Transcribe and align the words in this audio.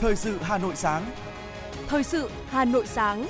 Thời 0.00 0.16
sự 0.16 0.38
Hà 0.42 0.58
Nội 0.58 0.76
sáng. 0.76 1.10
Thời 1.88 2.02
sự 2.02 2.30
Hà 2.46 2.64
Nội 2.64 2.86
sáng. 2.86 3.26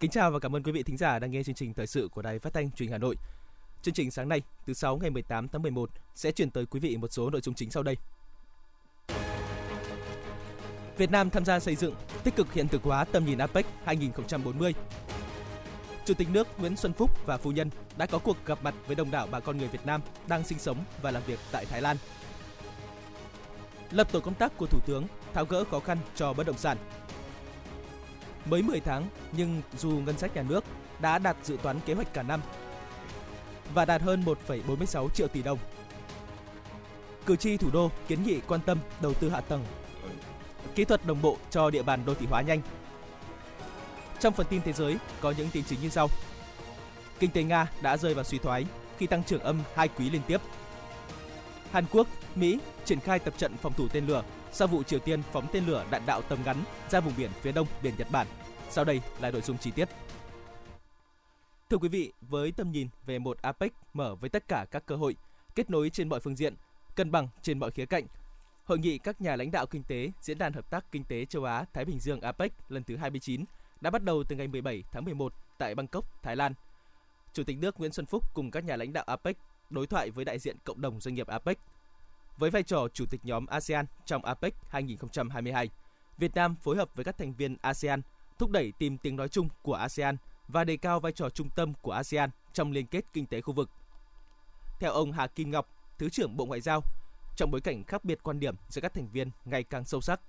Kính 0.00 0.10
chào 0.10 0.30
và 0.30 0.38
cảm 0.38 0.56
ơn 0.56 0.62
quý 0.62 0.72
vị 0.72 0.82
thính 0.82 0.96
giả 0.96 1.18
đang 1.18 1.30
nghe 1.30 1.42
chương 1.42 1.54
trình 1.54 1.74
thời 1.74 1.86
sự 1.86 2.08
của 2.12 2.22
Đài 2.22 2.38
Phát 2.38 2.52
thanh 2.52 2.70
Truyền 2.70 2.86
hình 2.86 2.92
Hà 2.92 2.98
Nội. 2.98 3.16
Chương 3.82 3.94
trình 3.94 4.10
sáng 4.10 4.28
nay, 4.28 4.42
thứ 4.66 4.74
sáu 4.74 4.96
ngày 4.96 5.10
18 5.10 5.48
tháng 5.48 5.62
11 5.62 5.90
sẽ 6.14 6.32
chuyển 6.32 6.50
tới 6.50 6.66
quý 6.66 6.80
vị 6.80 6.96
một 6.96 7.12
số 7.12 7.30
nội 7.30 7.40
dung 7.40 7.54
chính 7.54 7.70
sau 7.70 7.82
đây. 7.82 7.96
Việt 10.96 11.10
Nam 11.10 11.30
tham 11.30 11.44
gia 11.44 11.60
xây 11.60 11.76
dựng, 11.76 11.94
tích 12.24 12.36
cực 12.36 12.52
hiện 12.52 12.68
thực 12.68 12.82
hóa 12.82 13.04
tầm 13.04 13.24
nhìn 13.24 13.38
APEC 13.38 13.66
2040. 13.84 14.74
Chủ 16.06 16.14
tịch 16.14 16.28
nước 16.32 16.60
Nguyễn 16.60 16.76
Xuân 16.76 16.92
Phúc 16.92 17.10
và 17.26 17.36
phu 17.36 17.50
nhân 17.50 17.70
đã 17.96 18.06
có 18.06 18.18
cuộc 18.18 18.36
gặp 18.46 18.58
mặt 18.62 18.74
với 18.86 18.96
đông 18.96 19.10
đảo 19.10 19.28
bà 19.30 19.40
con 19.40 19.58
người 19.58 19.68
Việt 19.68 19.86
Nam 19.86 20.00
đang 20.28 20.44
sinh 20.44 20.58
sống 20.58 20.84
và 21.02 21.10
làm 21.10 21.22
việc 21.26 21.38
tại 21.52 21.66
Thái 21.66 21.82
Lan. 21.82 21.96
Lập 23.90 24.12
tổ 24.12 24.20
công 24.20 24.34
tác 24.34 24.56
của 24.56 24.66
Thủ 24.66 24.78
tướng 24.86 25.06
tháo 25.34 25.44
gỡ 25.44 25.64
khó 25.70 25.80
khăn 25.80 25.98
cho 26.14 26.32
bất 26.32 26.46
động 26.46 26.58
sản. 26.58 26.76
Mới 28.44 28.62
10 28.62 28.80
tháng 28.80 29.06
nhưng 29.32 29.62
dù 29.78 29.90
ngân 29.90 30.18
sách 30.18 30.36
nhà 30.36 30.42
nước 30.42 30.64
đã 31.00 31.18
đạt 31.18 31.36
dự 31.42 31.56
toán 31.62 31.80
kế 31.86 31.94
hoạch 31.94 32.12
cả 32.14 32.22
năm 32.22 32.40
và 33.74 33.84
đạt 33.84 34.02
hơn 34.02 34.24
1,46 34.46 35.08
triệu 35.08 35.28
tỷ 35.28 35.42
đồng. 35.42 35.58
Cử 37.26 37.36
tri 37.36 37.56
thủ 37.56 37.70
đô 37.72 37.90
kiến 38.08 38.22
nghị 38.22 38.40
quan 38.40 38.60
tâm 38.66 38.78
đầu 39.00 39.14
tư 39.14 39.30
hạ 39.30 39.40
tầng 39.40 39.64
kỹ 40.74 40.84
thuật 40.84 41.06
đồng 41.06 41.22
bộ 41.22 41.36
cho 41.50 41.70
địa 41.70 41.82
bàn 41.82 42.00
đô 42.06 42.14
thị 42.14 42.26
hóa 42.30 42.42
nhanh. 42.42 42.60
Trong 44.20 44.34
phần 44.34 44.46
tin 44.50 44.62
thế 44.62 44.72
giới 44.72 44.96
có 45.20 45.34
những 45.38 45.48
tin 45.52 45.64
chính 45.64 45.80
như 45.82 45.88
sau. 45.88 46.08
Kinh 47.18 47.30
tế 47.30 47.42
Nga 47.42 47.70
đã 47.82 47.96
rơi 47.96 48.14
vào 48.14 48.24
suy 48.24 48.38
thoái 48.38 48.64
khi 48.98 49.06
tăng 49.06 49.24
trưởng 49.24 49.40
âm 49.40 49.60
hai 49.74 49.88
quý 49.88 50.10
liên 50.10 50.22
tiếp. 50.26 50.40
Hàn 51.72 51.84
Quốc, 51.92 52.06
Mỹ 52.34 52.58
triển 52.84 53.00
khai 53.00 53.18
tập 53.18 53.34
trận 53.38 53.56
phòng 53.56 53.72
thủ 53.72 53.88
tên 53.88 54.06
lửa 54.06 54.22
sau 54.52 54.68
vụ 54.68 54.82
Triều 54.82 54.98
Tiên 54.98 55.22
phóng 55.32 55.46
tên 55.52 55.66
lửa 55.66 55.84
đạn 55.90 56.02
đạo 56.06 56.22
tầm 56.22 56.38
ngắn 56.44 56.56
ra 56.90 57.00
vùng 57.00 57.12
biển 57.16 57.30
phía 57.40 57.52
đông 57.52 57.66
biển 57.82 57.94
Nhật 57.98 58.10
Bản. 58.10 58.26
Sau 58.70 58.84
đây 58.84 59.00
là 59.20 59.30
nội 59.30 59.42
dung 59.42 59.58
chi 59.58 59.70
tiết. 59.70 59.88
Thưa 61.70 61.76
quý 61.76 61.88
vị, 61.88 62.12
với 62.20 62.52
tầm 62.52 62.70
nhìn 62.70 62.88
về 63.06 63.18
một 63.18 63.42
APEC 63.42 63.72
mở 63.92 64.14
với 64.14 64.30
tất 64.30 64.48
cả 64.48 64.66
các 64.70 64.86
cơ 64.86 64.96
hội, 64.96 65.16
kết 65.54 65.70
nối 65.70 65.90
trên 65.90 66.08
mọi 66.08 66.20
phương 66.20 66.36
diện, 66.36 66.54
cân 66.94 67.10
bằng 67.10 67.28
trên 67.42 67.58
mọi 67.58 67.70
khía 67.70 67.86
cạnh, 67.86 68.06
Hội 68.66 68.78
nghị 68.78 68.98
các 68.98 69.20
nhà 69.20 69.36
lãnh 69.36 69.50
đạo 69.50 69.66
kinh 69.66 69.82
tế 69.82 70.10
Diễn 70.20 70.38
đàn 70.38 70.52
Hợp 70.52 70.70
tác 70.70 70.92
Kinh 70.92 71.04
tế 71.04 71.24
Châu 71.24 71.44
Á 71.44 71.64
Thái 71.72 71.84
Bình 71.84 71.98
Dương 71.98 72.20
APEC 72.20 72.52
lần 72.68 72.84
thứ 72.84 72.96
29 72.96 73.44
đã 73.86 73.90
bắt 73.90 74.02
đầu 74.02 74.24
từ 74.24 74.36
ngày 74.36 74.48
17 74.48 74.84
tháng 74.92 75.04
11 75.04 75.34
tại 75.58 75.74
Bangkok, 75.74 76.22
Thái 76.22 76.36
Lan. 76.36 76.54
Chủ 77.32 77.44
tịch 77.44 77.58
nước 77.58 77.78
Nguyễn 77.78 77.92
Xuân 77.92 78.06
Phúc 78.06 78.24
cùng 78.34 78.50
các 78.50 78.64
nhà 78.64 78.76
lãnh 78.76 78.92
đạo 78.92 79.04
APEC 79.06 79.36
đối 79.70 79.86
thoại 79.86 80.10
với 80.10 80.24
đại 80.24 80.38
diện 80.38 80.56
cộng 80.64 80.80
đồng 80.80 81.00
doanh 81.00 81.14
nghiệp 81.14 81.26
APEC. 81.26 81.58
Với 82.36 82.50
vai 82.50 82.62
trò 82.62 82.88
chủ 82.94 83.04
tịch 83.10 83.20
nhóm 83.24 83.46
ASEAN 83.46 83.86
trong 84.04 84.24
APEC 84.24 84.54
2022, 84.68 85.70
Việt 86.18 86.34
Nam 86.34 86.56
phối 86.62 86.76
hợp 86.76 86.88
với 86.94 87.04
các 87.04 87.18
thành 87.18 87.34
viên 87.34 87.56
ASEAN 87.60 88.02
thúc 88.38 88.50
đẩy 88.50 88.72
tìm 88.78 88.98
tiếng 88.98 89.16
nói 89.16 89.28
chung 89.28 89.48
của 89.62 89.74
ASEAN 89.74 90.16
và 90.48 90.64
đề 90.64 90.76
cao 90.76 91.00
vai 91.00 91.12
trò 91.12 91.30
trung 91.30 91.48
tâm 91.56 91.72
của 91.82 91.92
ASEAN 91.92 92.30
trong 92.52 92.72
liên 92.72 92.86
kết 92.86 93.04
kinh 93.12 93.26
tế 93.26 93.40
khu 93.40 93.54
vực. 93.54 93.70
Theo 94.80 94.92
ông 94.92 95.12
Hà 95.12 95.26
Kim 95.26 95.50
Ngọc, 95.50 95.68
Thứ 95.98 96.08
trưởng 96.08 96.36
Bộ 96.36 96.46
Ngoại 96.46 96.60
giao, 96.60 96.80
trong 97.36 97.50
bối 97.50 97.60
cảnh 97.60 97.84
khác 97.84 98.04
biệt 98.04 98.18
quan 98.22 98.40
điểm 98.40 98.54
giữa 98.68 98.80
các 98.80 98.94
thành 98.94 99.08
viên 99.12 99.30
ngày 99.44 99.64
càng 99.64 99.84
sâu 99.84 100.00
sắc, 100.00 100.20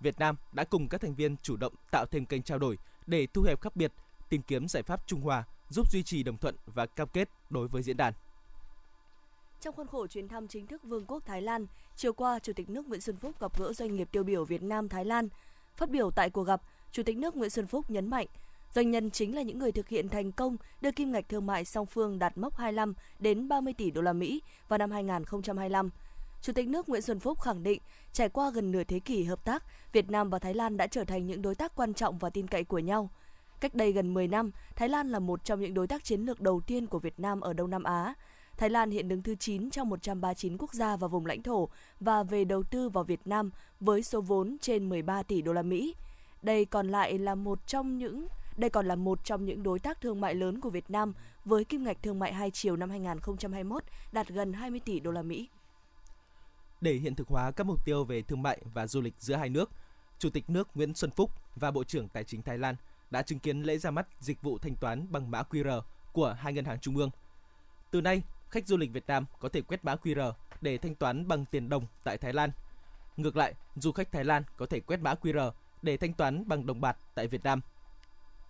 Việt 0.00 0.18
Nam 0.18 0.36
đã 0.52 0.64
cùng 0.64 0.88
các 0.88 1.00
thành 1.00 1.14
viên 1.14 1.36
chủ 1.36 1.56
động 1.56 1.74
tạo 1.90 2.06
thêm 2.10 2.26
kênh 2.26 2.42
trao 2.42 2.58
đổi 2.58 2.78
để 3.06 3.26
thu 3.26 3.42
hẹp 3.42 3.60
khác 3.60 3.76
biệt, 3.76 3.92
tìm 4.28 4.42
kiếm 4.42 4.68
giải 4.68 4.82
pháp 4.82 5.06
trung 5.06 5.20
hòa, 5.20 5.44
giúp 5.68 5.92
duy 5.92 6.02
trì 6.02 6.22
đồng 6.22 6.38
thuận 6.38 6.56
và 6.66 6.86
cam 6.86 7.08
kết 7.08 7.28
đối 7.50 7.68
với 7.68 7.82
diễn 7.82 7.96
đàn. 7.96 8.12
Trong 9.60 9.74
khuôn 9.74 9.86
khổ 9.86 10.06
chuyến 10.06 10.28
thăm 10.28 10.48
chính 10.48 10.66
thức 10.66 10.82
Vương 10.84 11.06
quốc 11.06 11.22
Thái 11.26 11.42
Lan, 11.42 11.66
chiều 11.96 12.12
qua, 12.12 12.38
Chủ 12.38 12.52
tịch 12.52 12.70
nước 12.70 12.88
Nguyễn 12.88 13.00
Xuân 13.00 13.16
Phúc 13.16 13.40
gặp 13.40 13.58
gỡ 13.58 13.72
doanh 13.72 13.96
nghiệp 13.96 14.08
tiêu 14.12 14.22
biểu 14.22 14.44
Việt 14.44 14.62
Nam 14.62 14.88
Thái 14.88 15.04
Lan. 15.04 15.28
Phát 15.76 15.90
biểu 15.90 16.10
tại 16.10 16.30
cuộc 16.30 16.44
gặp, 16.44 16.62
Chủ 16.92 17.02
tịch 17.02 17.16
nước 17.16 17.36
Nguyễn 17.36 17.50
Xuân 17.50 17.66
Phúc 17.66 17.90
nhấn 17.90 18.10
mạnh, 18.10 18.26
doanh 18.74 18.90
nhân 18.90 19.10
chính 19.10 19.34
là 19.34 19.42
những 19.42 19.58
người 19.58 19.72
thực 19.72 19.88
hiện 19.88 20.08
thành 20.08 20.32
công 20.32 20.56
đưa 20.80 20.90
kim 20.90 21.12
ngạch 21.12 21.28
thương 21.28 21.46
mại 21.46 21.64
song 21.64 21.86
phương 21.86 22.18
đạt 22.18 22.38
mốc 22.38 22.56
25 22.56 22.94
đến 23.18 23.48
30 23.48 23.72
tỷ 23.72 23.90
đô 23.90 24.02
la 24.02 24.12
Mỹ 24.12 24.42
vào 24.68 24.78
năm 24.78 24.90
2025 24.90 25.90
Chủ 26.46 26.52
tịch 26.52 26.68
nước 26.68 26.88
Nguyễn 26.88 27.02
Xuân 27.02 27.20
Phúc 27.20 27.40
khẳng 27.40 27.62
định, 27.62 27.82
trải 28.12 28.28
qua 28.28 28.50
gần 28.50 28.72
nửa 28.72 28.84
thế 28.84 29.00
kỷ 29.00 29.24
hợp 29.24 29.44
tác, 29.44 29.64
Việt 29.92 30.10
Nam 30.10 30.30
và 30.30 30.38
Thái 30.38 30.54
Lan 30.54 30.76
đã 30.76 30.86
trở 30.86 31.04
thành 31.04 31.26
những 31.26 31.42
đối 31.42 31.54
tác 31.54 31.76
quan 31.76 31.94
trọng 31.94 32.18
và 32.18 32.30
tin 32.30 32.46
cậy 32.46 32.64
của 32.64 32.78
nhau. 32.78 33.10
Cách 33.60 33.74
đây 33.74 33.92
gần 33.92 34.14
10 34.14 34.28
năm, 34.28 34.50
Thái 34.76 34.88
Lan 34.88 35.08
là 35.08 35.18
một 35.18 35.44
trong 35.44 35.60
những 35.60 35.74
đối 35.74 35.86
tác 35.86 36.04
chiến 36.04 36.20
lược 36.20 36.40
đầu 36.40 36.60
tiên 36.60 36.86
của 36.86 36.98
Việt 36.98 37.20
Nam 37.20 37.40
ở 37.40 37.52
Đông 37.52 37.70
Nam 37.70 37.82
Á. 37.82 38.14
Thái 38.56 38.70
Lan 38.70 38.90
hiện 38.90 39.08
đứng 39.08 39.22
thứ 39.22 39.34
9 39.34 39.70
trong 39.70 39.88
139 39.88 40.56
quốc 40.58 40.74
gia 40.74 40.96
và 40.96 41.08
vùng 41.08 41.26
lãnh 41.26 41.42
thổ 41.42 41.68
và 42.00 42.22
về 42.22 42.44
đầu 42.44 42.62
tư 42.62 42.88
vào 42.88 43.04
Việt 43.04 43.20
Nam 43.24 43.50
với 43.80 44.02
số 44.02 44.20
vốn 44.20 44.56
trên 44.60 44.88
13 44.88 45.22
tỷ 45.22 45.42
đô 45.42 45.52
la 45.52 45.62
Mỹ. 45.62 45.94
Đây 46.42 46.64
còn 46.64 46.88
lại 46.88 47.18
là 47.18 47.34
một 47.34 47.66
trong 47.66 47.98
những 47.98 48.26
đây 48.56 48.70
còn 48.70 48.86
là 48.86 48.96
một 48.96 49.24
trong 49.24 49.44
những 49.44 49.62
đối 49.62 49.78
tác 49.78 50.00
thương 50.00 50.20
mại 50.20 50.34
lớn 50.34 50.60
của 50.60 50.70
Việt 50.70 50.90
Nam 50.90 51.12
với 51.44 51.64
kim 51.64 51.84
ngạch 51.84 52.02
thương 52.02 52.18
mại 52.18 52.32
hai 52.32 52.50
chiều 52.50 52.76
năm 52.76 52.90
2021 52.90 53.82
đạt 54.12 54.28
gần 54.28 54.52
20 54.52 54.80
tỷ 54.80 55.00
đô 55.00 55.10
la 55.10 55.22
Mỹ. 55.22 55.48
Để 56.80 56.92
hiện 56.92 57.14
thực 57.14 57.28
hóa 57.28 57.50
các 57.50 57.66
mục 57.66 57.84
tiêu 57.84 58.04
về 58.04 58.22
thương 58.22 58.42
mại 58.42 58.58
và 58.74 58.86
du 58.86 59.00
lịch 59.00 59.14
giữa 59.18 59.34
hai 59.34 59.48
nước, 59.48 59.70
Chủ 60.18 60.30
tịch 60.30 60.50
nước 60.50 60.68
Nguyễn 60.74 60.94
Xuân 60.94 61.10
Phúc 61.10 61.30
và 61.56 61.70
Bộ 61.70 61.84
trưởng 61.84 62.08
Tài 62.08 62.24
chính 62.24 62.42
Thái 62.42 62.58
Lan 62.58 62.76
đã 63.10 63.22
chứng 63.22 63.38
kiến 63.38 63.62
lễ 63.62 63.78
ra 63.78 63.90
mắt 63.90 64.06
dịch 64.20 64.42
vụ 64.42 64.58
thanh 64.58 64.76
toán 64.76 65.06
bằng 65.12 65.30
mã 65.30 65.42
QR 65.50 65.80
của 66.12 66.36
hai 66.38 66.52
ngân 66.52 66.64
hàng 66.64 66.80
trung 66.80 66.96
ương. 66.96 67.10
Từ 67.90 68.00
nay, 68.00 68.22
khách 68.50 68.66
du 68.66 68.76
lịch 68.76 68.92
Việt 68.92 69.06
Nam 69.06 69.24
có 69.40 69.48
thể 69.48 69.60
quét 69.60 69.84
mã 69.84 69.94
QR 69.94 70.32
để 70.60 70.78
thanh 70.78 70.94
toán 70.94 71.28
bằng 71.28 71.44
tiền 71.44 71.68
đồng 71.68 71.86
tại 72.04 72.18
Thái 72.18 72.32
Lan. 72.32 72.50
Ngược 73.16 73.36
lại, 73.36 73.54
du 73.76 73.92
khách 73.92 74.12
Thái 74.12 74.24
Lan 74.24 74.42
có 74.56 74.66
thể 74.66 74.80
quét 74.80 75.00
mã 75.00 75.14
QR 75.14 75.50
để 75.82 75.96
thanh 75.96 76.12
toán 76.12 76.48
bằng 76.48 76.66
đồng 76.66 76.80
bạc 76.80 76.96
tại 77.14 77.28
Việt 77.28 77.44
Nam. 77.44 77.60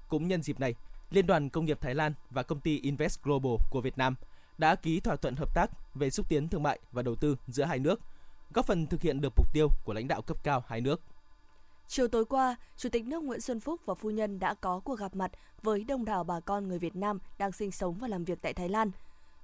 Cũng 0.09 0.29
nhân 0.29 0.43
dịp 0.43 0.61
này, 0.61 0.75
Liên 1.11 1.27
đoàn 1.27 1.49
Công 1.49 1.65
nghiệp 1.65 1.81
Thái 1.81 1.95
Lan 1.95 2.15
và 2.31 2.43
công 2.43 2.61
ty 2.61 2.81
Invest 2.81 3.23
Global 3.23 3.53
của 3.71 3.81
Việt 3.81 3.99
Nam 3.99 4.15
đã 4.59 4.75
ký 4.75 5.01
thỏa 5.01 5.17
thuận 5.17 5.37
hợp 5.37 5.55
tác 5.55 5.71
về 5.95 6.11
xúc 6.11 6.29
tiến 6.29 6.49
thương 6.49 6.63
mại 6.63 6.79
và 6.93 7.03
đầu 7.03 7.15
tư 7.15 7.37
giữa 7.47 7.65
hai 7.65 7.79
nước– 7.79 8.01
góp 8.55 8.67
phần 8.67 8.87
thực 8.87 9.03
hiện 9.03 9.21
được 9.21 9.33
mục 9.37 9.53
tiêu 9.53 9.69
của 9.85 9.93
lãnh 9.93 10.09
đạo 10.09 10.23
cấp 10.23 10.37
cao 10.43 10.65
hai 10.67 10.81
nước. 10.81 11.01
Chiều 11.89 12.09
tối 12.09 12.25
qua, 12.25 12.57
Chủ 12.77 12.89
tịch 12.89 13.07
nước 13.07 13.23
Nguyễn 13.23 13.41
Xuân 13.41 13.61
Phúc 13.61 13.81
và 13.87 13.95
phu 13.95 14.11
nhân 14.11 14.39
đã 14.39 14.55
có 14.55 14.81
cuộc 14.85 14.99
gặp 14.99 15.17
mặt 15.17 15.31
với 15.63 15.85
đông 15.85 16.05
đảo 16.05 16.25
bà 16.25 16.41
con 16.41 16.69
người 16.69 16.79
Việt 16.79 16.97
Nam 16.97 17.19
đang 17.39 17.53
sinh 17.53 17.73
sống 17.73 17.95
và 17.95 18.09
làm 18.09 18.25
việc 18.25 18.39
tại 18.43 18.55
Thái 18.55 18.69
Lan. 18.69 18.91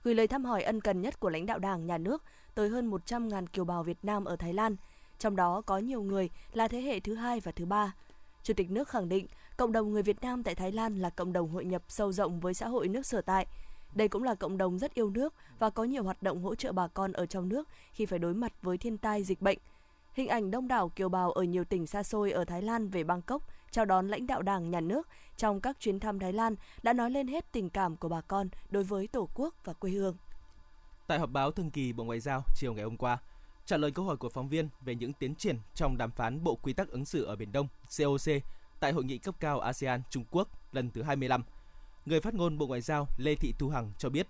Gửi 0.04 0.14
lời 0.14 0.26
thăm 0.26 0.44
hỏi 0.44 0.62
ân 0.62 0.80
cần 0.80 1.00
nhất 1.00 1.20
của 1.20 1.30
lãnh 1.30 1.46
đạo 1.46 1.58
Đảng, 1.58 1.86
Nhà 1.86 1.98
nước 1.98 2.22
tới 2.54 2.68
hơn 2.68 2.90
100.000 2.90 3.46
kiều 3.46 3.64
bào 3.64 3.82
Việt 3.82 3.98
Nam 4.02 4.24
ở 4.24 4.36
Thái 4.36 4.52
Lan, 4.52 4.76
trong 5.18 5.36
đó 5.36 5.60
có 5.60 5.78
nhiều 5.78 6.02
người 6.02 6.30
là 6.52 6.68
thế 6.68 6.80
hệ 6.80 7.00
thứ 7.00 7.14
hai 7.14 7.40
và 7.40 7.52
thứ 7.52 7.64
ba. 7.64 7.94
Chủ 8.42 8.54
tịch 8.54 8.70
nước 8.70 8.88
khẳng 8.88 9.08
định, 9.08 9.26
cộng 9.56 9.72
đồng 9.72 9.92
người 9.92 10.02
Việt 10.02 10.22
Nam 10.22 10.42
tại 10.42 10.54
Thái 10.54 10.72
Lan 10.72 10.98
là 10.98 11.10
cộng 11.10 11.32
đồng 11.32 11.48
hội 11.48 11.64
nhập 11.64 11.82
sâu 11.88 12.12
rộng 12.12 12.40
với 12.40 12.54
xã 12.54 12.68
hội 12.68 12.88
nước 12.88 13.06
sở 13.06 13.20
tại– 13.20 13.46
đây 13.94 14.08
cũng 14.08 14.22
là 14.22 14.34
cộng 14.34 14.58
đồng 14.58 14.78
rất 14.78 14.94
yêu 14.94 15.10
nước 15.10 15.34
và 15.58 15.70
có 15.70 15.84
nhiều 15.84 16.02
hoạt 16.02 16.22
động 16.22 16.42
hỗ 16.42 16.54
trợ 16.54 16.72
bà 16.72 16.88
con 16.88 17.12
ở 17.12 17.26
trong 17.26 17.48
nước 17.48 17.68
khi 17.92 18.06
phải 18.06 18.18
đối 18.18 18.34
mặt 18.34 18.52
với 18.62 18.78
thiên 18.78 18.98
tai 18.98 19.22
dịch 19.22 19.42
bệnh. 19.42 19.58
Hình 20.12 20.28
ảnh 20.28 20.50
đông 20.50 20.68
đảo 20.68 20.88
kiều 20.88 21.08
bào 21.08 21.32
ở 21.32 21.42
nhiều 21.42 21.64
tỉnh 21.64 21.86
xa 21.86 22.02
xôi 22.02 22.32
ở 22.32 22.44
Thái 22.44 22.62
Lan 22.62 22.88
về 22.88 23.04
Bangkok 23.04 23.42
chào 23.70 23.84
đón 23.84 24.08
lãnh 24.08 24.26
đạo 24.26 24.42
Đảng, 24.42 24.70
Nhà 24.70 24.80
nước 24.80 25.08
trong 25.36 25.60
các 25.60 25.76
chuyến 25.80 26.00
thăm 26.00 26.18
Thái 26.18 26.32
Lan 26.32 26.56
đã 26.82 26.92
nói 26.92 27.10
lên 27.10 27.28
hết 27.28 27.52
tình 27.52 27.70
cảm 27.70 27.96
của 27.96 28.08
bà 28.08 28.20
con 28.20 28.48
đối 28.70 28.84
với 28.84 29.06
Tổ 29.06 29.28
quốc 29.34 29.54
và 29.64 29.72
quê 29.72 29.90
hương. 29.90 30.16
Tại 31.06 31.18
họp 31.18 31.30
báo 31.30 31.50
thường 31.50 31.70
kỳ 31.70 31.92
Bộ 31.92 32.04
Ngoại 32.04 32.20
giao 32.20 32.42
chiều 32.54 32.74
ngày 32.74 32.84
hôm 32.84 32.96
qua, 32.96 33.18
trả 33.64 33.76
lời 33.76 33.90
câu 33.90 34.04
hỏi 34.04 34.16
của 34.16 34.28
phóng 34.28 34.48
viên 34.48 34.68
về 34.80 34.94
những 34.94 35.12
tiến 35.12 35.34
triển 35.34 35.58
trong 35.74 35.96
đàm 35.98 36.10
phán 36.10 36.44
Bộ 36.44 36.54
Quy 36.62 36.72
tắc 36.72 36.88
ứng 36.88 37.04
xử 37.04 37.24
ở 37.24 37.36
Biển 37.36 37.52
Đông 37.52 37.68
COC 37.98 38.32
tại 38.80 38.92
hội 38.92 39.04
nghị 39.04 39.18
cấp 39.18 39.34
cao 39.40 39.60
ASEAN 39.60 40.02
Trung 40.10 40.24
Quốc 40.30 40.48
lần 40.72 40.90
thứ 40.90 41.02
25, 41.02 41.44
người 42.06 42.20
phát 42.20 42.34
ngôn 42.34 42.58
Bộ 42.58 42.66
Ngoại 42.66 42.80
giao 42.80 43.08
Lê 43.16 43.34
Thị 43.34 43.54
Thu 43.58 43.68
Hằng 43.68 43.92
cho 43.98 44.10
biết, 44.10 44.26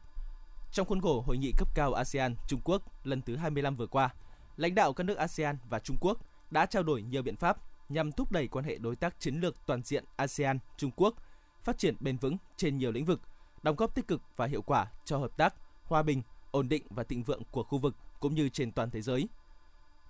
trong 0.73 0.87
khuôn 0.87 1.01
khổ 1.01 1.21
hội 1.27 1.39
nghị 1.39 1.53
cấp 1.59 1.69
cao 1.75 1.93
ASEAN 1.93 2.35
Trung 2.49 2.61
Quốc 2.65 2.83
lần 3.05 3.23
thứ 3.23 3.37
25 3.37 3.77
vừa 3.77 3.87
qua, 3.87 4.15
lãnh 4.57 4.75
đạo 4.75 4.93
các 4.93 5.05
nước 5.05 5.19
ASEAN 5.19 5.59
và 5.71 5.79
Trung 5.79 5.97
Quốc 6.01 6.19
đã 6.51 6.67
trao 6.67 6.83
đổi 6.83 7.03
nhiều 7.03 7.23
biện 7.23 7.37
pháp 7.37 7.57
nhằm 7.89 8.13
thúc 8.13 8.33
đẩy 8.33 8.49
quan 8.49 8.65
hệ 8.65 8.79
đối 8.79 8.97
tác 8.97 9.21
chiến 9.21 9.41
lược 9.41 9.67
toàn 9.67 9.83
diện 9.83 10.05
ASEAN 10.17 10.59
Trung 10.77 10.91
Quốc 10.97 11.15
phát 11.63 11.79
triển 11.79 11.97
bền 12.01 12.17
vững 12.17 12.37
trên 12.57 12.79
nhiều 12.79 12.93
lĩnh 12.93 13.05
vực, 13.05 13.21
đóng 13.63 13.77
góp 13.77 13.95
tích 13.95 14.09
cực 14.09 14.23
và 14.37 14.47
hiệu 14.47 14.63
quả 14.63 14.87
cho 15.05 15.19
hợp 15.19 15.37
tác, 15.37 15.55
hòa 15.85 16.03
bình, 16.03 16.23
ổn 16.51 16.69
định 16.69 16.83
và 16.91 17.03
thịnh 17.03 17.23
vượng 17.23 17.43
của 17.51 17.63
khu 17.63 17.79
vực 17.79 17.97
cũng 18.21 18.35
như 18.35 18.49
trên 18.49 18.73
toàn 18.73 18.91
thế 18.91 19.03
giới. 19.03 19.29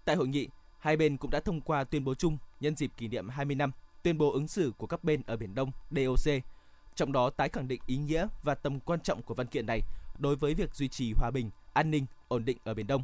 Tại 0.04 0.16
hội 0.16 0.28
nghị, 0.28 0.48
hai 0.78 0.96
bên 0.96 1.16
cũng 1.16 1.30
đã 1.30 1.40
thông 1.40 1.60
qua 1.60 1.84
tuyên 1.84 2.04
bố 2.04 2.14
chung 2.14 2.38
nhân 2.60 2.76
dịp 2.76 2.90
kỷ 2.96 3.08
niệm 3.08 3.28
20 3.28 3.56
năm 3.56 3.72
tuyên 4.02 4.18
bố 4.18 4.32
ứng 4.32 4.48
xử 4.48 4.72
của 4.78 4.86
các 4.86 5.04
bên 5.04 5.22
ở 5.26 5.36
Biển 5.36 5.54
Đông 5.54 5.70
DOC 5.90 6.42
trong 6.94 7.12
đó 7.12 7.30
tái 7.30 7.48
khẳng 7.48 7.68
định 7.68 7.80
ý 7.86 7.96
nghĩa 7.96 8.26
và 8.42 8.54
tầm 8.54 8.80
quan 8.80 9.00
trọng 9.00 9.22
của 9.22 9.34
văn 9.34 9.46
kiện 9.46 9.66
này 9.66 9.80
đối 10.18 10.36
với 10.36 10.54
việc 10.54 10.74
duy 10.74 10.88
trì 10.88 11.12
hòa 11.12 11.30
bình, 11.30 11.50
an 11.72 11.90
ninh, 11.90 12.06
ổn 12.28 12.44
định 12.44 12.58
ở 12.64 12.74
Biển 12.74 12.86
Đông. 12.86 13.02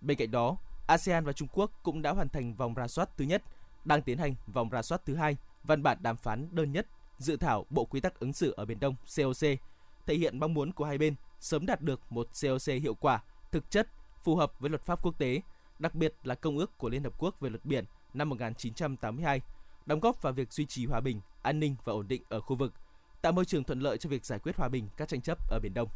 Bên 0.00 0.16
cạnh 0.16 0.30
đó, 0.30 0.56
ASEAN 0.86 1.24
và 1.24 1.32
Trung 1.32 1.48
Quốc 1.52 1.70
cũng 1.82 2.02
đã 2.02 2.10
hoàn 2.10 2.28
thành 2.28 2.54
vòng 2.54 2.74
ra 2.74 2.88
soát 2.88 3.08
thứ 3.16 3.24
nhất, 3.24 3.42
đang 3.84 4.02
tiến 4.02 4.18
hành 4.18 4.34
vòng 4.46 4.68
ra 4.68 4.82
soát 4.82 5.00
thứ 5.06 5.14
hai, 5.14 5.36
văn 5.64 5.82
bản 5.82 5.98
đàm 6.00 6.16
phán 6.16 6.48
đơn 6.52 6.72
nhất 6.72 6.86
dự 7.18 7.36
thảo 7.36 7.66
Bộ 7.70 7.84
Quy 7.84 8.00
tắc 8.00 8.20
ứng 8.20 8.32
xử 8.32 8.54
ở 8.56 8.64
Biển 8.64 8.80
Đông 8.80 8.94
COC, 9.16 9.58
thể 10.06 10.14
hiện 10.14 10.38
mong 10.40 10.54
muốn 10.54 10.72
của 10.72 10.84
hai 10.84 10.98
bên 10.98 11.14
sớm 11.40 11.66
đạt 11.66 11.80
được 11.80 12.00
một 12.12 12.28
COC 12.42 12.74
hiệu 12.82 12.94
quả 12.94 13.22
thực 13.52 13.70
chất, 13.70 13.88
phù 14.22 14.36
hợp 14.36 14.60
với 14.60 14.70
luật 14.70 14.82
pháp 14.82 15.02
quốc 15.02 15.18
tế, 15.18 15.40
đặc 15.78 15.94
biệt 15.94 16.14
là 16.22 16.34
Công 16.34 16.58
ước 16.58 16.78
của 16.78 16.88
Liên 16.88 17.04
Hợp 17.04 17.12
Quốc 17.18 17.40
về 17.40 17.50
luật 17.50 17.64
biển 17.64 17.84
năm 18.14 18.28
1982, 18.28 19.40
đóng 19.86 20.00
góp 20.00 20.22
vào 20.22 20.32
việc 20.32 20.52
duy 20.52 20.66
trì 20.66 20.86
hòa 20.86 21.00
bình, 21.00 21.20
an 21.42 21.60
ninh 21.60 21.76
và 21.84 21.92
ổn 21.92 22.08
định 22.08 22.22
ở 22.28 22.40
khu 22.40 22.56
vực, 22.56 22.74
tạo 23.22 23.32
môi 23.32 23.44
trường 23.44 23.64
thuận 23.64 23.80
lợi 23.80 23.98
cho 23.98 24.10
việc 24.10 24.24
giải 24.24 24.38
quyết 24.38 24.56
hòa 24.56 24.68
bình 24.68 24.88
các 24.96 25.08
tranh 25.08 25.20
chấp 25.20 25.38
ở 25.50 25.60
Biển 25.62 25.74
Đông. 25.74 25.88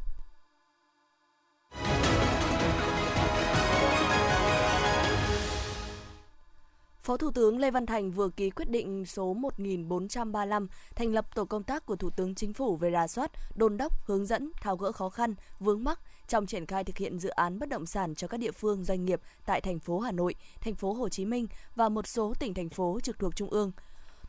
Phó 7.03 7.17
Thủ 7.17 7.31
tướng 7.31 7.59
Lê 7.59 7.71
Văn 7.71 7.87
Thành 7.87 8.11
vừa 8.11 8.29
ký 8.29 8.51
quyết 8.51 8.71
định 8.71 9.07
số 9.07 9.35
1435 9.35 10.69
thành 10.95 11.13
lập 11.13 11.35
tổ 11.35 11.45
công 11.45 11.63
tác 11.63 11.87
của 11.87 11.97
Thủ 11.97 12.11
tướng 12.11 12.35
Chính 12.35 12.53
phủ 12.53 12.77
về 12.77 12.91
rà 12.91 13.07
soát, 13.07 13.31
đôn 13.55 13.77
đốc, 13.77 14.07
hướng 14.07 14.27
dẫn, 14.27 14.53
tháo 14.61 14.77
gỡ 14.77 14.93
khó 14.93 15.09
khăn, 15.09 15.35
vướng 15.61 15.85
mắc 15.85 16.01
trong 16.29 16.47
triển 16.47 16.67
khai 16.67 16.85
thực 16.85 16.97
hiện 16.97 17.19
dự 17.19 17.29
án 17.29 17.59
bất 17.59 17.69
động 17.69 17.87
sản 17.87 18.15
cho 18.15 18.29
các 18.29 18.41
địa 18.41 18.51
phương 18.53 18.85
doanh 18.85 19.05
nghiệp 19.05 19.21
tại 19.47 19.61
thành 19.61 19.79
phố 19.79 19.99
Hà 19.99 20.13
Nội, 20.13 20.35
thành 20.61 20.75
phố 20.75 20.93
Hồ 20.93 21.09
Chí 21.09 21.25
Minh 21.25 21.47
và 21.77 21.89
một 21.89 22.07
số 22.07 22.35
tỉnh 22.39 22.55
thành 22.55 22.69
phố 22.69 23.01
trực 23.03 23.19
thuộc 23.19 23.37
trung 23.37 23.51
ương. 23.51 23.73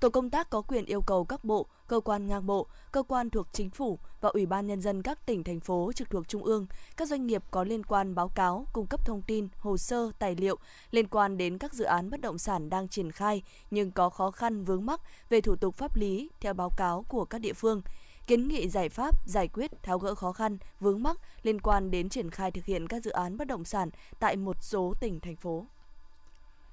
Tổ 0.04 0.10
công 0.10 0.30
tác 0.30 0.50
có 0.50 0.62
quyền 0.62 0.86
yêu 0.86 1.02
cầu 1.02 1.26
các 1.26 1.44
bộ, 1.44 1.66
cơ 1.88 2.00
quan 2.00 2.28
ngang 2.28 2.46
bộ, 2.46 2.68
cơ 2.92 3.04
quan 3.04 3.30
thuộc 3.30 3.48
chính 3.52 3.70
phủ 3.70 4.00
và 4.22 4.30
Ủy 4.30 4.46
ban 4.46 4.68
Nhân 4.68 4.82
dân 4.82 5.02
các 5.02 5.26
tỉnh, 5.26 5.44
thành 5.44 5.60
phố 5.60 5.92
trực 5.96 6.10
thuộc 6.10 6.28
Trung 6.28 6.44
ương, 6.44 6.66
các 6.98 7.08
doanh 7.08 7.28
nghiệp 7.28 7.44
có 7.52 7.64
liên 7.64 7.84
quan 7.84 8.16
báo 8.16 8.30
cáo, 8.30 8.66
cung 8.74 8.88
cấp 8.88 9.06
thông 9.06 9.22
tin, 9.22 9.48
hồ 9.58 9.78
sơ, 9.78 10.12
tài 10.20 10.36
liệu 10.36 10.58
liên 10.92 11.08
quan 11.08 11.38
đến 11.38 11.58
các 11.58 11.74
dự 11.74 11.84
án 11.84 12.10
bất 12.10 12.22
động 12.22 12.38
sản 12.38 12.70
đang 12.70 12.88
triển 12.88 13.12
khai 13.12 13.44
nhưng 13.72 13.92
có 13.92 14.10
khó 14.10 14.32
khăn 14.32 14.64
vướng 14.64 14.86
mắc 14.86 15.02
về 15.30 15.42
thủ 15.42 15.56
tục 15.56 15.76
pháp 15.76 15.96
lý 15.96 16.30
theo 16.40 16.54
báo 16.54 16.70
cáo 16.78 17.06
của 17.08 17.26
các 17.26 17.42
địa 17.42 17.54
phương 17.54 17.82
kiến 18.28 18.48
nghị 18.48 18.70
giải 18.70 18.90
pháp 18.90 19.28
giải 19.28 19.48
quyết 19.48 19.84
tháo 19.84 20.00
gỡ 20.00 20.16
khó 20.16 20.32
khăn 20.32 20.58
vướng 20.80 21.04
mắc 21.04 21.20
liên 21.44 21.62
quan 21.62 21.92
đến 21.92 22.10
triển 22.10 22.30
khai 22.30 22.52
thực 22.52 22.66
hiện 22.66 22.88
các 22.88 23.04
dự 23.04 23.12
án 23.12 23.38
bất 23.38 23.48
động 23.48 23.66
sản 23.66 23.90
tại 24.20 24.36
một 24.36 24.64
số 24.64 24.94
tỉnh 25.00 25.20
thành 25.20 25.36
phố. 25.36 25.66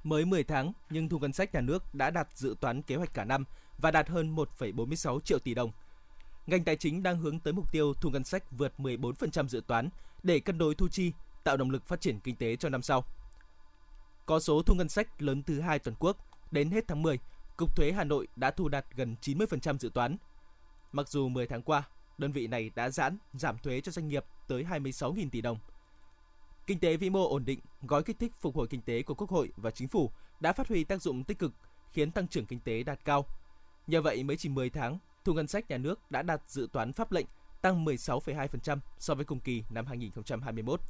Mới 0.05 0.25
10 0.25 0.45
tháng 0.45 0.73
nhưng 0.91 1.09
thu 1.09 1.19
ngân 1.19 1.33
sách 1.33 1.55
nhà 1.55 1.61
nước 1.61 1.95
đã 1.95 2.11
đạt 2.11 2.29
dự 2.35 2.57
toán 2.61 2.83
kế 2.83 2.97
hoạch 2.97 3.15
cả 3.15 3.25
năm 3.25 3.45
và 3.79 3.91
đạt 3.91 4.09
hơn 4.09 4.37
1,46 4.37 5.21
triệu 5.21 5.39
tỷ 5.39 5.55
đồng. 5.55 5.71
Ngành 6.47 6.65
tài 6.65 6.77
chính 6.77 7.03
đang 7.03 7.19
hướng 7.19 7.39
tới 7.39 7.53
mục 7.53 7.73
tiêu 7.73 7.95
thu 7.95 8.11
ngân 8.11 8.25
sách 8.25 8.45
vượt 8.51 8.73
14% 8.79 9.49
dự 9.49 9.63
toán 9.67 9.89
để 10.23 10.41
cân 10.41 10.59
đối 10.59 10.75
thu 10.75 10.89
chi, 10.89 11.13
tạo 11.45 11.57
động 11.57 11.71
lực 11.71 11.85
phát 11.85 12.01
triển 12.01 12.21
kinh 12.21 12.37
tế 12.37 12.57
cho 12.57 12.69
năm 12.69 12.83
sau. 12.83 13.05
Có 14.27 14.41
số 14.41 14.63
thu 14.63 14.75
ngân 14.75 14.89
sách 14.89 15.23
lớn 15.23 15.43
thứ 15.43 15.61
hai 15.61 15.79
toàn 15.79 15.97
quốc, 15.99 16.17
đến 16.51 16.71
hết 16.71 16.85
tháng 16.89 17.03
10, 17.03 17.19
Cục 17.57 17.77
Thuế 17.77 17.93
Hà 17.93 18.05
Nội 18.05 18.29
đã 18.37 18.51
thu 18.51 18.69
đạt 18.69 18.87
gần 18.97 19.17
90% 19.23 19.79
dự 19.79 19.91
toán. 19.95 20.17
Mặc 20.93 21.09
dù 21.09 21.29
10 21.29 21.47
tháng 21.47 21.63
qua, 21.63 21.83
đơn 22.19 22.33
vị 22.33 22.47
này 22.47 22.71
đã 22.75 22.91
giãn 22.91 23.19
giảm 23.33 23.59
thuế 23.59 23.81
cho 23.81 23.93
doanh 23.93 24.09
nghiệp 24.09 24.25
tới 24.49 24.65
26.000 24.65 25.31
tỷ 25.31 25.41
đồng. 25.41 25.59
Kinh 26.67 26.79
tế 26.79 26.97
vĩ 26.97 27.11
mô 27.11 27.29
ổn 27.29 27.45
định, 27.45 27.61
gói 27.83 28.03
kích 28.03 28.19
thích 28.19 28.33
phục 28.41 28.57
hồi 28.57 28.67
kinh 28.71 28.83
tế 28.83 29.03
của 29.03 29.15
Quốc 29.15 29.31
hội 29.31 29.53
và 29.57 29.71
Chính 29.71 29.89
phủ 29.89 30.11
đã 30.41 30.53
phát 30.53 30.69
huy 30.69 30.85
tác 30.85 31.03
dụng 31.03 31.25
tích 31.25 31.39
cực, 31.39 31.53
khiến 31.93 32.13
tăng 32.13 32.29
trưởng 32.29 32.47
kinh 32.47 32.61
tế 32.61 32.83
đạt 32.83 33.05
cao. 33.05 33.25
Nhờ 33.87 34.03
vậy 34.03 34.25
mới 34.25 34.37
chỉ 34.37 34.49
10 34.49 34.71
tháng, 34.71 34.99
thu 35.25 35.35
ngân 35.35 35.47
sách 35.47 35.71
nhà 35.71 35.79
nước 35.79 36.11
đã 36.11 36.23
đạt 36.23 36.43
dự 36.47 36.69
toán 36.73 36.93
pháp 36.93 37.13
lệnh 37.13 37.27
tăng 37.63 37.85
16,2% 37.85 38.79
so 38.99 39.15
với 39.15 39.25
cùng 39.25 39.41
kỳ 39.41 39.65
năm 39.71 39.87
2021. 39.87 40.81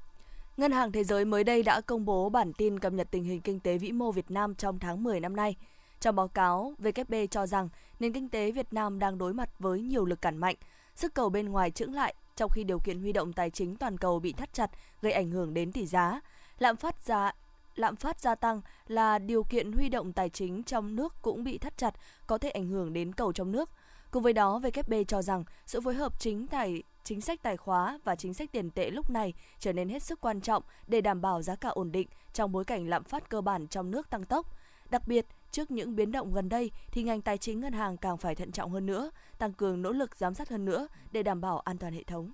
Ngân 0.57 0.73
hàng 0.73 0.93
Thế 0.93 1.05
giới 1.05 1.25
mới 1.25 1.45
đây 1.45 1.63
đã 1.63 1.81
công 1.81 2.05
bố 2.05 2.29
bản 2.29 2.53
tin 2.53 2.79
cập 2.79 2.93
nhật 2.93 3.09
tình 3.11 3.25
hình 3.25 3.41
kinh 3.41 3.61
tế 3.61 3.79
vĩ 3.79 3.93
mô 3.93 4.13
Việt 4.13 4.31
Nam 4.31 4.55
trong 4.55 4.79
tháng 4.79 5.03
10 5.03 5.21
năm 5.21 5.37
nay. 5.37 5.57
Trong 6.01 6.17
báo 6.17 6.29
cáo, 6.29 6.75
WB 6.83 7.27
cho 7.27 7.47
rằng 7.47 7.69
nền 8.01 8.13
kinh 8.13 8.29
tế 8.29 8.53
Việt 8.53 8.73
Nam 8.73 8.99
đang 8.99 9.19
đối 9.19 9.35
mặt 9.35 9.51
với 9.59 9.81
nhiều 9.81 10.05
lực 10.05 10.23
cản 10.23 10.37
mạnh, 10.37 10.57
sức 10.95 11.15
cầu 11.15 11.29
bên 11.29 11.49
ngoài 11.49 11.71
chững 11.71 11.95
lại 11.95 12.15
trong 12.41 12.51
khi 12.51 12.65
điều 12.65 12.79
kiện 12.79 13.01
huy 13.01 13.13
động 13.13 13.33
tài 13.33 13.51
chính 13.51 13.77
toàn 13.77 13.99
cầu 13.99 14.19
bị 14.19 14.33
thắt 14.33 14.53
chặt 14.53 14.71
gây 15.03 15.13
ảnh 15.13 15.31
hưởng 15.31 15.55
đến 15.55 15.73
tỷ 15.73 15.87
giá. 15.87 16.21
Lạm 16.59 16.77
phát 16.77 17.03
giá 17.03 17.33
lạm 17.75 17.97
phát 17.97 18.21
gia 18.21 18.35
tăng 18.35 18.61
là 18.87 19.19
điều 19.19 19.45
kiện 19.45 19.73
huy 19.73 19.89
động 19.89 20.13
tài 20.13 20.29
chính 20.29 20.63
trong 20.63 20.97
nước 20.97 21.15
cũng 21.23 21.45
bị 21.45 21.59
thắt 21.59 21.79
chặt, 21.79 21.95
có 22.27 22.39
thể 22.39 22.51
ảnh 22.51 22.69
hưởng 22.69 22.93
đến 22.93 23.13
cầu 23.13 23.33
trong 23.33 23.53
nước. 23.53 23.71
Cùng 24.11 24.23
với 24.23 24.33
đó, 24.33 24.61
WB 24.63 25.05
cho 25.05 25.23
rằng 25.23 25.45
sự 25.67 25.81
phối 25.81 25.95
hợp 25.95 26.21
chính 26.21 26.47
tài 26.47 26.83
chính 27.05 27.21
sách 27.21 27.43
tài 27.43 27.57
khóa 27.57 27.99
và 28.05 28.17
chính 28.17 28.35
sách 28.35 28.53
tiền 28.53 28.71
tệ 28.71 28.91
lúc 28.91 29.11
này 29.11 29.35
trở 29.59 29.73
nên 29.73 29.89
hết 29.89 30.03
sức 30.03 30.21
quan 30.21 30.41
trọng 30.41 30.63
để 30.87 31.01
đảm 31.01 31.21
bảo 31.21 31.43
giá 31.43 31.57
cả 31.57 31.69
ổn 31.69 31.93
định 31.93 32.09
trong 32.33 32.53
bối 32.53 32.65
cảnh 32.65 32.89
lạm 32.89 33.05
phát 33.05 33.29
cơ 33.29 33.41
bản 33.41 33.67
trong 33.67 33.91
nước 33.91 34.11
tăng 34.11 34.25
tốc. 34.25 34.47
Đặc 34.91 35.03
biệt, 35.07 35.27
trước 35.53 35.71
những 35.71 35.97
biến 35.97 36.13
động 36.13 36.35
gần 36.35 36.49
đây 36.49 36.71
thì 36.93 37.03
ngành 37.03 37.23
tài 37.23 37.39
chính 37.39 37.61
ngân 37.61 37.73
hàng 37.73 37.97
càng 37.97 38.19
phải 38.19 38.35
thận 38.35 38.53
trọng 38.53 38.71
hơn 38.71 38.87
nữa, 38.87 39.11
tăng 39.39 39.53
cường 39.53 39.83
nỗ 39.83 39.93
lực 39.93 40.17
giám 40.17 40.35
sát 40.35 40.49
hơn 40.49 40.65
nữa 40.65 40.89
để 41.13 41.23
đảm 41.23 41.41
bảo 41.41 41.61
an 41.61 41.79
toàn 41.79 41.93
hệ 41.93 42.03
thống. 42.03 42.33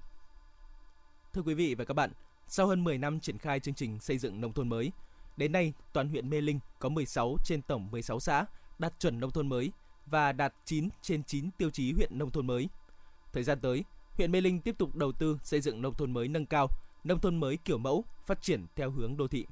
Thưa 1.33 1.43
quý 1.43 1.55
vị 1.55 1.75
và 1.75 1.85
các 1.85 1.95
bạn, 1.95 2.11
sau 2.49 2.67
hơn 2.67 2.85
10 2.85 2.99
năm 2.99 3.21
triển 3.21 3.39
khai 3.39 3.61
chương 3.61 3.75
trình 3.75 3.99
xây 4.01 4.19
dựng 4.19 4.41
nông 4.41 4.53
thôn 4.53 4.69
mới, 4.69 4.93
đến 5.37 5.53
nay 5.53 5.73
toàn 5.93 6.09
huyện 6.09 6.31
Mê 6.31 6.41
Linh 6.41 6.61
có 6.79 6.89
16 6.89 7.37
trên 7.45 7.63
tổng 7.63 7.91
16 7.91 8.21
xã 8.21 8.45
đạt 8.79 8.93
chuẩn 8.99 9.21
nông 9.21 9.31
thôn 9.31 9.49
mới 9.49 9.73
và 10.07 10.33
đạt 10.33 10.55
9 10.65 10.89
trên 11.03 11.23
9 11.25 11.51
tiêu 11.59 11.71
chí 11.71 11.93
huyện 11.93 12.19
nông 12.19 12.31
thôn 12.31 12.47
mới. 12.47 12.69
Thời 13.33 13.43
gian 13.43 13.61
tới, 13.61 13.85
huyện 14.17 14.33
Mê 14.33 14.41
Linh 14.41 14.61
tiếp 14.61 14.75
tục 14.79 14.97
đầu 14.97 15.12
tư 15.12 15.39
xây 15.43 15.61
dựng 15.61 15.83
nông 15.83 15.95
thôn 15.95 16.12
mới 16.12 16.29
nâng 16.29 16.47
cao, 16.47 16.69
nông 17.05 17.21
thôn 17.21 17.37
mới 17.37 17.57
kiểu 17.57 17.79
mẫu, 17.79 18.05
phát 18.25 18.43
triển 18.43 18.67
theo 18.77 18.91
hướng 18.91 19.17
đô 19.17 19.29
thị. 19.29 19.47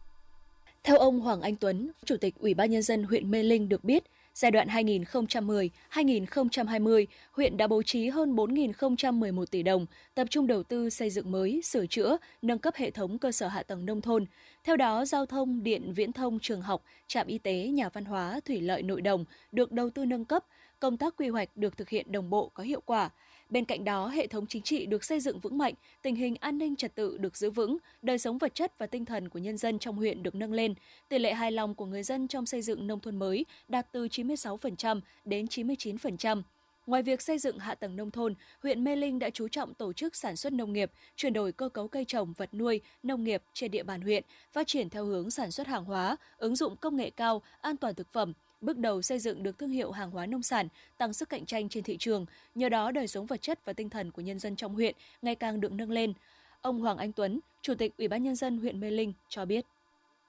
Theo 0.85 0.99
ông 0.99 1.21
Hoàng 1.21 1.41
Anh 1.41 1.57
Tuấn, 1.57 1.91
Chủ 2.05 2.17
tịch 2.17 2.35
Ủy 2.39 2.55
ban 2.55 2.71
Nhân 2.71 2.83
dân 2.83 3.05
huyện 3.05 3.31
Mê 3.31 3.43
Linh 3.43 3.69
được 3.69 3.85
biết, 3.85 4.05
giai 4.35 4.51
đoạn 4.51 4.69
2010-2020, 4.69 7.07
huyện 7.33 7.57
đã 7.57 7.67
bố 7.67 7.83
trí 7.83 8.09
hơn 8.09 8.37
4.011 8.37 9.47
tỷ 9.47 9.63
đồng, 9.63 9.87
tập 10.15 10.27
trung 10.31 10.47
đầu 10.47 10.63
tư 10.63 10.91
xây 10.91 11.11
dựng 11.11 11.33
mới, 11.33 11.63
sửa 11.63 11.87
chữa, 11.87 12.17
nâng 12.43 12.59
cấp 12.59 12.75
hệ 12.77 12.91
thống 12.91 13.19
cơ 13.19 13.33
sở 13.33 13.49
hạ 13.49 13.63
tầng 13.63 13.87
nông 13.87 14.01
thôn. 14.01 14.27
Theo 14.65 14.77
đó, 14.77 15.05
giao 15.05 15.27
thông, 15.27 15.63
điện, 15.63 15.93
viễn 15.93 16.13
thông, 16.13 16.39
trường 16.41 16.63
học, 16.63 16.83
trạm 17.07 17.27
y 17.27 17.39
tế, 17.39 17.55
nhà 17.55 17.89
văn 17.89 18.05
hóa, 18.05 18.41
thủy 18.45 18.61
lợi 18.61 18.83
nội 18.83 19.01
đồng 19.01 19.25
được 19.53 19.73
đầu 19.73 19.91
tư 19.91 20.05
nâng 20.05 20.25
cấp, 20.25 20.45
công 20.81 20.97
tác 20.97 21.15
quy 21.17 21.29
hoạch 21.29 21.49
được 21.55 21.77
thực 21.77 21.89
hiện 21.89 22.13
đồng 22.13 22.31
bộ 22.31 22.51
có 22.55 22.63
hiệu 22.63 22.81
quả. 22.87 23.11
Bên 23.55 23.65
cạnh 23.65 23.85
đó, 23.85 24.09
hệ 24.09 24.27
thống 24.27 24.47
chính 24.47 24.63
trị 24.63 24.87
được 24.87 25.05
xây 25.05 25.21
dựng 25.21 25.41
vững 25.41 25.59
mạnh, 25.59 25.75
tình 26.03 26.17
hình 26.17 26.37
an 26.41 26.59
ninh 26.59 26.77
trật 26.77 26.95
tự 26.95 27.19
được 27.19 27.37
giữ 27.37 27.51
vững, 27.51 27.77
đời 28.03 28.19
sống 28.19 28.39
vật 28.39 28.55
chất 28.55 28.79
và 28.79 28.87
tinh 28.87 29.05
thần 29.05 29.29
của 29.29 29.39
nhân 29.39 29.57
dân 29.57 29.79
trong 29.79 29.97
huyện 29.97 30.23
được 30.23 30.35
nâng 30.35 30.53
lên. 30.53 30.75
Tỷ 31.09 31.19
lệ 31.19 31.35
hài 31.35 31.53
lòng 31.53 31.75
của 31.75 31.87
người 31.87 32.03
dân 32.03 32.29
trong 32.29 32.47
xây 32.47 32.63
dựng 32.63 32.87
nông 32.87 33.01
thôn 33.01 33.19
mới 33.19 33.47
đạt 33.69 33.87
từ 33.93 34.09
96% 34.09 35.01
đến 35.25 35.47
99%. 35.47 36.43
Ngoài 36.87 37.03
việc 37.03 37.23
xây 37.23 37.39
dựng 37.39 37.59
hạ 37.59 37.75
tầng 37.75 37.97
nông 37.97 38.11
thôn, 38.11 38.35
huyện 38.63 38.85
Mê 38.85 38.97
Linh 38.97 39.19
đã 39.19 39.31
chú 39.31 39.49
trọng 39.49 39.75
tổ 39.75 39.93
chức 39.93 40.17
sản 40.17 40.37
xuất 40.37 40.53
nông 40.53 40.73
nghiệp, 40.73 40.91
chuyển 41.17 41.33
đổi 41.33 41.53
cơ 41.53 41.69
cấu 41.69 41.89
cây 41.89 42.05
trồng, 42.05 42.33
vật 42.33 42.55
nuôi, 42.55 42.81
nông 43.03 43.25
nghiệp 43.25 43.43
trên 43.53 43.71
địa 43.71 43.83
bàn 43.83 44.01
huyện, 44.01 44.25
phát 44.53 44.67
triển 44.67 44.91
theo 44.91 45.05
hướng 45.05 45.31
sản 45.31 45.51
xuất 45.51 45.67
hàng 45.67 45.85
hóa, 45.85 46.17
ứng 46.37 46.57
dụng 46.57 46.77
công 46.77 46.97
nghệ 46.97 47.11
cao, 47.11 47.43
an 47.61 47.77
toàn 47.77 47.95
thực 47.95 48.13
phẩm, 48.13 48.33
bước 48.61 48.79
đầu 48.79 49.03
xây 49.03 49.19
dựng 49.19 49.43
được 49.43 49.59
thương 49.59 49.71
hiệu 49.71 49.91
hàng 49.91 50.11
hóa 50.11 50.27
nông 50.27 50.43
sản, 50.43 50.69
tăng 50.99 51.13
sức 51.13 51.29
cạnh 51.29 51.47
tranh 51.47 51.69
trên 51.69 51.85
thị 51.85 51.97
trường, 51.97 52.27
nhờ 52.55 52.69
đó 52.69 52.91
đời 52.91 53.09
sống 53.09 53.27
vật 53.27 53.43
chất 53.43 53.65
và 53.65 53.73
tinh 53.73 53.91
thần 53.91 54.11
của 54.11 54.23
nhân 54.23 54.39
dân 54.39 54.57
trong 54.57 54.75
huyện 54.75 54.95
ngày 55.23 55.35
càng 55.35 55.61
được 55.61 55.73
nâng 55.73 55.91
lên. 55.91 56.13
Ông 56.61 56.81
Hoàng 56.81 56.99
Anh 56.99 57.13
Tuấn, 57.13 57.41
Chủ 57.63 57.75
tịch 57.75 57.93
Ủy 57.99 58.09
ban 58.09 58.23
nhân 58.23 58.37
dân 58.37 58.59
huyện 58.59 58.81
Mê 58.81 58.91
Linh 58.91 59.13
cho 59.29 59.45
biết. 59.45 59.65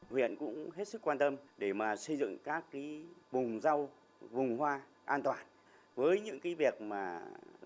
Huyện 0.09 0.35
cũng 0.35 0.69
hết 0.75 0.87
sức 0.87 1.01
quan 1.01 1.17
tâm 1.17 1.35
để 1.57 1.73
mà 1.73 1.95
xây 1.95 2.17
dựng 2.17 2.37
các 2.43 2.63
cái 2.71 3.03
vùng 3.31 3.61
rau, 3.61 3.89
vùng 4.31 4.57
hoa 4.57 4.81
an 5.05 5.21
toàn 5.21 5.45
với 5.95 6.21
những 6.21 6.39
cái 6.39 6.55
việc 6.55 6.81
mà 6.81 7.21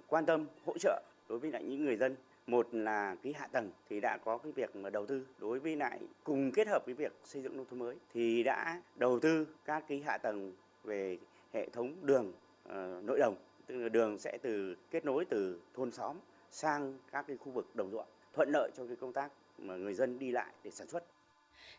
quan 0.07 0.25
tâm 0.25 0.45
hỗ 0.65 0.77
trợ 0.77 1.01
đối 1.29 1.39
với 1.39 1.51
lại 1.51 1.63
những 1.63 1.85
người 1.85 1.95
dân 1.97 2.15
một 2.49 2.67
là 2.71 3.15
cái 3.23 3.33
hạ 3.33 3.47
tầng 3.47 3.71
thì 3.89 3.99
đã 3.99 4.17
có 4.25 4.37
cái 4.37 4.51
việc 4.51 4.75
mà 4.75 4.89
đầu 4.89 5.05
tư 5.05 5.25
đối 5.39 5.59
với 5.59 5.75
lại 5.75 5.99
cùng 6.23 6.51
kết 6.51 6.67
hợp 6.67 6.85
với 6.85 6.93
việc 6.93 7.11
xây 7.23 7.41
dựng 7.41 7.57
nông 7.57 7.65
thôn 7.69 7.79
mới 7.79 7.95
thì 8.13 8.43
đã 8.43 8.81
đầu 8.95 9.19
tư 9.19 9.47
các 9.65 9.83
cái 9.87 10.03
hạ 10.05 10.17
tầng 10.17 10.53
về 10.83 11.17
hệ 11.53 11.69
thống 11.69 11.95
đường 12.01 12.33
uh, 12.65 13.03
nội 13.03 13.19
đồng. 13.19 13.35
Tức 13.67 13.77
là 13.77 13.89
đường 13.89 14.17
sẽ 14.17 14.37
từ 14.41 14.75
kết 14.91 15.05
nối 15.05 15.25
từ 15.25 15.61
thôn 15.73 15.91
xóm 15.91 16.17
sang 16.51 16.97
các 17.11 17.25
cái 17.27 17.37
khu 17.37 17.51
vực 17.51 17.75
đồng 17.75 17.91
ruộng 17.91 18.07
thuận 18.33 18.49
lợi 18.51 18.71
cho 18.77 18.87
cái 18.87 18.95
công 18.95 19.13
tác 19.13 19.31
mà 19.57 19.75
người 19.75 19.93
dân 19.93 20.19
đi 20.19 20.31
lại 20.31 20.53
để 20.63 20.71
sản 20.71 20.87
xuất. 20.87 21.03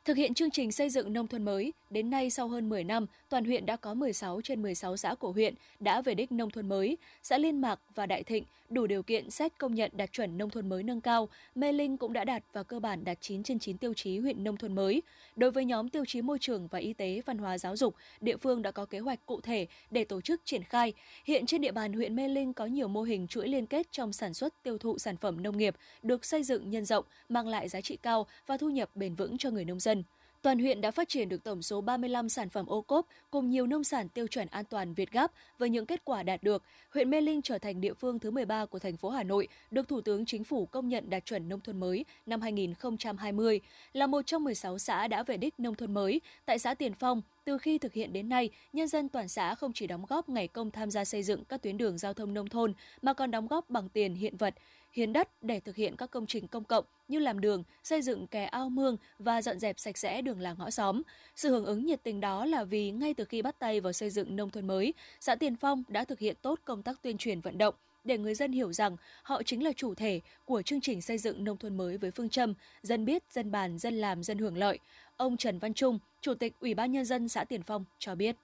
Thực 0.04 0.16
hiện 0.16 0.34
chương 0.34 0.50
trình 0.50 0.72
xây 0.72 0.90
dựng 0.90 1.12
nông 1.12 1.26
thôn 1.26 1.44
mới, 1.44 1.72
đến 1.90 2.10
nay 2.10 2.30
sau 2.30 2.48
hơn 2.48 2.68
10 2.68 2.84
năm, 2.84 3.06
toàn 3.28 3.44
huyện 3.44 3.66
đã 3.66 3.76
có 3.76 3.94
16 3.94 4.40
trên 4.44 4.62
16 4.62 4.96
xã 4.96 5.14
của 5.14 5.32
huyện 5.32 5.54
đã 5.80 6.02
về 6.02 6.14
đích 6.14 6.32
nông 6.32 6.50
thôn 6.50 6.68
mới. 6.68 6.96
Xã 7.22 7.38
Liên 7.38 7.60
Mạc 7.60 7.80
và 7.94 8.06
Đại 8.06 8.22
Thịnh 8.22 8.44
đủ 8.68 8.86
điều 8.86 9.02
kiện 9.02 9.30
xét 9.30 9.58
công 9.58 9.74
nhận 9.74 9.90
đạt 9.94 10.12
chuẩn 10.12 10.38
nông 10.38 10.50
thôn 10.50 10.68
mới 10.68 10.82
nâng 10.82 11.00
cao. 11.00 11.28
Mê 11.54 11.72
Linh 11.72 11.96
cũng 11.96 12.12
đã 12.12 12.24
đạt 12.24 12.44
và 12.52 12.62
cơ 12.62 12.80
bản 12.80 13.04
đạt 13.04 13.20
9 13.20 13.42
trên 13.42 13.58
9 13.58 13.78
tiêu 13.78 13.94
chí 13.94 14.18
huyện 14.18 14.44
nông 14.44 14.56
thôn 14.56 14.74
mới. 14.74 15.02
Đối 15.36 15.50
với 15.50 15.64
nhóm 15.64 15.88
tiêu 15.88 16.04
chí 16.04 16.22
môi 16.22 16.38
trường 16.38 16.66
và 16.66 16.78
y 16.78 16.92
tế, 16.92 17.22
văn 17.26 17.38
hóa 17.38 17.58
giáo 17.58 17.76
dục, 17.76 17.94
địa 18.20 18.36
phương 18.36 18.62
đã 18.62 18.70
có 18.70 18.86
kế 18.86 18.98
hoạch 18.98 19.26
cụ 19.26 19.40
thể 19.40 19.66
để 19.90 20.04
tổ 20.04 20.20
chức 20.20 20.40
triển 20.44 20.62
khai. 20.62 20.92
Hiện 21.24 21.46
trên 21.46 21.60
địa 21.60 21.72
bàn 21.72 21.92
huyện 21.92 22.16
Mê 22.16 22.28
Linh 22.28 22.52
có 22.52 22.66
nhiều 22.66 22.88
mô 22.88 23.02
hình 23.02 23.26
chuỗi 23.26 23.48
liên 23.48 23.66
kết 23.66 23.86
trong 23.92 24.12
sản 24.12 24.34
xuất 24.34 24.62
tiêu 24.62 24.78
thụ 24.78 24.98
sản 24.98 25.16
phẩm 25.16 25.42
nông 25.42 25.56
nghiệp 25.56 25.76
được 26.02 26.24
xây 26.24 26.42
dựng 26.42 26.70
nhân 26.70 26.84
rộng, 26.84 27.04
mang 27.28 27.48
lại 27.48 27.68
giá 27.68 27.80
trị 27.80 27.96
cao 28.02 28.26
và 28.46 28.56
thu 28.56 28.70
nhập 28.70 28.90
bền 28.94 29.14
vững 29.14 29.38
cho 29.38 29.50
người 29.50 29.64
nông 29.64 29.80
dân 29.80 29.90
dân. 29.90 29.99
Toàn 30.42 30.58
huyện 30.58 30.80
đã 30.80 30.90
phát 30.90 31.08
triển 31.08 31.28
được 31.28 31.44
tổng 31.44 31.62
số 31.62 31.80
35 31.80 32.28
sản 32.28 32.48
phẩm 32.48 32.66
ô 32.66 32.82
cốp 32.82 33.06
cùng 33.30 33.50
nhiều 33.50 33.66
nông 33.66 33.84
sản 33.84 34.08
tiêu 34.08 34.26
chuẩn 34.26 34.48
an 34.48 34.64
toàn 34.64 34.94
Việt 34.94 35.10
Gáp 35.12 35.32
với 35.58 35.70
những 35.70 35.86
kết 35.86 36.04
quả 36.04 36.22
đạt 36.22 36.42
được. 36.42 36.62
Huyện 36.94 37.10
Mê 37.10 37.20
Linh 37.20 37.42
trở 37.42 37.58
thành 37.58 37.80
địa 37.80 37.94
phương 37.94 38.18
thứ 38.18 38.30
13 38.30 38.66
của 38.66 38.78
thành 38.78 38.96
phố 38.96 39.10
Hà 39.10 39.22
Nội 39.22 39.48
được 39.70 39.88
Thủ 39.88 40.00
tướng 40.00 40.26
Chính 40.26 40.44
phủ 40.44 40.66
công 40.66 40.88
nhận 40.88 41.10
đạt 41.10 41.24
chuẩn 41.24 41.48
nông 41.48 41.60
thôn 41.60 41.80
mới 41.80 42.04
năm 42.26 42.40
2020, 42.40 43.60
là 43.92 44.06
một 44.06 44.26
trong 44.26 44.44
16 44.44 44.78
xã 44.78 45.08
đã 45.08 45.22
về 45.22 45.36
đích 45.36 45.60
nông 45.60 45.74
thôn 45.74 45.94
mới. 45.94 46.20
Tại 46.44 46.58
xã 46.58 46.74
Tiền 46.74 46.94
Phong, 46.94 47.22
từ 47.44 47.58
khi 47.58 47.78
thực 47.78 47.92
hiện 47.92 48.12
đến 48.12 48.28
nay, 48.28 48.50
nhân 48.72 48.88
dân 48.88 49.08
toàn 49.08 49.28
xã 49.28 49.54
không 49.54 49.72
chỉ 49.72 49.86
đóng 49.86 50.04
góp 50.08 50.28
ngày 50.28 50.48
công 50.48 50.70
tham 50.70 50.90
gia 50.90 51.04
xây 51.04 51.22
dựng 51.22 51.44
các 51.44 51.62
tuyến 51.62 51.76
đường 51.76 51.98
giao 51.98 52.14
thông 52.14 52.34
nông 52.34 52.48
thôn 52.48 52.72
mà 53.02 53.12
còn 53.12 53.30
đóng 53.30 53.46
góp 53.46 53.70
bằng 53.70 53.88
tiền 53.88 54.14
hiện 54.14 54.36
vật 54.36 54.54
hiến 54.92 55.12
đất 55.12 55.28
để 55.42 55.60
thực 55.60 55.76
hiện 55.76 55.96
các 55.96 56.10
công 56.10 56.26
trình 56.26 56.48
công 56.48 56.64
cộng 56.64 56.84
như 57.08 57.18
làm 57.18 57.40
đường, 57.40 57.62
xây 57.82 58.02
dựng 58.02 58.26
kè 58.26 58.44
ao 58.44 58.68
mương 58.68 58.96
và 59.18 59.42
dọn 59.42 59.58
dẹp 59.58 59.78
sạch 59.78 59.98
sẽ 59.98 60.22
đường 60.22 60.40
làng 60.40 60.56
ngõ 60.58 60.70
xóm. 60.70 61.02
Sự 61.36 61.50
hưởng 61.50 61.64
ứng 61.64 61.86
nhiệt 61.86 62.02
tình 62.02 62.20
đó 62.20 62.44
là 62.44 62.64
vì 62.64 62.90
ngay 62.90 63.14
từ 63.14 63.24
khi 63.24 63.42
bắt 63.42 63.58
tay 63.58 63.80
vào 63.80 63.92
xây 63.92 64.10
dựng 64.10 64.36
nông 64.36 64.50
thôn 64.50 64.66
mới, 64.66 64.94
xã 65.20 65.34
Tiền 65.34 65.56
Phong 65.56 65.82
đã 65.88 66.04
thực 66.04 66.18
hiện 66.18 66.36
tốt 66.42 66.60
công 66.64 66.82
tác 66.82 67.02
tuyên 67.02 67.18
truyền 67.18 67.40
vận 67.40 67.58
động 67.58 67.74
để 68.04 68.18
người 68.18 68.34
dân 68.34 68.52
hiểu 68.52 68.72
rằng 68.72 68.96
họ 69.22 69.42
chính 69.42 69.64
là 69.64 69.72
chủ 69.76 69.94
thể 69.94 70.20
của 70.44 70.62
chương 70.62 70.80
trình 70.80 71.02
xây 71.02 71.18
dựng 71.18 71.44
nông 71.44 71.56
thôn 71.56 71.76
mới 71.76 71.96
với 71.96 72.10
phương 72.10 72.28
châm 72.28 72.54
dân 72.82 73.04
biết, 73.04 73.22
dân 73.30 73.50
bàn, 73.50 73.78
dân 73.78 73.94
làm, 73.94 74.22
dân 74.22 74.38
hưởng 74.38 74.56
lợi. 74.56 74.78
Ông 75.16 75.36
Trần 75.36 75.58
Văn 75.58 75.74
Trung, 75.74 75.98
Chủ 76.20 76.34
tịch 76.34 76.52
Ủy 76.60 76.74
ban 76.74 76.92
Nhân 76.92 77.04
dân 77.04 77.28
xã 77.28 77.44
Tiền 77.44 77.62
Phong 77.62 77.84
cho 77.98 78.14
biết 78.14 78.36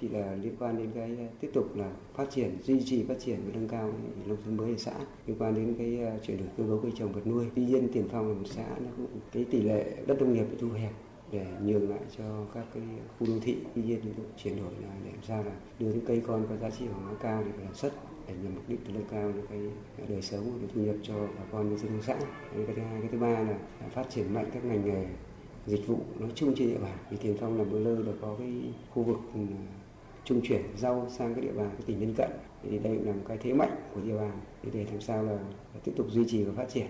thì 0.00 0.08
là 0.08 0.34
liên 0.42 0.56
quan 0.58 0.78
đến 0.78 0.90
cái 0.94 1.16
ờ, 1.18 1.24
tiếp 1.40 1.50
tục 1.54 1.76
là 1.76 1.90
phát 2.14 2.30
triển, 2.30 2.50
duy 2.62 2.82
trì 2.84 3.04
phát 3.04 3.14
triển 3.18 3.38
và 3.46 3.50
nâng 3.54 3.68
cao 3.68 3.92
nông 4.26 4.36
thôn 4.44 4.56
mới 4.56 4.70
ở 4.70 4.76
xã. 4.76 4.92
Liên 5.26 5.36
quan 5.38 5.54
đến 5.54 5.74
cái 5.78 5.98
ờ, 6.00 6.18
chuyển 6.26 6.36
đổi 6.38 6.48
cơ 6.56 6.64
cấu 6.66 6.78
cây 6.82 6.92
trồng 6.98 7.12
vật 7.12 7.26
nuôi. 7.26 7.46
Tuy 7.54 7.64
nhiên 7.64 7.88
tiền 7.92 8.08
phong 8.12 8.28
là 8.28 8.34
một 8.34 8.46
xã 8.46 8.68
nó 8.68 8.90
cũng, 8.96 9.06
cái 9.32 9.44
tỷ 9.50 9.62
lệ 9.62 9.96
đất 10.06 10.20
nông 10.20 10.32
nghiệp 10.32 10.44
bị 10.50 10.56
thu 10.60 10.68
hẹp 10.68 10.92
để 11.32 11.46
nhường 11.62 11.90
lại 11.90 12.00
cho 12.18 12.44
các 12.54 12.64
cái 12.74 12.82
khu 13.18 13.26
đô 13.26 13.32
thị. 13.42 13.56
Tuy 13.74 13.82
nhiên 13.82 14.00
chuyển 14.42 14.56
đổi 14.56 14.72
là 14.82 14.88
để 15.04 15.10
làm 15.10 15.22
sao 15.22 15.44
là 15.44 15.52
đưa 15.78 15.86
những 15.86 16.06
cây 16.06 16.22
con 16.26 16.46
có 16.48 16.56
giá 16.56 16.70
trị 16.70 16.84
hàng 16.84 17.02
hóa 17.04 17.14
cao 17.22 17.44
để 17.44 17.52
sản 17.64 17.74
xuất, 17.74 17.92
để 18.28 18.34
nhằm 18.42 18.54
mục 18.54 18.64
đích 18.68 18.80
nâng 18.94 19.04
cao 19.10 19.32
cái 19.48 19.60
ờ, 19.98 20.04
đời 20.08 20.22
sống 20.22 20.58
và 20.62 20.68
thu 20.74 20.80
nhập 20.80 20.96
cho 21.02 21.14
bà 21.14 21.44
con 21.52 21.68
nhân 21.68 21.78
dân 21.78 21.88
trong 21.88 22.02
xã. 22.02 22.18
Cái 22.66 22.76
thứ 22.76 22.82
hai, 22.82 23.00
cái 23.00 23.08
thứ 23.12 23.18
ba 23.18 23.40
là 23.40 23.58
à, 23.80 23.88
phát 23.88 24.10
triển 24.10 24.34
mạnh 24.34 24.50
các 24.52 24.64
ngành 24.64 24.84
nghề, 24.84 25.06
dịch 25.66 25.86
vụ 25.86 25.98
nói 26.18 26.30
chung 26.34 26.54
trên 26.56 26.68
địa 26.68 26.78
bàn. 26.78 26.98
Vì 27.10 27.16
tiền 27.16 27.36
phong 27.40 27.58
là 27.58 27.64
một 27.64 27.78
nơi 27.84 27.96
là 27.96 28.12
có 28.20 28.36
cái 28.38 28.52
khu 28.90 29.02
vực 29.02 29.18
trung 30.26 30.40
chuyển 30.44 30.62
rau 30.76 31.06
sang 31.08 31.34
các 31.34 31.40
địa 31.40 31.52
bàn 31.52 31.70
các 31.70 31.86
tỉnh 31.86 32.00
lân 32.00 32.14
cận. 32.16 32.30
Thì 32.62 32.78
đây 32.78 32.98
là 33.04 33.12
một 33.12 33.22
cái 33.28 33.38
thế 33.42 33.52
mạnh 33.52 33.76
của 33.94 34.00
địa 34.00 34.14
bàn. 34.14 34.32
Để 34.72 34.84
làm 34.84 35.00
sao 35.00 35.22
là 35.22 35.38
tiếp 35.84 35.92
tục 35.96 36.06
duy 36.10 36.24
trì 36.28 36.44
và 36.44 36.52
phát 36.56 36.68
triển 36.68 36.86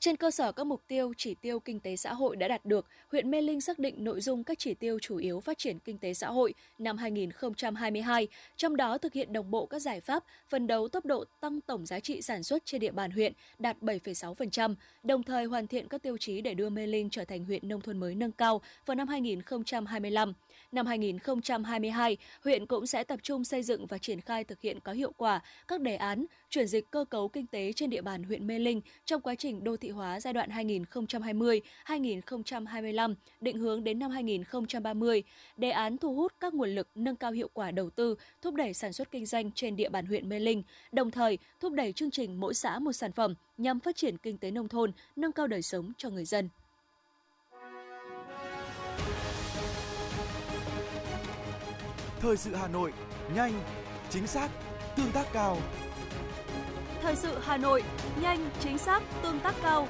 trên 0.00 0.16
cơ 0.16 0.30
sở 0.30 0.52
các 0.52 0.66
mục 0.66 0.82
tiêu, 0.88 1.12
chỉ 1.16 1.34
tiêu 1.34 1.60
kinh 1.60 1.80
tế 1.80 1.96
xã 1.96 2.14
hội 2.14 2.36
đã 2.36 2.48
đạt 2.48 2.64
được, 2.64 2.86
huyện 3.12 3.30
Mê 3.30 3.42
Linh 3.42 3.60
xác 3.60 3.78
định 3.78 4.04
nội 4.04 4.20
dung 4.20 4.44
các 4.44 4.58
chỉ 4.58 4.74
tiêu 4.74 4.98
chủ 5.02 5.16
yếu 5.16 5.40
phát 5.40 5.58
triển 5.58 5.78
kinh 5.78 5.98
tế 5.98 6.14
xã 6.14 6.28
hội 6.28 6.54
năm 6.78 6.98
2022, 6.98 8.28
trong 8.56 8.76
đó 8.76 8.98
thực 8.98 9.12
hiện 9.12 9.32
đồng 9.32 9.50
bộ 9.50 9.66
các 9.66 9.78
giải 9.78 10.00
pháp, 10.00 10.24
phân 10.48 10.66
đấu 10.66 10.88
tốc 10.88 11.04
độ 11.04 11.24
tăng 11.40 11.60
tổng 11.60 11.86
giá 11.86 12.00
trị 12.00 12.22
sản 12.22 12.42
xuất 12.42 12.66
trên 12.66 12.80
địa 12.80 12.90
bàn 12.90 13.10
huyện 13.10 13.32
đạt 13.58 13.76
7,6%, 13.80 14.74
đồng 15.02 15.22
thời 15.22 15.44
hoàn 15.44 15.66
thiện 15.66 15.88
các 15.88 16.02
tiêu 16.02 16.16
chí 16.16 16.40
để 16.40 16.54
đưa 16.54 16.68
Mê 16.68 16.86
Linh 16.86 17.10
trở 17.10 17.24
thành 17.24 17.44
huyện 17.44 17.68
nông 17.68 17.80
thôn 17.80 17.98
mới 17.98 18.14
nâng 18.14 18.32
cao 18.32 18.60
vào 18.86 18.94
năm 18.94 19.08
2025. 19.08 20.32
Năm 20.72 20.86
2022, 20.86 22.16
huyện 22.44 22.66
cũng 22.66 22.86
sẽ 22.86 23.04
tập 23.04 23.20
trung 23.22 23.44
xây 23.44 23.62
dựng 23.62 23.86
và 23.86 23.98
triển 23.98 24.20
khai 24.20 24.44
thực 24.44 24.60
hiện 24.60 24.80
có 24.80 24.92
hiệu 24.92 25.12
quả 25.16 25.40
các 25.68 25.80
đề 25.80 25.96
án 25.96 26.26
chuyển 26.50 26.66
dịch 26.66 26.90
cơ 26.90 27.04
cấu 27.04 27.28
kinh 27.28 27.46
tế 27.46 27.72
trên 27.72 27.90
địa 27.90 28.02
bàn 28.02 28.22
huyện 28.22 28.46
Mê 28.46 28.58
Linh 28.58 28.80
trong 29.04 29.20
quá 29.20 29.34
trình 29.34 29.64
đô 29.64 29.76
thị 29.76 29.90
hóa 29.90 30.20
giai 30.20 30.32
đoạn 30.32 30.50
2020-2025, 30.50 33.14
định 33.40 33.58
hướng 33.58 33.84
đến 33.84 33.98
năm 33.98 34.10
2030, 34.10 35.22
đề 35.56 35.70
án 35.70 35.98
thu 35.98 36.14
hút 36.14 36.32
các 36.40 36.54
nguồn 36.54 36.70
lực 36.70 36.88
nâng 36.94 37.16
cao 37.16 37.32
hiệu 37.32 37.50
quả 37.52 37.70
đầu 37.70 37.90
tư, 37.90 38.14
thúc 38.42 38.54
đẩy 38.54 38.74
sản 38.74 38.92
xuất 38.92 39.10
kinh 39.10 39.26
doanh 39.26 39.50
trên 39.52 39.76
địa 39.76 39.88
bàn 39.88 40.06
huyện 40.06 40.28
Mê 40.28 40.38
Linh, 40.38 40.62
đồng 40.92 41.10
thời 41.10 41.38
thúc 41.60 41.72
đẩy 41.72 41.92
chương 41.92 42.10
trình 42.10 42.40
mỗi 42.40 42.54
xã 42.54 42.78
một 42.78 42.92
sản 42.92 43.12
phẩm 43.12 43.34
nhằm 43.58 43.80
phát 43.80 43.96
triển 43.96 44.18
kinh 44.18 44.38
tế 44.38 44.50
nông 44.50 44.68
thôn, 44.68 44.92
nâng 45.16 45.32
cao 45.32 45.46
đời 45.46 45.62
sống 45.62 45.92
cho 45.98 46.10
người 46.10 46.24
dân. 46.24 46.48
Thời 52.20 52.36
sự 52.36 52.54
Hà 52.54 52.68
Nội, 52.68 52.92
nhanh, 53.34 53.52
chính 54.10 54.26
xác, 54.26 54.48
tương 54.96 55.12
tác 55.12 55.26
cao. 55.32 55.58
Thời 57.02 57.16
sự 57.16 57.38
Hà 57.42 57.56
Nội, 57.56 57.82
nhanh, 58.22 58.50
chính 58.60 58.78
xác, 58.78 59.02
tương 59.22 59.40
tác 59.40 59.54
cao. 59.62 59.88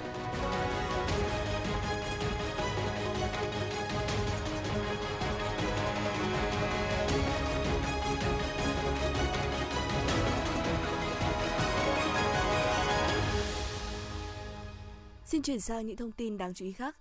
Xin 15.25 15.43
chuyển 15.43 15.61
sang 15.61 15.87
những 15.87 15.97
thông 15.97 16.13
tin 16.13 16.39
đáng 16.39 16.55
chú 16.55 16.65
ý 16.65 16.73
khác 16.73 16.97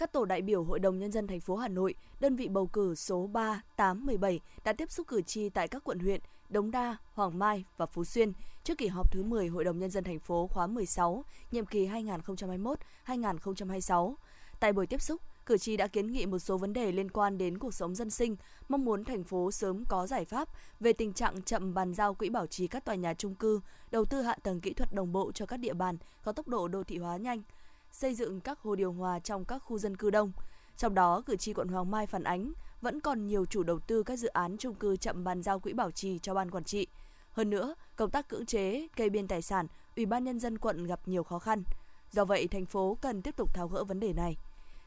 các 0.00 0.12
tổ 0.12 0.24
đại 0.24 0.42
biểu 0.42 0.64
Hội 0.64 0.78
đồng 0.78 0.98
Nhân 0.98 1.12
dân 1.12 1.26
thành 1.26 1.40
phố 1.40 1.56
Hà 1.56 1.68
Nội, 1.68 1.94
đơn 2.20 2.36
vị 2.36 2.48
bầu 2.48 2.66
cử 2.66 2.94
số 2.94 3.26
3, 3.26 3.62
8, 3.76 4.06
17 4.06 4.40
đã 4.64 4.72
tiếp 4.72 4.90
xúc 4.90 5.06
cử 5.08 5.22
tri 5.22 5.48
tại 5.48 5.68
các 5.68 5.84
quận 5.84 5.98
huyện 5.98 6.20
Đống 6.48 6.70
Đa, 6.70 6.96
Hoàng 7.14 7.38
Mai 7.38 7.64
và 7.76 7.86
Phú 7.86 8.04
Xuyên 8.04 8.32
trước 8.64 8.78
kỳ 8.78 8.86
họp 8.86 9.12
thứ 9.12 9.22
10 9.22 9.48
Hội 9.48 9.64
đồng 9.64 9.78
Nhân 9.78 9.90
dân 9.90 10.04
thành 10.04 10.18
phố 10.18 10.46
khóa 10.46 10.66
16, 10.66 11.24
nhiệm 11.50 11.66
kỳ 11.66 11.88
2021-2026. 13.06 14.14
Tại 14.60 14.72
buổi 14.72 14.86
tiếp 14.86 15.02
xúc, 15.02 15.20
cử 15.46 15.58
tri 15.58 15.76
đã 15.76 15.86
kiến 15.86 16.12
nghị 16.12 16.26
một 16.26 16.38
số 16.38 16.56
vấn 16.56 16.72
đề 16.72 16.92
liên 16.92 17.10
quan 17.10 17.38
đến 17.38 17.58
cuộc 17.58 17.74
sống 17.74 17.94
dân 17.94 18.10
sinh, 18.10 18.36
mong 18.68 18.84
muốn 18.84 19.04
thành 19.04 19.24
phố 19.24 19.50
sớm 19.50 19.84
có 19.88 20.06
giải 20.06 20.24
pháp 20.24 20.48
về 20.80 20.92
tình 20.92 21.12
trạng 21.12 21.42
chậm 21.42 21.74
bàn 21.74 21.94
giao 21.94 22.14
quỹ 22.14 22.28
bảo 22.28 22.46
trì 22.46 22.66
các 22.66 22.84
tòa 22.84 22.94
nhà 22.94 23.14
trung 23.14 23.34
cư, 23.34 23.60
đầu 23.90 24.04
tư 24.04 24.22
hạ 24.22 24.36
tầng 24.42 24.60
kỹ 24.60 24.72
thuật 24.72 24.92
đồng 24.92 25.12
bộ 25.12 25.32
cho 25.32 25.46
các 25.46 25.56
địa 25.56 25.74
bàn 25.74 25.96
có 26.24 26.32
tốc 26.32 26.48
độ 26.48 26.68
đô 26.68 26.84
thị 26.84 26.98
hóa 26.98 27.16
nhanh, 27.16 27.42
xây 27.92 28.14
dựng 28.14 28.40
các 28.40 28.58
hồ 28.58 28.74
điều 28.74 28.92
hòa 28.92 29.18
trong 29.18 29.44
các 29.44 29.58
khu 29.58 29.78
dân 29.78 29.96
cư 29.96 30.10
đông. 30.10 30.32
Trong 30.76 30.94
đó, 30.94 31.22
cử 31.26 31.36
tri 31.36 31.52
quận 31.52 31.68
Hoàng 31.68 31.90
Mai 31.90 32.06
phản 32.06 32.24
ánh 32.24 32.52
vẫn 32.80 33.00
còn 33.00 33.26
nhiều 33.26 33.46
chủ 33.46 33.62
đầu 33.62 33.78
tư 33.78 34.02
các 34.02 34.16
dự 34.16 34.28
án 34.28 34.56
chung 34.56 34.74
cư 34.74 34.96
chậm 34.96 35.24
bàn 35.24 35.42
giao 35.42 35.60
quỹ 35.60 35.72
bảo 35.72 35.90
trì 35.90 36.18
cho 36.18 36.34
ban 36.34 36.50
quản 36.50 36.64
trị. 36.64 36.86
Hơn 37.32 37.50
nữa, 37.50 37.74
công 37.96 38.10
tác 38.10 38.28
cưỡng 38.28 38.46
chế, 38.46 38.88
kê 38.96 39.08
biên 39.08 39.28
tài 39.28 39.42
sản, 39.42 39.66
Ủy 39.96 40.06
ban 40.06 40.24
nhân 40.24 40.38
dân 40.38 40.58
quận 40.58 40.86
gặp 40.86 41.08
nhiều 41.08 41.22
khó 41.22 41.38
khăn. 41.38 41.62
Do 42.12 42.24
vậy, 42.24 42.48
thành 42.48 42.66
phố 42.66 42.96
cần 43.00 43.22
tiếp 43.22 43.36
tục 43.36 43.54
tháo 43.54 43.68
gỡ 43.68 43.84
vấn 43.84 44.00
đề 44.00 44.12
này. 44.12 44.36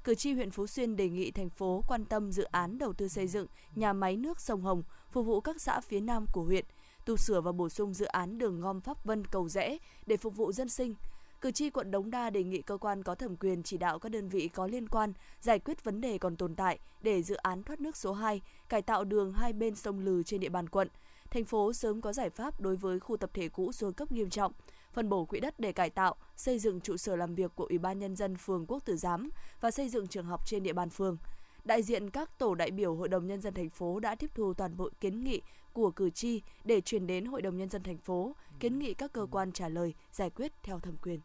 Cử 0.04 0.16
tri 0.16 0.34
huyện 0.34 0.52
Phú 0.52 0.68
Xuyên 0.68 0.96
đề 0.96 1.10
nghị 1.10 1.32
thành 1.32 1.50
phố 1.50 1.84
quan 1.88 2.06
tâm 2.06 2.32
dự 2.32 2.44
án 2.44 2.78
đầu 2.78 2.94
tư 2.94 3.08
xây 3.08 3.28
dựng 3.28 3.48
nhà 3.76 3.94
máy 3.94 4.18
nước 4.18 4.42
sông 4.42 4.62
Hồng 4.62 4.84
phục 5.12 5.26
vụ 5.26 5.42
các 5.42 5.62
xã 5.62 5.80
phía 5.80 6.00
nam 6.00 6.26
của 6.34 6.44
huyện, 6.44 6.66
tu 7.06 7.18
sửa 7.18 7.42
và 7.42 7.52
bổ 7.52 7.70
sung 7.70 7.94
dự 7.94 8.06
án 8.06 8.38
đường 8.38 8.62
gom 8.62 8.82
Pháp 8.82 9.06
Vân 9.06 9.26
cầu 9.26 9.50
rẽ 9.50 9.78
để 10.06 10.18
phục 10.18 10.36
vụ 10.36 10.52
dân 10.52 10.70
sinh, 10.70 10.96
Cử 11.44 11.52
tri 11.52 11.70
quận 11.70 11.92
Đống 11.92 12.12
Đa 12.12 12.30
đề 12.30 12.44
nghị 12.44 12.62
cơ 12.62 12.78
quan 12.78 13.04
có 13.04 13.16
thẩm 13.16 13.36
quyền 13.36 13.64
chỉ 13.64 13.78
đạo 13.78 14.00
các 14.00 14.10
đơn 14.10 14.30
vị 14.30 14.48
có 14.48 14.68
liên 14.68 14.90
quan 14.90 15.14
giải 15.42 15.60
quyết 15.60 15.84
vấn 15.84 16.02
đề 16.02 16.18
còn 16.18 16.36
tồn 16.36 16.56
tại 16.56 16.80
để 17.02 17.24
dự 17.24 17.36
án 17.36 17.64
thoát 17.64 17.82
nước 17.82 17.98
số 17.98 18.14
2, 18.14 18.42
cải 18.70 18.82
tạo 18.82 19.04
đường 19.04 19.34
hai 19.34 19.54
bên 19.54 19.76
sông 19.76 20.00
Lừ 20.00 20.24
trên 20.24 20.40
địa 20.40 20.50
bàn 20.50 20.70
quận. 20.70 20.88
Thành 21.30 21.46
phố 21.46 21.74
sớm 21.74 22.02
có 22.02 22.14
giải 22.14 22.30
pháp 22.30 22.62
đối 22.62 22.76
với 22.76 23.00
khu 23.00 23.18
tập 23.18 23.30
thể 23.34 23.50
cũ 23.50 23.72
xuống 23.72 23.94
cấp 23.94 24.12
nghiêm 24.12 24.30
trọng, 24.30 24.52
phân 24.94 25.10
bổ 25.10 25.26
quỹ 25.26 25.40
đất 25.40 25.60
để 25.60 25.72
cải 25.72 25.90
tạo, 25.90 26.16
xây 26.36 26.60
dựng 26.60 26.82
trụ 26.82 26.98
sở 26.98 27.16
làm 27.16 27.36
việc 27.36 27.52
của 27.56 27.66
Ủy 27.66 27.78
ban 27.78 28.00
nhân 28.00 28.16
dân 28.16 28.38
phường 28.38 28.66
Quốc 28.66 28.86
Tử 28.86 28.98
Giám 28.98 29.30
và 29.62 29.72
xây 29.72 29.90
dựng 29.90 30.08
trường 30.08 30.26
học 30.26 30.42
trên 30.46 30.64
địa 30.64 30.74
bàn 30.74 30.90
phường. 30.90 31.18
Đại 31.64 31.84
diện 31.84 32.10
các 32.10 32.40
tổ 32.40 32.56
đại 32.56 32.72
biểu 32.72 32.96
Hội 32.96 33.08
đồng 33.08 33.28
nhân 33.28 33.42
dân 33.42 33.54
thành 33.54 33.70
phố 33.70 34.00
đã 34.00 34.16
tiếp 34.16 34.30
thu 34.36 34.54
toàn 34.54 34.78
bộ 34.78 34.90
kiến 35.02 35.24
nghị 35.24 35.42
của 35.74 35.92
cử 35.92 36.10
tri 36.10 36.42
để 36.64 36.82
chuyển 36.82 37.08
đến 37.08 37.26
Hội 37.26 37.42
đồng 37.42 37.58
nhân 37.58 37.70
dân 37.70 37.84
thành 37.84 37.98
phố, 37.98 38.36
kiến 38.60 38.80
nghị 38.80 38.94
các 38.94 39.14
cơ 39.14 39.28
quan 39.32 39.52
trả 39.52 39.70
lời 39.70 39.94
giải 40.12 40.30
quyết 40.30 40.52
theo 40.64 40.80
thẩm 40.80 40.96
quyền. 41.04 41.20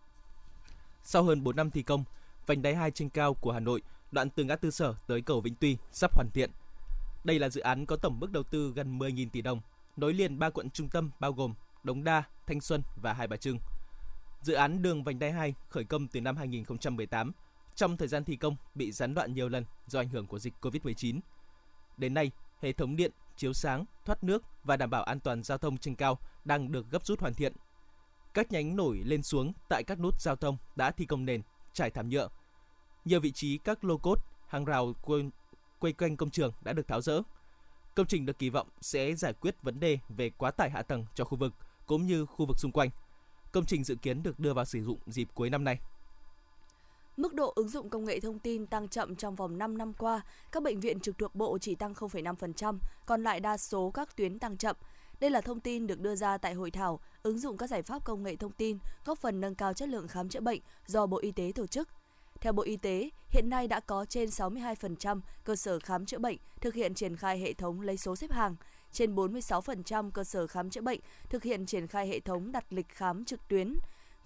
Sau 1.10 1.22
hơn 1.22 1.44
4 1.44 1.56
năm 1.56 1.70
thi 1.70 1.82
công, 1.82 2.04
vành 2.46 2.62
đai 2.62 2.74
2 2.74 2.90
trên 2.90 3.08
cao 3.08 3.34
của 3.34 3.52
Hà 3.52 3.60
Nội, 3.60 3.82
đoạn 4.10 4.30
từ 4.30 4.44
ngã 4.44 4.56
tư 4.56 4.70
Sở 4.70 4.94
tới 5.06 5.22
cầu 5.22 5.40
Vĩnh 5.40 5.54
Tuy 5.60 5.76
sắp 5.92 6.14
hoàn 6.14 6.30
thiện. 6.34 6.50
Đây 7.24 7.38
là 7.38 7.48
dự 7.48 7.60
án 7.60 7.86
có 7.86 7.96
tổng 7.96 8.20
mức 8.20 8.30
đầu 8.30 8.42
tư 8.42 8.72
gần 8.76 8.98
10.000 8.98 9.28
tỷ 9.32 9.42
đồng, 9.42 9.60
nối 9.96 10.14
liền 10.14 10.38
ba 10.38 10.50
quận 10.50 10.70
trung 10.70 10.88
tâm 10.88 11.10
bao 11.20 11.32
gồm 11.32 11.54
Đống 11.82 12.04
Đa, 12.04 12.22
Thanh 12.46 12.60
Xuân 12.60 12.82
và 13.02 13.12
Hai 13.12 13.26
Bà 13.26 13.36
Trưng. 13.36 13.58
Dự 14.42 14.54
án 14.54 14.82
đường 14.82 15.04
vành 15.04 15.18
đai 15.18 15.32
2 15.32 15.54
khởi 15.68 15.84
công 15.84 16.08
từ 16.08 16.20
năm 16.20 16.36
2018, 16.36 17.32
trong 17.74 17.96
thời 17.96 18.08
gian 18.08 18.24
thi 18.24 18.36
công 18.36 18.56
bị 18.74 18.92
gián 18.92 19.14
đoạn 19.14 19.34
nhiều 19.34 19.48
lần 19.48 19.64
do 19.86 20.00
ảnh 20.00 20.08
hưởng 20.08 20.26
của 20.26 20.38
dịch 20.38 20.54
Covid-19. 20.60 21.20
Đến 21.96 22.14
nay, 22.14 22.30
hệ 22.60 22.72
thống 22.72 22.96
điện, 22.96 23.12
chiếu 23.36 23.52
sáng, 23.52 23.84
thoát 24.04 24.24
nước 24.24 24.42
và 24.64 24.76
đảm 24.76 24.90
bảo 24.90 25.02
an 25.02 25.20
toàn 25.20 25.42
giao 25.42 25.58
thông 25.58 25.78
trên 25.78 25.94
cao 25.94 26.18
đang 26.44 26.72
được 26.72 26.90
gấp 26.90 27.06
rút 27.06 27.20
hoàn 27.20 27.34
thiện 27.34 27.52
các 28.38 28.52
nhánh 28.52 28.76
nổi 28.76 29.02
lên 29.04 29.22
xuống 29.22 29.52
tại 29.68 29.84
các 29.84 30.00
nút 30.00 30.20
giao 30.20 30.36
thông 30.36 30.56
đã 30.76 30.90
thi 30.90 31.06
công 31.06 31.24
nền, 31.24 31.42
trải 31.72 31.90
thảm 31.90 32.08
nhựa. 32.08 32.28
Nhiều 33.04 33.20
vị 33.20 33.32
trí 33.32 33.58
các 33.58 33.84
lô 33.84 33.98
cốt, 33.98 34.16
hàng 34.46 34.64
rào 34.64 34.92
quây, 35.02 35.30
quay 35.78 35.92
quanh 35.92 36.16
công 36.16 36.30
trường 36.30 36.52
đã 36.60 36.72
được 36.72 36.88
tháo 36.88 37.00
rỡ. 37.00 37.22
Công 37.94 38.06
trình 38.06 38.26
được 38.26 38.38
kỳ 38.38 38.50
vọng 38.50 38.68
sẽ 38.80 39.14
giải 39.14 39.32
quyết 39.32 39.62
vấn 39.62 39.80
đề 39.80 39.98
về 40.08 40.30
quá 40.30 40.50
tải 40.50 40.70
hạ 40.70 40.82
tầng 40.82 41.06
cho 41.14 41.24
khu 41.24 41.38
vực 41.38 41.52
cũng 41.86 42.06
như 42.06 42.26
khu 42.26 42.46
vực 42.46 42.58
xung 42.58 42.72
quanh. 42.72 42.90
Công 43.52 43.64
trình 43.66 43.84
dự 43.84 43.94
kiến 43.94 44.22
được 44.22 44.38
đưa 44.38 44.54
vào 44.54 44.64
sử 44.64 44.84
dụng 44.84 44.98
dịp 45.06 45.28
cuối 45.34 45.50
năm 45.50 45.64
nay. 45.64 45.78
Mức 47.16 47.34
độ 47.34 47.52
ứng 47.56 47.68
dụng 47.68 47.90
công 47.90 48.04
nghệ 48.04 48.20
thông 48.20 48.38
tin 48.38 48.66
tăng 48.66 48.88
chậm 48.88 49.16
trong 49.16 49.34
vòng 49.34 49.58
5 49.58 49.78
năm 49.78 49.92
qua, 49.92 50.20
các 50.52 50.62
bệnh 50.62 50.80
viện 50.80 51.00
trực 51.00 51.18
thuộc 51.18 51.34
bộ 51.34 51.58
chỉ 51.58 51.74
tăng 51.74 51.92
0,5%, 51.92 52.78
còn 53.06 53.22
lại 53.22 53.40
đa 53.40 53.56
số 53.56 53.90
các 53.90 54.16
tuyến 54.16 54.38
tăng 54.38 54.56
chậm. 54.56 54.76
Đây 55.20 55.30
là 55.30 55.40
thông 55.40 55.60
tin 55.60 55.86
được 55.86 56.00
đưa 56.00 56.14
ra 56.14 56.38
tại 56.38 56.54
hội 56.54 56.70
thảo 56.70 57.00
ứng 57.22 57.38
dụng 57.38 57.56
các 57.56 57.66
giải 57.66 57.82
pháp 57.82 58.04
công 58.04 58.22
nghệ 58.22 58.36
thông 58.36 58.52
tin 58.52 58.78
góp 59.04 59.18
phần 59.18 59.40
nâng 59.40 59.54
cao 59.54 59.72
chất 59.72 59.88
lượng 59.88 60.08
khám 60.08 60.28
chữa 60.28 60.40
bệnh 60.40 60.60
do 60.86 61.06
Bộ 61.06 61.18
Y 61.18 61.32
tế 61.32 61.52
tổ 61.54 61.66
chức. 61.66 61.88
Theo 62.40 62.52
Bộ 62.52 62.62
Y 62.62 62.76
tế, 62.76 63.10
hiện 63.28 63.50
nay 63.50 63.68
đã 63.68 63.80
có 63.80 64.04
trên 64.04 64.28
62% 64.28 65.20
cơ 65.44 65.56
sở 65.56 65.78
khám 65.78 66.06
chữa 66.06 66.18
bệnh 66.18 66.36
thực 66.60 66.74
hiện 66.74 66.94
triển 66.94 67.16
khai 67.16 67.38
hệ 67.38 67.52
thống 67.52 67.80
lấy 67.80 67.96
số 67.96 68.16
xếp 68.16 68.30
hàng, 68.30 68.56
trên 68.92 69.14
46% 69.14 70.10
cơ 70.10 70.24
sở 70.24 70.46
khám 70.46 70.70
chữa 70.70 70.80
bệnh 70.80 71.00
thực 71.30 71.42
hiện 71.42 71.66
triển 71.66 71.86
khai 71.86 72.08
hệ 72.08 72.20
thống 72.20 72.52
đặt 72.52 72.64
lịch 72.70 72.88
khám 72.88 73.24
trực 73.24 73.48
tuyến. 73.48 73.74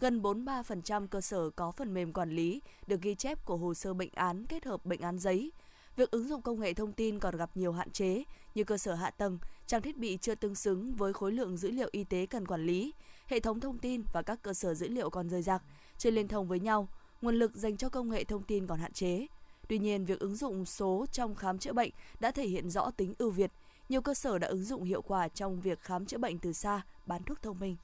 Gần 0.00 0.22
43% 0.22 1.06
cơ 1.06 1.20
sở 1.20 1.50
có 1.50 1.70
phần 1.70 1.94
mềm 1.94 2.12
quản 2.12 2.30
lý 2.30 2.60
được 2.86 3.00
ghi 3.00 3.14
chép 3.14 3.44
của 3.44 3.56
hồ 3.56 3.74
sơ 3.74 3.94
bệnh 3.94 4.10
án 4.14 4.46
kết 4.46 4.64
hợp 4.64 4.86
bệnh 4.86 5.00
án 5.00 5.18
giấy. 5.18 5.52
Việc 5.96 6.10
ứng 6.10 6.28
dụng 6.28 6.42
công 6.42 6.60
nghệ 6.60 6.74
thông 6.74 6.92
tin 6.92 7.18
còn 7.18 7.36
gặp 7.36 7.50
nhiều 7.54 7.72
hạn 7.72 7.90
chế 7.90 8.24
như 8.54 8.64
cơ 8.64 8.78
sở 8.78 8.94
hạ 8.94 9.10
tầng, 9.10 9.38
trang 9.66 9.82
thiết 9.82 9.96
bị 9.96 10.18
chưa 10.20 10.34
tương 10.34 10.54
xứng 10.54 10.94
với 10.94 11.12
khối 11.12 11.32
lượng 11.32 11.56
dữ 11.56 11.70
liệu 11.70 11.88
y 11.92 12.04
tế 12.04 12.26
cần 12.26 12.46
quản 12.46 12.66
lý, 12.66 12.92
hệ 13.26 13.40
thống 13.40 13.60
thông 13.60 13.78
tin 13.78 14.02
và 14.12 14.22
các 14.22 14.42
cơ 14.42 14.54
sở 14.54 14.74
dữ 14.74 14.88
liệu 14.88 15.10
còn 15.10 15.28
rời 15.28 15.42
rạc, 15.42 15.62
chưa 15.98 16.10
liên 16.10 16.28
thông 16.28 16.48
với 16.48 16.60
nhau, 16.60 16.88
nguồn 17.22 17.34
lực 17.34 17.54
dành 17.54 17.76
cho 17.76 17.88
công 17.88 18.10
nghệ 18.10 18.24
thông 18.24 18.42
tin 18.42 18.66
còn 18.66 18.78
hạn 18.78 18.92
chế. 18.92 19.26
Tuy 19.68 19.78
nhiên, 19.78 20.04
việc 20.04 20.18
ứng 20.18 20.36
dụng 20.36 20.64
số 20.64 21.06
trong 21.12 21.34
khám 21.34 21.58
chữa 21.58 21.72
bệnh 21.72 21.90
đã 22.20 22.30
thể 22.30 22.46
hiện 22.46 22.70
rõ 22.70 22.90
tính 22.90 23.14
ưu 23.18 23.30
việt. 23.30 23.50
Nhiều 23.88 24.00
cơ 24.00 24.14
sở 24.14 24.38
đã 24.38 24.48
ứng 24.48 24.64
dụng 24.64 24.84
hiệu 24.84 25.02
quả 25.02 25.28
trong 25.28 25.60
việc 25.60 25.80
khám 25.80 26.06
chữa 26.06 26.18
bệnh 26.18 26.38
từ 26.38 26.52
xa, 26.52 26.82
bán 27.06 27.22
thuốc 27.22 27.42
thông 27.42 27.58
minh. 27.60 27.76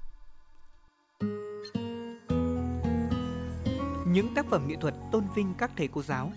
Những 4.13 4.35
tác 4.35 4.47
phẩm 4.51 4.69
nghệ 4.69 4.77
thuật 4.81 4.95
tôn 5.13 5.25
vinh 5.35 5.55
các 5.59 5.71
thầy 5.77 5.89
cô 5.89 6.03
giáo, 6.03 6.33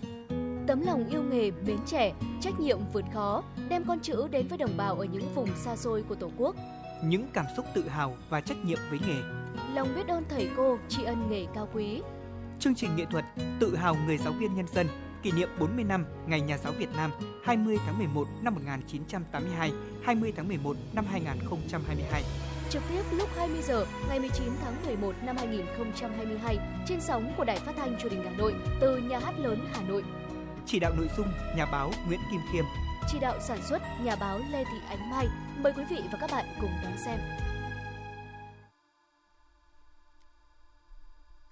Tấm 0.66 0.80
lòng 0.80 1.08
yêu 1.10 1.22
nghề, 1.22 1.50
mến 1.50 1.78
trẻ, 1.86 2.12
trách 2.40 2.60
nhiệm 2.60 2.78
vượt 2.92 3.04
khó, 3.14 3.42
đem 3.68 3.84
con 3.84 4.00
chữ 4.00 4.28
đến 4.30 4.48
với 4.48 4.58
đồng 4.58 4.76
bào 4.76 4.94
ở 4.94 5.04
những 5.04 5.34
vùng 5.34 5.48
xa 5.56 5.76
xôi 5.76 6.04
của 6.08 6.14
Tổ 6.14 6.30
quốc. 6.36 6.56
những 7.04 7.26
cảm 7.32 7.46
xúc 7.56 7.66
tự 7.74 7.88
hào 7.88 8.16
và 8.30 8.40
trách 8.40 8.64
nhiệm 8.64 8.78
với 8.90 8.98
nghề. 9.06 9.22
Lòng 9.74 9.88
biết 9.96 10.08
ơn 10.08 10.24
thầy 10.28 10.48
cô, 10.56 10.78
tri 10.88 11.04
ân 11.04 11.30
nghề 11.30 11.46
cao 11.54 11.68
quý. 11.74 12.02
Chương 12.58 12.74
trình 12.74 12.96
nghệ 12.96 13.04
thuật 13.10 13.24
Tự 13.60 13.76
hào 13.76 13.96
người 14.06 14.18
giáo 14.18 14.32
viên 14.32 14.54
nhân 14.54 14.66
dân 14.74 14.86
kỷ 15.22 15.32
niệm 15.32 15.48
40 15.60 15.84
năm 15.84 16.04
Ngày 16.26 16.40
Nhà 16.40 16.58
giáo 16.58 16.72
Việt 16.78 16.88
Nam 16.96 17.10
20 17.44 17.76
tháng 17.86 17.98
11 17.98 18.28
năm 18.42 18.54
1982, 18.54 19.72
20 20.02 20.32
tháng 20.36 20.48
11 20.48 20.76
năm 20.92 21.04
2022. 21.10 22.22
Trực 22.70 22.82
tiếp 22.88 23.02
lúc 23.12 23.28
20 23.36 23.62
giờ 23.62 23.86
ngày 24.08 24.20
19 24.20 24.48
tháng 24.64 24.74
11 24.86 25.14
năm 25.24 25.36
2022 25.36 26.58
trên 26.86 27.00
sóng 27.00 27.32
của 27.36 27.44
Đài 27.44 27.56
Phát 27.56 27.72
thanh 27.76 27.98
Truyền 27.98 28.12
hình 28.12 28.22
Hà 28.24 28.30
Nội 28.30 28.54
từ 28.80 28.96
Nhà 28.98 29.18
hát 29.18 29.38
lớn 29.38 29.58
Hà 29.72 29.82
Nội. 29.88 30.02
Chỉ 30.66 30.78
đạo 30.78 30.92
nội 30.96 31.08
dung 31.16 31.26
nhà 31.56 31.66
báo 31.66 31.92
Nguyễn 32.06 32.20
Kim 32.30 32.40
Khiêm. 32.52 32.64
Chỉ 33.08 33.18
đạo 33.20 33.40
sản 33.40 33.58
xuất 33.62 33.82
nhà 34.04 34.16
báo 34.16 34.40
Lê 34.50 34.64
Thị 34.64 34.78
Ánh 34.88 35.10
Mai. 35.10 35.26
Mời 35.58 35.72
quý 35.76 35.84
vị 35.90 36.02
và 36.12 36.18
các 36.20 36.30
bạn 36.30 36.44
cùng 36.60 36.70
đón 36.82 36.92
xem. 36.98 37.20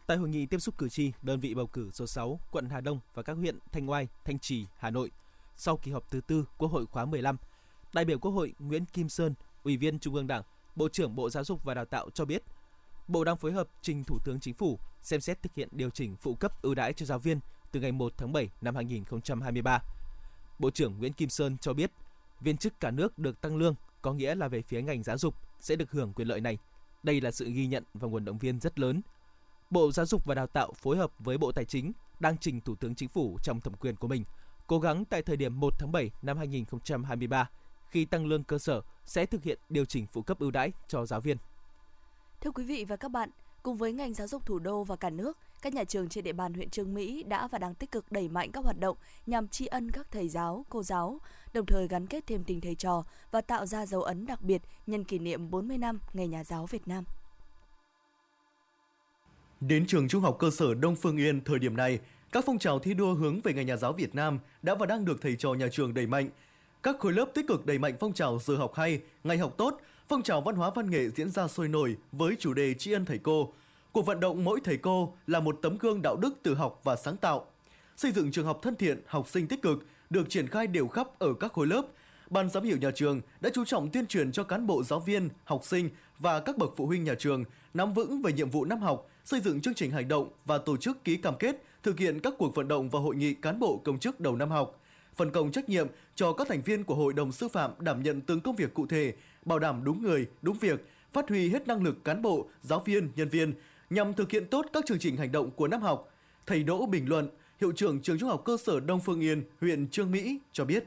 Tại 0.06 0.16
hội 0.16 0.28
nghị 0.28 0.46
tiếp 0.46 0.58
xúc 0.58 0.78
cử 0.78 0.88
tri, 0.88 1.12
đơn 1.22 1.40
vị 1.40 1.54
bầu 1.54 1.66
cử 1.66 1.90
số 1.92 2.06
6, 2.06 2.40
quận 2.50 2.68
Hà 2.70 2.80
Đông 2.80 3.00
và 3.14 3.22
các 3.22 3.32
huyện 3.32 3.58
Thanh 3.72 3.90
Oai, 3.90 4.08
Thanh 4.24 4.38
Trì, 4.38 4.66
Hà 4.76 4.90
Nội, 4.90 5.10
sau 5.56 5.76
kỳ 5.76 5.90
họp 5.90 6.10
thứ 6.10 6.20
tư 6.20 6.44
Quốc 6.58 6.72
hội 6.72 6.86
khóa 6.86 7.04
15, 7.04 7.36
đại 7.92 8.04
biểu 8.04 8.18
Quốc 8.18 8.30
hội 8.30 8.54
Nguyễn 8.58 8.84
Kim 8.84 9.08
Sơn, 9.08 9.34
Ủy 9.62 9.76
viên 9.76 9.98
Trung 9.98 10.14
ương 10.14 10.26
Đảng, 10.26 10.42
Bộ 10.76 10.88
trưởng 10.88 11.16
Bộ 11.16 11.30
Giáo 11.30 11.44
dục 11.44 11.64
và 11.64 11.74
Đào 11.74 11.84
tạo 11.84 12.10
cho 12.10 12.24
biết, 12.24 12.42
Bộ 13.08 13.24
đang 13.24 13.36
phối 13.36 13.52
hợp 13.52 13.68
trình 13.82 14.04
Thủ 14.04 14.18
tướng 14.24 14.40
Chính 14.40 14.54
phủ 14.54 14.78
xem 15.02 15.20
xét 15.20 15.42
thực 15.42 15.54
hiện 15.54 15.68
điều 15.72 15.90
chỉnh 15.90 16.16
phụ 16.16 16.34
cấp 16.34 16.62
ưu 16.62 16.74
đãi 16.74 16.92
cho 16.92 17.06
giáo 17.06 17.18
viên 17.18 17.40
từ 17.72 17.80
ngày 17.80 17.92
1 17.92 18.12
tháng 18.16 18.32
7 18.32 18.50
năm 18.60 18.74
2023. 18.74 19.82
Bộ 20.58 20.70
trưởng 20.70 20.98
Nguyễn 20.98 21.12
Kim 21.12 21.28
Sơn 21.28 21.58
cho 21.58 21.72
biết, 21.72 21.90
viên 22.40 22.56
chức 22.56 22.80
cả 22.80 22.90
nước 22.90 23.18
được 23.18 23.40
tăng 23.40 23.56
lương 23.56 23.74
có 24.02 24.12
nghĩa 24.12 24.34
là 24.34 24.48
về 24.48 24.62
phía 24.62 24.82
ngành 24.82 25.02
giáo 25.02 25.18
dục 25.18 25.34
sẽ 25.60 25.76
được 25.76 25.90
hưởng 25.90 26.12
quyền 26.12 26.28
lợi 26.28 26.40
này. 26.40 26.58
Đây 27.02 27.20
là 27.20 27.30
sự 27.30 27.50
ghi 27.50 27.66
nhận 27.66 27.84
và 27.94 28.08
nguồn 28.08 28.24
động 28.24 28.38
viên 28.38 28.60
rất 28.60 28.78
lớn. 28.78 29.00
Bộ 29.70 29.92
Giáo 29.92 30.06
dục 30.06 30.24
và 30.24 30.34
Đào 30.34 30.46
tạo 30.46 30.72
phối 30.72 30.96
hợp 30.96 31.10
với 31.18 31.38
Bộ 31.38 31.52
Tài 31.52 31.64
chính 31.64 31.92
đang 32.20 32.38
trình 32.38 32.60
Thủ 32.60 32.74
tướng 32.74 32.94
Chính 32.94 33.08
phủ 33.08 33.38
trong 33.42 33.60
thẩm 33.60 33.74
quyền 33.74 33.96
của 33.96 34.08
mình, 34.08 34.24
cố 34.66 34.78
gắng 34.80 35.04
tại 35.04 35.22
thời 35.22 35.36
điểm 35.36 35.60
1 35.60 35.74
tháng 35.78 35.92
7 35.92 36.10
năm 36.22 36.38
2023 36.38 37.50
khi 37.90 38.04
tăng 38.04 38.26
lương 38.26 38.44
cơ 38.44 38.58
sở 38.58 38.82
sẽ 39.04 39.26
thực 39.26 39.44
hiện 39.44 39.58
điều 39.68 39.84
chỉnh 39.84 40.06
phụ 40.06 40.22
cấp 40.22 40.38
ưu 40.38 40.50
đãi 40.50 40.72
cho 40.88 41.06
giáo 41.06 41.20
viên. 41.20 41.36
Thưa 42.40 42.50
quý 42.50 42.64
vị 42.64 42.84
và 42.88 42.96
các 42.96 43.10
bạn, 43.10 43.30
cùng 43.62 43.76
với 43.76 43.92
ngành 43.92 44.14
giáo 44.14 44.26
dục 44.26 44.46
thủ 44.46 44.58
đô 44.58 44.84
và 44.84 44.96
cả 44.96 45.10
nước, 45.10 45.38
các 45.62 45.74
nhà 45.74 45.84
trường 45.84 46.08
trên 46.08 46.24
địa 46.24 46.32
bàn 46.32 46.54
huyện 46.54 46.70
Trương 46.70 46.94
Mỹ 46.94 47.22
đã 47.22 47.48
và 47.48 47.58
đang 47.58 47.74
tích 47.74 47.90
cực 47.90 48.12
đẩy 48.12 48.28
mạnh 48.28 48.50
các 48.52 48.64
hoạt 48.64 48.80
động 48.80 48.96
nhằm 49.26 49.48
tri 49.48 49.66
ân 49.66 49.90
các 49.90 50.06
thầy 50.10 50.28
giáo, 50.28 50.64
cô 50.68 50.82
giáo, 50.82 51.18
đồng 51.52 51.66
thời 51.66 51.88
gắn 51.88 52.06
kết 52.06 52.26
thêm 52.26 52.44
tình 52.44 52.60
thầy 52.60 52.74
trò 52.74 53.04
và 53.30 53.40
tạo 53.40 53.66
ra 53.66 53.86
dấu 53.86 54.02
ấn 54.02 54.26
đặc 54.26 54.42
biệt 54.42 54.62
nhân 54.86 55.04
kỷ 55.04 55.18
niệm 55.18 55.50
40 55.50 55.78
năm 55.78 55.98
Ngày 56.12 56.28
Nhà 56.28 56.44
giáo 56.44 56.66
Việt 56.66 56.88
Nam. 56.88 57.04
Đến 59.60 59.86
trường 59.86 60.08
Trung 60.08 60.22
học 60.22 60.36
cơ 60.38 60.50
sở 60.50 60.74
Đông 60.74 60.96
Phương 60.96 61.16
Yên 61.16 61.44
thời 61.44 61.58
điểm 61.58 61.76
này, 61.76 61.98
các 62.32 62.44
phong 62.46 62.58
trào 62.58 62.78
thi 62.78 62.94
đua 62.94 63.14
hướng 63.14 63.40
về 63.40 63.52
Ngày 63.52 63.64
Nhà 63.64 63.76
giáo 63.76 63.92
Việt 63.92 64.14
Nam 64.14 64.38
đã 64.62 64.74
và 64.74 64.86
đang 64.86 65.04
được 65.04 65.22
thầy 65.22 65.36
trò 65.36 65.54
nhà 65.54 65.66
trường 65.72 65.94
đẩy 65.94 66.06
mạnh. 66.06 66.30
Các 66.82 66.96
khối 66.98 67.12
lớp 67.12 67.26
tích 67.34 67.46
cực 67.48 67.66
đẩy 67.66 67.78
mạnh 67.78 67.94
phong 68.00 68.12
trào 68.12 68.38
giờ 68.38 68.56
học 68.56 68.74
hay, 68.74 69.00
ngày 69.24 69.38
học 69.38 69.54
tốt, 69.58 69.80
phong 70.10 70.22
trào 70.22 70.40
văn 70.40 70.56
hóa 70.56 70.70
văn 70.70 70.90
nghệ 70.90 71.08
diễn 71.08 71.30
ra 71.30 71.48
sôi 71.48 71.68
nổi 71.68 71.96
với 72.12 72.36
chủ 72.38 72.54
đề 72.54 72.74
tri 72.74 72.92
ân 72.92 73.04
thầy 73.04 73.18
cô. 73.18 73.52
Cuộc 73.92 74.06
vận 74.06 74.20
động 74.20 74.44
mỗi 74.44 74.60
thầy 74.64 74.76
cô 74.76 75.14
là 75.26 75.40
một 75.40 75.58
tấm 75.62 75.78
gương 75.78 76.02
đạo 76.02 76.16
đức 76.16 76.34
tự 76.42 76.54
học 76.54 76.80
và 76.84 76.96
sáng 76.96 77.16
tạo. 77.16 77.46
Xây 77.96 78.12
dựng 78.12 78.30
trường 78.30 78.46
học 78.46 78.58
thân 78.62 78.76
thiện, 78.76 79.02
học 79.06 79.28
sinh 79.28 79.46
tích 79.46 79.62
cực 79.62 79.86
được 80.10 80.30
triển 80.30 80.48
khai 80.48 80.66
đều 80.66 80.88
khắp 80.88 81.18
ở 81.18 81.34
các 81.40 81.52
khối 81.52 81.66
lớp. 81.66 81.82
Ban 82.30 82.50
giám 82.50 82.64
hiệu 82.64 82.76
nhà 82.76 82.90
trường 82.90 83.20
đã 83.40 83.50
chú 83.54 83.64
trọng 83.64 83.90
tuyên 83.90 84.06
truyền 84.06 84.32
cho 84.32 84.44
cán 84.44 84.66
bộ 84.66 84.82
giáo 84.82 85.00
viên, 85.00 85.28
học 85.44 85.64
sinh 85.64 85.90
và 86.18 86.40
các 86.40 86.58
bậc 86.58 86.70
phụ 86.76 86.86
huynh 86.86 87.04
nhà 87.04 87.14
trường 87.18 87.44
nắm 87.74 87.92
vững 87.92 88.22
về 88.22 88.32
nhiệm 88.32 88.50
vụ 88.50 88.64
năm 88.64 88.78
học, 88.78 89.08
xây 89.24 89.40
dựng 89.40 89.60
chương 89.60 89.74
trình 89.74 89.90
hành 89.90 90.08
động 90.08 90.28
và 90.44 90.58
tổ 90.58 90.76
chức 90.76 91.04
ký 91.04 91.16
cam 91.16 91.34
kết 91.38 91.62
thực 91.82 91.98
hiện 91.98 92.20
các 92.20 92.34
cuộc 92.38 92.54
vận 92.54 92.68
động 92.68 92.90
và 92.90 93.00
hội 93.00 93.16
nghị 93.16 93.34
cán 93.34 93.58
bộ 93.58 93.80
công 93.84 93.98
chức 93.98 94.20
đầu 94.20 94.36
năm 94.36 94.50
học. 94.50 94.80
Phân 95.20 95.30
công 95.30 95.52
trách 95.52 95.68
nhiệm 95.68 95.86
cho 96.14 96.32
các 96.32 96.48
thành 96.48 96.62
viên 96.62 96.84
của 96.84 96.94
hội 96.94 97.12
đồng 97.12 97.32
sư 97.32 97.48
phạm 97.48 97.70
đảm 97.78 98.02
nhận 98.02 98.20
từng 98.20 98.40
công 98.40 98.56
việc 98.56 98.74
cụ 98.74 98.86
thể, 98.86 99.12
bảo 99.44 99.58
đảm 99.58 99.84
đúng 99.84 100.02
người, 100.02 100.26
đúng 100.42 100.58
việc, 100.58 100.86
phát 101.12 101.28
huy 101.28 101.48
hết 101.48 101.68
năng 101.68 101.82
lực 101.82 102.04
cán 102.04 102.22
bộ, 102.22 102.48
giáo 102.62 102.82
viên, 102.84 103.10
nhân 103.16 103.28
viên 103.28 103.52
nhằm 103.90 104.14
thực 104.14 104.30
hiện 104.30 104.46
tốt 104.46 104.66
các 104.72 104.86
chương 104.86 104.98
trình 104.98 105.16
hành 105.16 105.32
động 105.32 105.50
của 105.50 105.68
năm 105.68 105.82
học. 105.82 106.08
Thầy 106.46 106.62
Đỗ 106.62 106.86
Bình 106.86 107.08
Luận, 107.08 107.28
hiệu 107.60 107.72
trưởng 107.72 108.00
trường 108.00 108.18
Trung 108.18 108.28
học 108.28 108.42
cơ 108.44 108.56
sở 108.56 108.80
Đông 108.80 109.00
Phương 109.00 109.20
Yên, 109.20 109.42
huyện 109.60 109.88
Trương 109.88 110.10
Mỹ 110.10 110.38
cho 110.52 110.64
biết. 110.64 110.84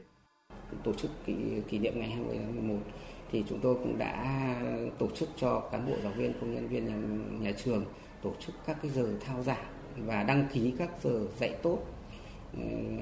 tổ 0.84 0.92
chức 0.92 1.10
kỷ, 1.26 1.34
kỷ 1.68 1.78
niệm 1.78 2.00
ngày 2.00 2.10
20 2.10 2.36
tháng 2.38 2.68
11 2.68 2.84
thì 3.32 3.44
chúng 3.48 3.60
tôi 3.60 3.74
cũng 3.74 3.98
đã 3.98 4.56
tổ 4.98 5.08
chức 5.14 5.28
cho 5.36 5.60
cán 5.72 5.86
bộ 5.86 5.96
giáo 6.02 6.12
viên 6.12 6.32
công 6.40 6.54
nhân 6.54 6.68
viên 6.68 6.86
nhà, 6.86 6.94
nhà 7.40 7.56
trường 7.64 7.84
tổ 8.22 8.34
chức 8.46 8.54
các 8.66 8.76
cái 8.82 8.90
giờ 8.90 9.14
thao 9.26 9.42
giảng 9.42 9.66
và 9.96 10.22
đăng 10.22 10.48
ký 10.52 10.72
các 10.78 10.90
giờ 11.02 11.26
dạy 11.38 11.56
tốt 11.62 11.93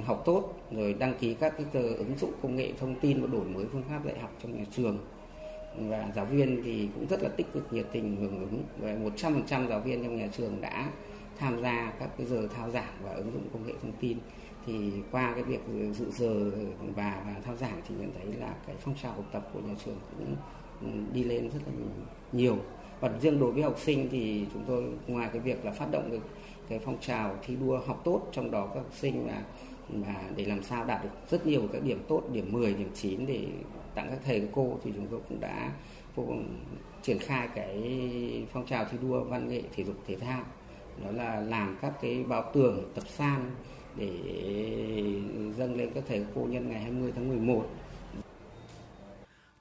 học 0.04 0.22
tốt, 0.24 0.54
rồi 0.70 0.94
đăng 0.94 1.14
ký 1.20 1.34
các 1.34 1.54
cái 1.56 1.66
giờ 1.72 1.82
ứng 1.82 2.18
dụng 2.18 2.32
công 2.42 2.56
nghệ 2.56 2.72
thông 2.80 2.94
tin 3.00 3.20
và 3.20 3.26
đổi 3.26 3.44
mới 3.44 3.64
phương 3.72 3.82
pháp 3.88 4.04
dạy 4.04 4.18
học 4.18 4.30
trong 4.42 4.58
nhà 4.58 4.64
trường. 4.70 4.98
Và 5.78 6.12
giáo 6.16 6.24
viên 6.24 6.62
thì 6.64 6.88
cũng 6.94 7.06
rất 7.06 7.22
là 7.22 7.28
tích 7.28 7.46
cực, 7.52 7.72
nhiệt 7.72 7.86
tình 7.92 8.16
hưởng 8.16 8.40
ứng. 8.40 8.62
Và 8.78 9.10
100% 9.16 9.68
giáo 9.68 9.80
viên 9.80 10.02
trong 10.02 10.16
nhà 10.16 10.28
trường 10.36 10.60
đã 10.60 10.90
tham 11.38 11.62
gia 11.62 11.92
các 11.98 12.10
cái 12.18 12.26
giờ 12.26 12.48
thao 12.56 12.70
giảng 12.70 12.92
và 13.02 13.12
ứng 13.12 13.32
dụng 13.32 13.48
công 13.52 13.66
nghệ 13.66 13.72
thông 13.82 13.92
tin. 14.00 14.18
Thì 14.66 14.92
qua 15.10 15.32
cái 15.34 15.42
việc 15.42 15.60
dự 15.92 16.10
giờ 16.10 16.50
và 16.94 17.22
và 17.26 17.36
thao 17.44 17.56
giảng 17.56 17.80
thì 17.88 17.94
nhận 17.98 18.10
thấy 18.14 18.32
là 18.40 18.54
cái 18.66 18.76
phong 18.80 18.94
trào 19.02 19.12
học 19.12 19.24
tập 19.32 19.48
của 19.52 19.60
nhà 19.60 19.74
trường 19.84 19.96
cũng 20.18 20.36
ừ, 20.80 20.86
đi 21.12 21.24
lên 21.24 21.50
rất 21.50 21.60
là 21.66 21.72
nhiều 22.32 22.58
còn 23.02 23.20
riêng 23.20 23.40
đối 23.40 23.52
với 23.52 23.62
học 23.62 23.78
sinh 23.78 24.08
thì 24.10 24.46
chúng 24.52 24.64
tôi, 24.66 24.84
ngoài 25.06 25.28
cái 25.32 25.40
việc 25.40 25.64
là 25.64 25.70
phát 25.70 25.86
động 25.90 26.10
được 26.10 26.22
cái 26.68 26.78
phong 26.78 26.96
trào 27.00 27.36
thi 27.46 27.56
đua 27.56 27.80
học 27.86 28.00
tốt, 28.04 28.22
trong 28.32 28.50
đó 28.50 28.66
các 28.66 28.80
học 28.80 28.92
sinh 28.92 29.26
là, 29.26 29.42
mà 29.88 30.14
để 30.36 30.44
làm 30.44 30.62
sao 30.62 30.84
đạt 30.84 31.04
được 31.04 31.10
rất 31.30 31.46
nhiều 31.46 31.62
các 31.72 31.82
điểm 31.82 32.02
tốt, 32.08 32.22
điểm 32.32 32.52
10 32.52 32.74
điểm 32.74 32.90
9 32.94 33.26
để 33.26 33.46
tặng 33.94 34.06
các 34.10 34.18
thầy, 34.24 34.40
các 34.40 34.48
cô 34.52 34.78
thì 34.84 34.92
chúng 34.96 35.06
tôi 35.10 35.20
cũng 35.28 35.40
đã 35.40 35.72
cũng 36.16 36.48
triển 37.02 37.18
khai 37.18 37.48
cái 37.54 38.46
phong 38.52 38.66
trào 38.66 38.84
thi 38.84 38.98
đua 39.02 39.24
văn 39.24 39.48
nghệ 39.48 39.62
thể 39.76 39.84
dục 39.84 39.96
thể 40.06 40.16
thao. 40.16 40.44
Đó 41.04 41.10
là 41.10 41.40
làm 41.40 41.76
các 41.82 41.92
cái 42.02 42.24
báo 42.28 42.50
tường, 42.52 42.82
tập 42.94 43.04
san 43.08 43.50
để 43.96 44.10
dâng 45.56 45.76
lên 45.76 45.90
các 45.94 46.04
thầy, 46.08 46.18
các 46.18 46.26
cô 46.34 46.46
nhân 46.50 46.68
ngày 46.68 46.80
20 46.80 47.12
tháng 47.14 47.28
11 47.28 47.66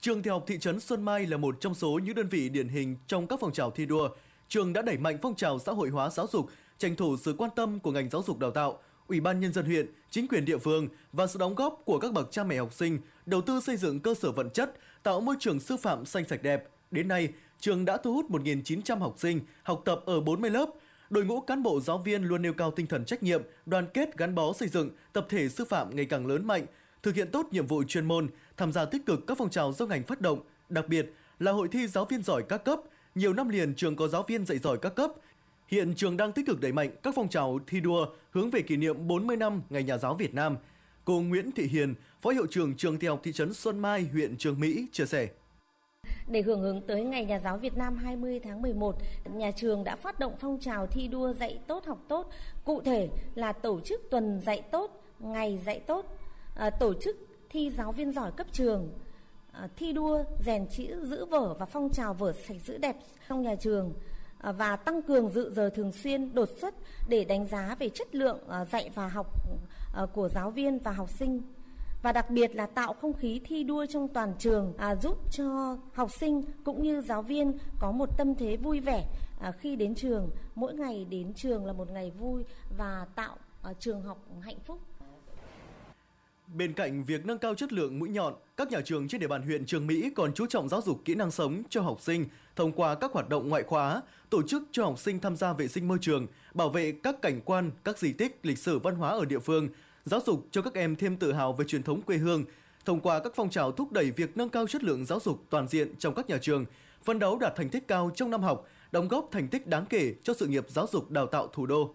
Trường 0.01 0.21
Tiểu 0.21 0.33
học 0.33 0.43
thị 0.47 0.57
trấn 0.59 0.79
Xuân 0.79 1.05
Mai 1.05 1.27
là 1.27 1.37
một 1.37 1.57
trong 1.59 1.73
số 1.73 1.99
những 2.03 2.15
đơn 2.15 2.27
vị 2.27 2.49
điển 2.49 2.67
hình 2.67 2.95
trong 3.07 3.27
các 3.27 3.39
phong 3.41 3.53
trào 3.53 3.71
thi 3.71 3.85
đua. 3.85 4.09
Trường 4.47 4.73
đã 4.73 4.81
đẩy 4.81 4.97
mạnh 4.97 5.17
phong 5.21 5.35
trào 5.35 5.59
xã 5.59 5.71
hội 5.71 5.89
hóa 5.89 6.09
giáo 6.09 6.27
dục, 6.31 6.45
tranh 6.77 6.95
thủ 6.95 7.17
sự 7.17 7.35
quan 7.37 7.51
tâm 7.55 7.79
của 7.79 7.91
ngành 7.91 8.09
giáo 8.09 8.23
dục 8.27 8.39
đào 8.39 8.51
tạo, 8.51 8.79
Ủy 9.07 9.19
ban 9.19 9.39
nhân 9.39 9.53
dân 9.53 9.65
huyện, 9.65 9.85
chính 10.09 10.27
quyền 10.27 10.45
địa 10.45 10.57
phương 10.57 10.87
và 11.13 11.27
sự 11.27 11.39
đóng 11.39 11.55
góp 11.55 11.81
của 11.85 11.99
các 11.99 12.13
bậc 12.13 12.31
cha 12.31 12.43
mẹ 12.43 12.57
học 12.57 12.73
sinh, 12.73 12.99
đầu 13.25 13.41
tư 13.41 13.59
xây 13.59 13.77
dựng 13.77 13.99
cơ 13.99 14.13
sở 14.13 14.31
vật 14.31 14.47
chất, 14.53 14.73
tạo 15.03 15.21
môi 15.21 15.35
trường 15.39 15.59
sư 15.59 15.77
phạm 15.77 16.05
xanh 16.05 16.25
sạch 16.27 16.43
đẹp. 16.43 16.69
Đến 16.91 17.07
nay, 17.07 17.29
trường 17.59 17.85
đã 17.85 17.97
thu 17.97 18.13
hút 18.13 18.25
1.900 18.29 18.99
học 18.99 19.15
sinh 19.17 19.39
học 19.63 19.81
tập 19.85 20.01
ở 20.05 20.21
40 20.21 20.49
lớp. 20.49 20.69
đội 21.09 21.25
ngũ 21.25 21.41
cán 21.41 21.63
bộ 21.63 21.79
giáo 21.79 21.97
viên 21.97 22.23
luôn 22.23 22.41
nêu 22.41 22.53
cao 22.53 22.71
tinh 22.71 22.87
thần 22.87 23.05
trách 23.05 23.23
nhiệm, 23.23 23.41
đoàn 23.65 23.87
kết 23.93 24.17
gắn 24.17 24.35
bó 24.35 24.53
xây 24.53 24.67
dựng, 24.67 24.89
tập 25.13 25.25
thể 25.29 25.49
sư 25.49 25.65
phạm 25.69 25.95
ngày 25.95 26.05
càng 26.05 26.27
lớn 26.27 26.47
mạnh, 26.47 26.65
thực 27.03 27.15
hiện 27.15 27.31
tốt 27.31 27.47
nhiệm 27.51 27.67
vụ 27.67 27.83
chuyên 27.83 28.05
môn, 28.05 28.27
tham 28.57 28.71
gia 28.71 28.85
tích 28.85 29.05
cực 29.05 29.27
các 29.27 29.37
phong 29.37 29.49
trào 29.49 29.73
do 29.73 29.85
ngành 29.85 30.03
phát 30.03 30.21
động, 30.21 30.39
đặc 30.69 30.87
biệt 30.87 31.13
là 31.39 31.51
hội 31.51 31.67
thi 31.67 31.87
giáo 31.87 32.05
viên 32.05 32.21
giỏi 32.21 32.43
các 32.49 32.63
cấp. 32.65 32.79
Nhiều 33.15 33.33
năm 33.33 33.49
liền 33.49 33.75
trường 33.75 33.95
có 33.95 34.07
giáo 34.07 34.23
viên 34.27 34.45
dạy 34.45 34.57
giỏi 34.57 34.77
các 34.77 34.95
cấp. 34.95 35.11
Hiện 35.67 35.93
trường 35.95 36.17
đang 36.17 36.31
tích 36.31 36.45
cực 36.47 36.61
đẩy 36.61 36.71
mạnh 36.71 36.89
các 37.03 37.13
phong 37.15 37.29
trào 37.29 37.59
thi 37.67 37.79
đua 37.79 38.05
hướng 38.31 38.49
về 38.49 38.61
kỷ 38.61 38.77
niệm 38.77 39.07
40 39.07 39.37
năm 39.37 39.61
Ngày 39.69 39.83
Nhà 39.83 39.97
giáo 39.97 40.13
Việt 40.13 40.33
Nam. 40.33 40.57
Cô 41.05 41.21
Nguyễn 41.21 41.51
Thị 41.51 41.63
Hiền, 41.63 41.93
Phó 42.21 42.29
hiệu 42.29 42.47
trưởng 42.47 42.75
trường 42.77 42.97
tiểu 42.97 43.11
học 43.11 43.19
thị 43.23 43.31
trấn 43.31 43.53
Xuân 43.53 43.79
Mai, 43.79 44.07
huyện 44.11 44.37
Trường 44.37 44.59
Mỹ 44.59 44.87
chia 44.91 45.05
sẻ. 45.05 45.29
Để 46.27 46.41
hưởng 46.41 46.63
ứng 46.63 46.81
tới 46.81 47.03
Ngày 47.03 47.25
Nhà 47.25 47.39
giáo 47.39 47.57
Việt 47.57 47.77
Nam 47.77 47.97
20 47.97 48.39
tháng 48.39 48.61
11, 48.61 48.95
nhà 49.33 49.51
trường 49.51 49.83
đã 49.83 49.95
phát 49.95 50.19
động 50.19 50.35
phong 50.39 50.59
trào 50.59 50.87
thi 50.87 51.07
đua 51.07 51.33
dạy 51.33 51.59
tốt 51.67 51.85
học 51.85 52.05
tốt, 52.07 52.29
cụ 52.65 52.81
thể 52.81 53.09
là 53.35 53.53
tổ 53.53 53.79
chức 53.79 54.01
tuần 54.11 54.41
dạy 54.45 54.61
tốt, 54.71 55.03
ngày 55.19 55.59
dạy 55.65 55.79
tốt, 55.79 56.17
à, 56.55 56.69
tổ 56.69 56.93
chức 56.93 57.17
thi 57.49 57.71
giáo 57.77 57.91
viên 57.91 58.11
giỏi 58.11 58.31
cấp 58.31 58.47
trường, 58.51 58.89
à, 59.51 59.67
thi 59.75 59.93
đua 59.93 60.23
rèn 60.45 60.67
chữ 60.67 61.05
giữ 61.05 61.25
vở 61.25 61.53
và 61.53 61.65
phong 61.65 61.89
trào 61.89 62.13
vở 62.13 62.33
sạch 62.47 62.57
giữ 62.65 62.77
đẹp 62.77 62.95
trong 63.29 63.41
nhà 63.41 63.55
trường 63.55 63.93
à, 64.37 64.51
và 64.51 64.75
tăng 64.75 65.01
cường 65.01 65.29
dự 65.29 65.53
giờ 65.55 65.69
thường 65.69 65.91
xuyên 65.91 66.33
đột 66.33 66.49
xuất 66.61 66.75
để 67.07 67.23
đánh 67.23 67.47
giá 67.47 67.75
về 67.79 67.89
chất 67.89 68.15
lượng 68.15 68.39
à, 68.47 68.65
dạy 68.65 68.89
và 68.95 69.07
học 69.07 69.27
à, 69.93 70.05
của 70.13 70.29
giáo 70.29 70.51
viên 70.51 70.79
và 70.79 70.91
học 70.91 71.09
sinh. 71.09 71.41
Và 72.01 72.11
đặc 72.11 72.29
biệt 72.29 72.55
là 72.55 72.65
tạo 72.65 72.93
không 72.93 73.13
khí 73.13 73.41
thi 73.45 73.63
đua 73.63 73.85
trong 73.85 74.07
toàn 74.07 74.33
trường 74.39 74.73
à, 74.77 74.95
giúp 74.95 75.17
cho 75.31 75.77
học 75.93 76.11
sinh 76.11 76.43
cũng 76.63 76.83
như 76.83 77.01
giáo 77.01 77.21
viên 77.21 77.57
có 77.79 77.91
một 77.91 78.17
tâm 78.17 78.35
thế 78.35 78.57
vui 78.57 78.79
vẻ 78.79 79.07
à, 79.39 79.51
khi 79.51 79.75
đến 79.75 79.95
trường. 79.95 80.29
Mỗi 80.55 80.73
ngày 80.73 81.05
đến 81.05 81.33
trường 81.33 81.65
là 81.65 81.73
một 81.73 81.91
ngày 81.91 82.11
vui 82.11 82.45
và 82.77 83.05
tạo 83.15 83.35
à, 83.61 83.73
trường 83.79 84.01
học 84.01 84.17
hạnh 84.41 84.59
phúc. 84.65 84.79
Bên 86.55 86.73
cạnh 86.73 87.03
việc 87.03 87.25
nâng 87.25 87.37
cao 87.37 87.55
chất 87.55 87.73
lượng 87.73 87.99
mũi 87.99 88.09
nhọn, 88.09 88.33
các 88.57 88.71
nhà 88.71 88.81
trường 88.85 89.07
trên 89.07 89.21
địa 89.21 89.27
bàn 89.27 89.41
huyện 89.41 89.65
Trường 89.65 89.87
Mỹ 89.87 90.09
còn 90.15 90.33
chú 90.33 90.45
trọng 90.45 90.69
giáo 90.69 90.81
dục 90.81 91.01
kỹ 91.05 91.15
năng 91.15 91.31
sống 91.31 91.63
cho 91.69 91.81
học 91.81 92.01
sinh 92.01 92.25
thông 92.55 92.71
qua 92.71 92.95
các 92.95 93.11
hoạt 93.11 93.29
động 93.29 93.49
ngoại 93.49 93.63
khóa, 93.63 94.01
tổ 94.29 94.41
chức 94.47 94.63
cho 94.71 94.83
học 94.83 94.99
sinh 94.99 95.19
tham 95.19 95.35
gia 95.35 95.53
vệ 95.53 95.67
sinh 95.67 95.87
môi 95.87 95.97
trường, 96.01 96.27
bảo 96.53 96.69
vệ 96.69 96.91
các 97.03 97.21
cảnh 97.21 97.41
quan, 97.45 97.71
các 97.83 97.97
di 97.97 98.13
tích, 98.13 98.39
lịch 98.43 98.57
sử 98.57 98.79
văn 98.79 98.95
hóa 98.95 99.09
ở 99.09 99.25
địa 99.25 99.39
phương, 99.39 99.69
giáo 100.05 100.19
dục 100.25 100.47
cho 100.51 100.61
các 100.61 100.73
em 100.73 100.95
thêm 100.95 101.17
tự 101.17 101.33
hào 101.33 101.53
về 101.53 101.65
truyền 101.65 101.83
thống 101.83 102.01
quê 102.01 102.17
hương, 102.17 102.45
thông 102.85 102.99
qua 102.99 103.19
các 103.19 103.33
phong 103.35 103.49
trào 103.49 103.71
thúc 103.71 103.91
đẩy 103.91 104.11
việc 104.11 104.37
nâng 104.37 104.49
cao 104.49 104.67
chất 104.67 104.83
lượng 104.83 105.05
giáo 105.05 105.19
dục 105.19 105.43
toàn 105.49 105.67
diện 105.67 105.95
trong 105.99 106.13
các 106.13 106.29
nhà 106.29 106.37
trường, 106.41 106.65
phấn 107.03 107.19
đấu 107.19 107.37
đạt 107.37 107.53
thành 107.55 107.69
tích 107.69 107.87
cao 107.87 108.11
trong 108.15 108.31
năm 108.31 108.43
học, 108.43 108.67
đóng 108.91 109.07
góp 109.07 109.29
thành 109.31 109.47
tích 109.47 109.67
đáng 109.67 109.85
kể 109.89 110.13
cho 110.23 110.33
sự 110.33 110.47
nghiệp 110.47 110.65
giáo 110.69 110.87
dục 110.91 111.11
đào 111.11 111.27
tạo 111.27 111.47
thủ 111.47 111.65
đô. 111.65 111.93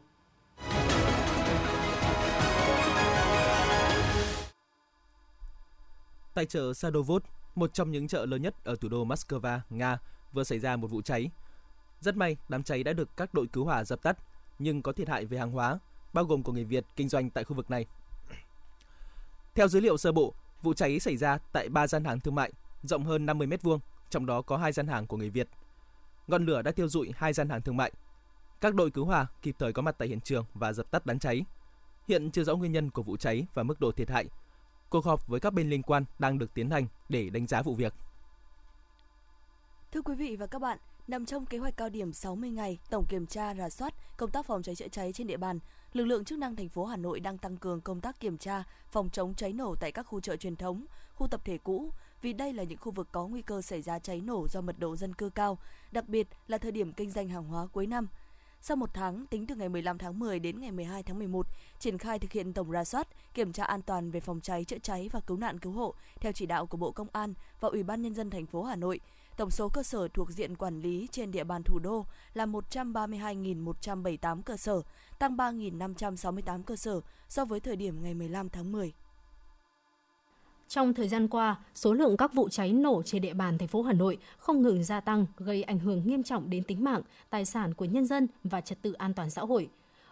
Tại 6.37 6.47
chợ 6.47 6.75
Sadovod, 6.75 7.23
một 7.55 7.75
trong 7.75 7.91
những 7.91 8.09
chợ 8.09 8.27
lớn 8.27 8.43
nhất 8.43 8.55
ở 8.65 8.77
thủ 8.77 8.89
đô 8.89 9.05
Moscow, 9.05 9.61
Nga, 9.71 9.99
vừa 10.33 10.45
xảy 10.45 10.59
ra 10.59 10.77
một 10.77 10.87
vụ 10.87 11.03
cháy. 11.03 11.31
Rất 12.01 12.17
may, 12.17 12.37
đám 12.49 12.63
cháy 12.63 12.83
đã 12.83 12.93
được 12.93 13.17
các 13.17 13.35
đội 13.35 13.47
cứu 13.47 13.65
hỏa 13.65 13.85
dập 13.85 14.03
tắt, 14.03 14.19
nhưng 14.59 14.83
có 14.83 14.93
thiệt 14.93 15.09
hại 15.09 15.25
về 15.25 15.39
hàng 15.39 15.51
hóa, 15.51 15.79
bao 16.13 16.25
gồm 16.25 16.43
của 16.43 16.53
người 16.53 16.65
Việt 16.65 16.85
kinh 16.97 17.09
doanh 17.09 17.31
tại 17.31 17.45
khu 17.45 17.57
vực 17.57 17.71
này. 17.71 17.87
Theo 19.55 19.69
dữ 19.69 19.81
liệu 19.81 19.97
sơ 19.97 20.13
bộ, 20.13 20.35
vụ 20.63 20.75
cháy 20.75 21.01
xảy 21.01 21.17
ra 21.17 21.39
tại 21.53 21.69
3 21.69 21.87
gian 21.87 22.05
hàng 22.05 22.21
thương 22.21 22.35
mại 22.35 22.53
rộng 22.83 23.05
hơn 23.05 23.27
50 23.27 23.47
m2, 23.47 23.79
trong 24.11 24.27
đó 24.27 24.43
có 24.43 24.57
hai 24.57 24.73
gian 24.73 24.87
hàng 24.87 25.07
của 25.07 25.17
người 25.17 25.31
Việt. 25.31 25.49
Ngọn 26.27 26.47
lửa 26.47 26.63
đã 26.63 26.71
thiêu 26.71 26.89
rụi 26.89 27.13
hai 27.17 27.33
gian 27.33 27.49
hàng 27.49 27.63
thương 27.63 27.77
mại. 27.77 27.93
Các 28.61 28.75
đội 28.75 28.91
cứu 28.91 29.05
hỏa 29.05 29.27
kịp 29.43 29.57
thời 29.59 29.73
có 29.73 29.83
mặt 29.83 29.95
tại 29.99 30.09
hiện 30.09 30.21
trường 30.21 30.45
và 30.55 30.73
dập 30.73 30.91
tắt 30.91 31.07
đám 31.07 31.19
cháy. 31.19 31.45
Hiện 32.09 32.31
chưa 32.31 32.45
rõ 32.45 32.57
nguyên 32.57 32.73
nhân 32.73 32.91
của 32.91 33.03
vụ 33.03 33.17
cháy 33.17 33.47
và 33.55 33.63
mức 33.63 33.81
độ 33.81 33.93
thiệt 33.93 34.11
hại. 34.11 34.27
Cuộc 34.91 35.05
họp 35.05 35.27
với 35.27 35.41
các 35.41 35.53
bên 35.53 35.71
liên 35.71 35.83
quan 35.83 36.05
đang 36.19 36.39
được 36.39 36.55
tiến 36.55 36.71
hành 36.71 36.87
để 37.09 37.31
đánh 37.31 37.47
giá 37.47 37.63
vụ 37.63 37.75
việc. 37.75 37.95
Thưa 39.93 40.03
quý 40.03 40.15
vị 40.15 40.37
và 40.37 40.47
các 40.47 40.59
bạn, 40.59 40.79
nằm 41.09 41.27
trong 41.27 41.47
kế 41.47 41.59
hoạch 41.59 41.77
cao 41.77 41.89
điểm 41.89 42.13
60 42.13 42.51
ngày 42.51 42.79
tổng 42.91 43.07
kiểm 43.09 43.27
tra 43.27 43.55
rà 43.55 43.71
soát 43.71 43.95
công 44.17 44.31
tác 44.31 44.47
phòng 44.47 44.63
cháy 44.63 44.75
chữa 44.75 44.89
cháy 44.89 45.13
trên 45.13 45.27
địa 45.27 45.37
bàn, 45.37 45.59
lực 45.93 46.05
lượng 46.05 46.25
chức 46.25 46.39
năng 46.39 46.57
thành 46.57 46.69
phố 46.69 46.85
Hà 46.85 46.97
Nội 46.97 47.21
đang 47.21 47.39
tăng 47.39 47.57
cường 47.57 47.81
công 47.81 48.01
tác 48.01 48.21
kiểm 48.21 48.39
tra, 48.39 48.65
phòng 48.91 49.09
chống 49.13 49.35
cháy 49.35 49.53
nổ 49.53 49.75
tại 49.81 49.93
các 49.93 50.03
khu 50.03 50.21
chợ 50.21 50.37
truyền 50.37 50.57
thống, 50.57 50.87
khu 51.15 51.29
tập 51.29 51.41
thể 51.45 51.59
cũ, 51.59 51.91
vì 52.23 52.33
đây 52.33 52.53
là 52.53 52.63
những 52.63 52.79
khu 52.79 52.93
vực 52.93 53.09
có 53.13 53.27
nguy 53.27 53.43
cơ 53.43 53.63
xảy 53.63 53.83
ra 53.83 53.99
cháy 53.99 54.21
nổ 54.21 54.47
do 54.49 54.61
mật 54.61 54.79
độ 54.79 54.97
dân 54.97 55.15
cư 55.15 55.31
cao, 55.31 55.59
đặc 55.93 56.09
biệt 56.09 56.29
là 56.49 56.59
thời 56.59 56.73
điểm 56.73 56.93
kinh 56.93 57.11
doanh 57.11 57.29
hàng 57.29 57.45
hóa 57.45 57.67
cuối 57.67 57.87
năm. 57.87 58.09
Sau 58.69 58.77
một 58.77 58.91
tháng, 58.95 59.27
tính 59.27 59.47
từ 59.47 59.55
ngày 59.55 59.69
15 59.69 59.99
tháng 59.99 60.19
10 60.19 60.39
đến 60.39 60.61
ngày 60.61 60.73
12 60.73 61.03
tháng 61.03 61.19
11, 61.19 61.47
triển 61.79 61.99
khai 61.99 62.19
thực 62.19 62.33
hiện 62.33 62.53
tổng 62.53 62.71
ra 62.71 62.85
soát, 62.85 63.09
kiểm 63.35 63.53
tra 63.53 63.65
an 63.65 63.83
toàn 63.83 64.11
về 64.11 64.21
phòng 64.21 64.41
cháy, 64.41 64.65
chữa 64.65 64.79
cháy 64.79 65.09
và 65.13 65.21
cứu 65.21 65.37
nạn 65.37 65.59
cứu 65.59 65.73
hộ 65.73 65.95
theo 66.21 66.33
chỉ 66.33 66.47
đạo 66.47 66.67
của 66.67 66.77
Bộ 66.77 66.91
Công 66.91 67.09
an 67.13 67.35
và 67.61 67.69
Ủy 67.69 67.83
ban 67.83 68.03
Nhân 68.03 68.15
dân 68.15 68.31
thành 68.31 68.47
phố 68.47 68.63
Hà 68.63 68.77
Nội– 68.77 69.01
Tổng 69.37 69.51
số 69.51 69.69
cơ 69.69 69.83
sở 69.83 70.09
thuộc 70.09 70.31
diện 70.31 70.57
quản 70.57 70.81
lý 70.81 71.09
trên 71.11 71.31
địa 71.31 71.45
bàn 71.45 71.63
thủ 71.63 71.79
đô 71.79 72.07
là 72.35 72.47
132.178 72.47 74.43
cơ 74.43 74.57
sở, 74.57 74.83
tăng 75.19 75.37
3.568 75.37 76.63
cơ 76.63 76.77
sở 76.77 77.01
so 77.29 77.45
với 77.45 77.61
thời 77.61 77.77
điểm 77.77 78.03
ngày 78.03 78.15
15 78.15 78.49
tháng 78.49 78.73
10. 78.73 78.93
Trong 80.77 80.95
thời 80.95 81.09
gian 81.09 81.29
qua, 81.29 81.57
số 81.75 81.93
lượng 81.93 82.17
các 82.17 82.35
vụ 82.35 82.49
cháy 82.49 82.73
nổ 82.73 83.03
trên 83.03 83.23
địa 83.23 83.35
bàn 83.35 83.59
thành 83.59 83.69
phố 83.69 83.83
Hà 83.83 83.93
Nội 83.93 84.19
không 84.39 84.63
ngừng 84.63 84.85
gia 84.85 85.01
tăng, 85.01 85.27
gây 85.37 85.63
ảnh 85.63 85.79
hưởng 85.79 86.03
nghiêm 86.07 86.23
trọng 86.23 86.51
đến 86.51 86.63
tính 86.65 86.85
mạng, 86.85 87.03
tài 87.31 87.45
sản 87.45 87.75
của 87.75 87.85
nhân 87.85 88.07
dân 88.07 88.29
và 88.45 88.61
trật 88.61 88.83
tự 88.83 88.93
an 88.93 89.15
toàn 89.15 89.31
xã 89.31 89.43
hội 89.43 89.69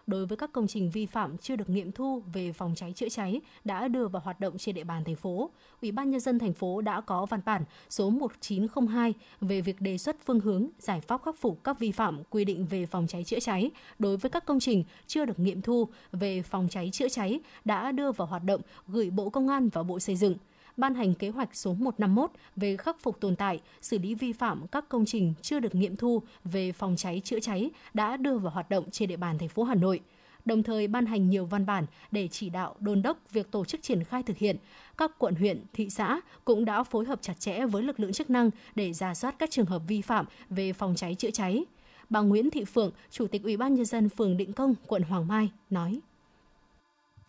đối 0.07 0.25
với 0.25 0.37
các 0.37 0.51
công 0.51 0.67
trình 0.67 0.91
vi 0.91 1.05
phạm 1.05 1.37
chưa 1.37 1.55
được 1.55 1.69
nghiệm 1.69 1.91
thu 1.91 2.23
về 2.33 2.53
phòng 2.53 2.73
cháy 2.75 2.93
chữa 2.93 3.09
cháy 3.09 3.41
đã 3.63 3.87
đưa 3.87 4.07
vào 4.07 4.21
hoạt 4.25 4.39
động 4.39 4.57
trên 4.57 4.75
địa 4.75 4.83
bàn 4.83 5.03
thành 5.03 5.15
phố. 5.15 5.49
Ủy 5.81 5.91
ban 5.91 6.11
nhân 6.11 6.19
dân 6.19 6.39
thành 6.39 6.53
phố 6.53 6.81
đã 6.81 7.01
có 7.01 7.25
văn 7.25 7.39
bản 7.45 7.63
số 7.89 8.09
1902 8.09 9.13
về 9.41 9.61
việc 9.61 9.81
đề 9.81 9.97
xuất 9.97 10.15
phương 10.25 10.39
hướng 10.39 10.69
giải 10.79 11.01
pháp 11.01 11.23
khắc 11.23 11.35
phục 11.37 11.63
các 11.63 11.79
vi 11.79 11.91
phạm 11.91 12.23
quy 12.29 12.45
định 12.45 12.65
về 12.65 12.85
phòng 12.85 13.07
cháy 13.07 13.23
chữa 13.23 13.39
cháy 13.39 13.71
đối 13.99 14.17
với 14.17 14.31
các 14.31 14.45
công 14.45 14.59
trình 14.59 14.83
chưa 15.07 15.25
được 15.25 15.39
nghiệm 15.39 15.61
thu 15.61 15.87
về 16.11 16.41
phòng 16.41 16.67
cháy 16.71 16.89
chữa 16.93 17.09
cháy 17.09 17.39
đã 17.65 17.91
đưa 17.91 18.11
vào 18.11 18.27
hoạt 18.27 18.43
động 18.43 18.61
gửi 18.87 19.09
Bộ 19.09 19.29
Công 19.29 19.47
an 19.47 19.69
và 19.69 19.83
Bộ 19.83 19.99
Xây 19.99 20.15
dựng 20.15 20.35
ban 20.77 20.95
hành 20.95 21.13
kế 21.13 21.29
hoạch 21.29 21.55
số 21.55 21.73
151 21.73 22.31
về 22.55 22.77
khắc 22.77 22.99
phục 23.01 23.19
tồn 23.19 23.35
tại, 23.35 23.59
xử 23.81 23.97
lý 23.97 24.15
vi 24.15 24.33
phạm 24.33 24.67
các 24.67 24.89
công 24.89 25.05
trình 25.05 25.33
chưa 25.41 25.59
được 25.59 25.75
nghiệm 25.75 25.95
thu 25.95 26.21
về 26.43 26.71
phòng 26.71 26.95
cháy 26.95 27.21
chữa 27.23 27.39
cháy 27.39 27.71
đã 27.93 28.17
đưa 28.17 28.37
vào 28.37 28.51
hoạt 28.51 28.69
động 28.69 28.91
trên 28.91 29.09
địa 29.09 29.17
bàn 29.17 29.37
thành 29.37 29.49
phố 29.49 29.63
Hà 29.63 29.75
Nội 29.75 30.01
đồng 30.45 30.63
thời 30.63 30.87
ban 30.87 31.05
hành 31.05 31.29
nhiều 31.29 31.45
văn 31.45 31.65
bản 31.65 31.85
để 32.11 32.27
chỉ 32.27 32.49
đạo 32.49 32.75
đôn 32.79 33.01
đốc 33.01 33.17
việc 33.31 33.51
tổ 33.51 33.65
chức 33.65 33.81
triển 33.83 34.03
khai 34.03 34.23
thực 34.23 34.37
hiện. 34.37 34.57
Các 34.97 35.11
quận 35.17 35.35
huyện, 35.35 35.63
thị 35.73 35.89
xã 35.89 36.21
cũng 36.45 36.65
đã 36.65 36.83
phối 36.83 37.05
hợp 37.05 37.21
chặt 37.21 37.39
chẽ 37.39 37.65
với 37.65 37.83
lực 37.83 37.99
lượng 37.99 38.13
chức 38.13 38.29
năng 38.29 38.49
để 38.75 38.93
ra 38.93 39.15
soát 39.15 39.35
các 39.39 39.51
trường 39.51 39.65
hợp 39.65 39.81
vi 39.87 40.01
phạm 40.01 40.25
về 40.49 40.73
phòng 40.73 40.95
cháy 40.95 41.15
chữa 41.15 41.31
cháy. 41.31 41.65
Bà 42.09 42.21
Nguyễn 42.21 42.49
Thị 42.49 42.65
Phượng, 42.65 42.91
Chủ 43.11 43.27
tịch 43.27 43.43
Ủy 43.43 43.57
ban 43.57 43.75
nhân 43.75 43.85
dân 43.85 44.09
phường 44.09 44.37
Định 44.37 44.53
Công, 44.53 44.75
quận 44.87 45.01
Hoàng 45.01 45.27
Mai 45.27 45.49
nói: 45.69 45.99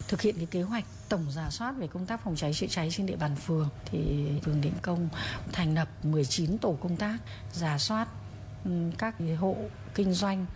thực 0.09 0.21
hiện 0.21 0.37
cái 0.37 0.47
kế 0.47 0.63
hoạch 0.63 0.85
tổng 1.09 1.27
giả 1.31 1.51
soát 1.51 1.73
về 1.73 1.87
công 1.87 2.07
tác 2.07 2.25
phòng 2.25 2.37
cháy 2.37 2.55
chữa 2.55 2.67
cháy 2.67 2.89
trên 2.93 3.07
địa 3.07 3.17
bàn 3.17 3.37
phường 3.37 3.69
thì 3.85 4.27
phường 4.45 4.61
Định 4.61 4.73
Công 4.83 5.09
thành 5.53 5.75
lập 5.75 5.89
19 6.03 6.59
tổ 6.59 6.79
công 6.81 6.97
tác 6.97 7.19
giả 7.53 7.79
soát 7.79 8.09
ừ, 8.65 8.71
các 8.99 9.15
hộ 9.39 9.57
kinh 9.95 10.13
doanh 10.13 10.47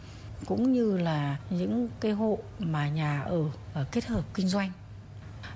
cũng 0.46 0.72
như 0.72 0.96
là 0.96 1.37
những 1.50 1.88
cái 2.00 2.12
hộ 2.12 2.38
mà 2.59 2.88
nhà 2.88 3.20
ở 3.20 3.44
ờ, 3.74 3.85
kết 3.92 4.05
hợp 4.05 4.24
kinh 4.35 4.48
doanh. 4.48 4.72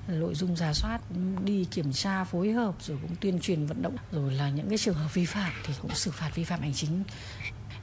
Nội 0.09 0.35
dung 0.35 0.57
giả 0.57 0.73
soát 0.73 1.01
đi 1.44 1.64
kiểm 1.64 1.92
tra, 1.92 2.25
phối 2.25 2.53
hợp 2.53 2.75
rồi 2.81 2.99
cũng 3.03 3.16
tuyên 3.20 3.40
truyền 3.40 3.66
vận 3.66 3.83
động. 3.83 3.97
Rồi 4.12 4.33
là 4.33 4.51
những 4.51 4.68
cái 4.68 4.79
trường 4.79 4.94
hợp 4.94 5.14
vi 5.14 5.27
phạm 5.27 5.53
thì 5.64 5.75
cũng 5.83 5.94
xử 5.94 6.11
phạt 6.11 6.31
vi 6.35 6.44
phạm 6.44 6.61
hành 6.61 6.75
chính 6.75 7.03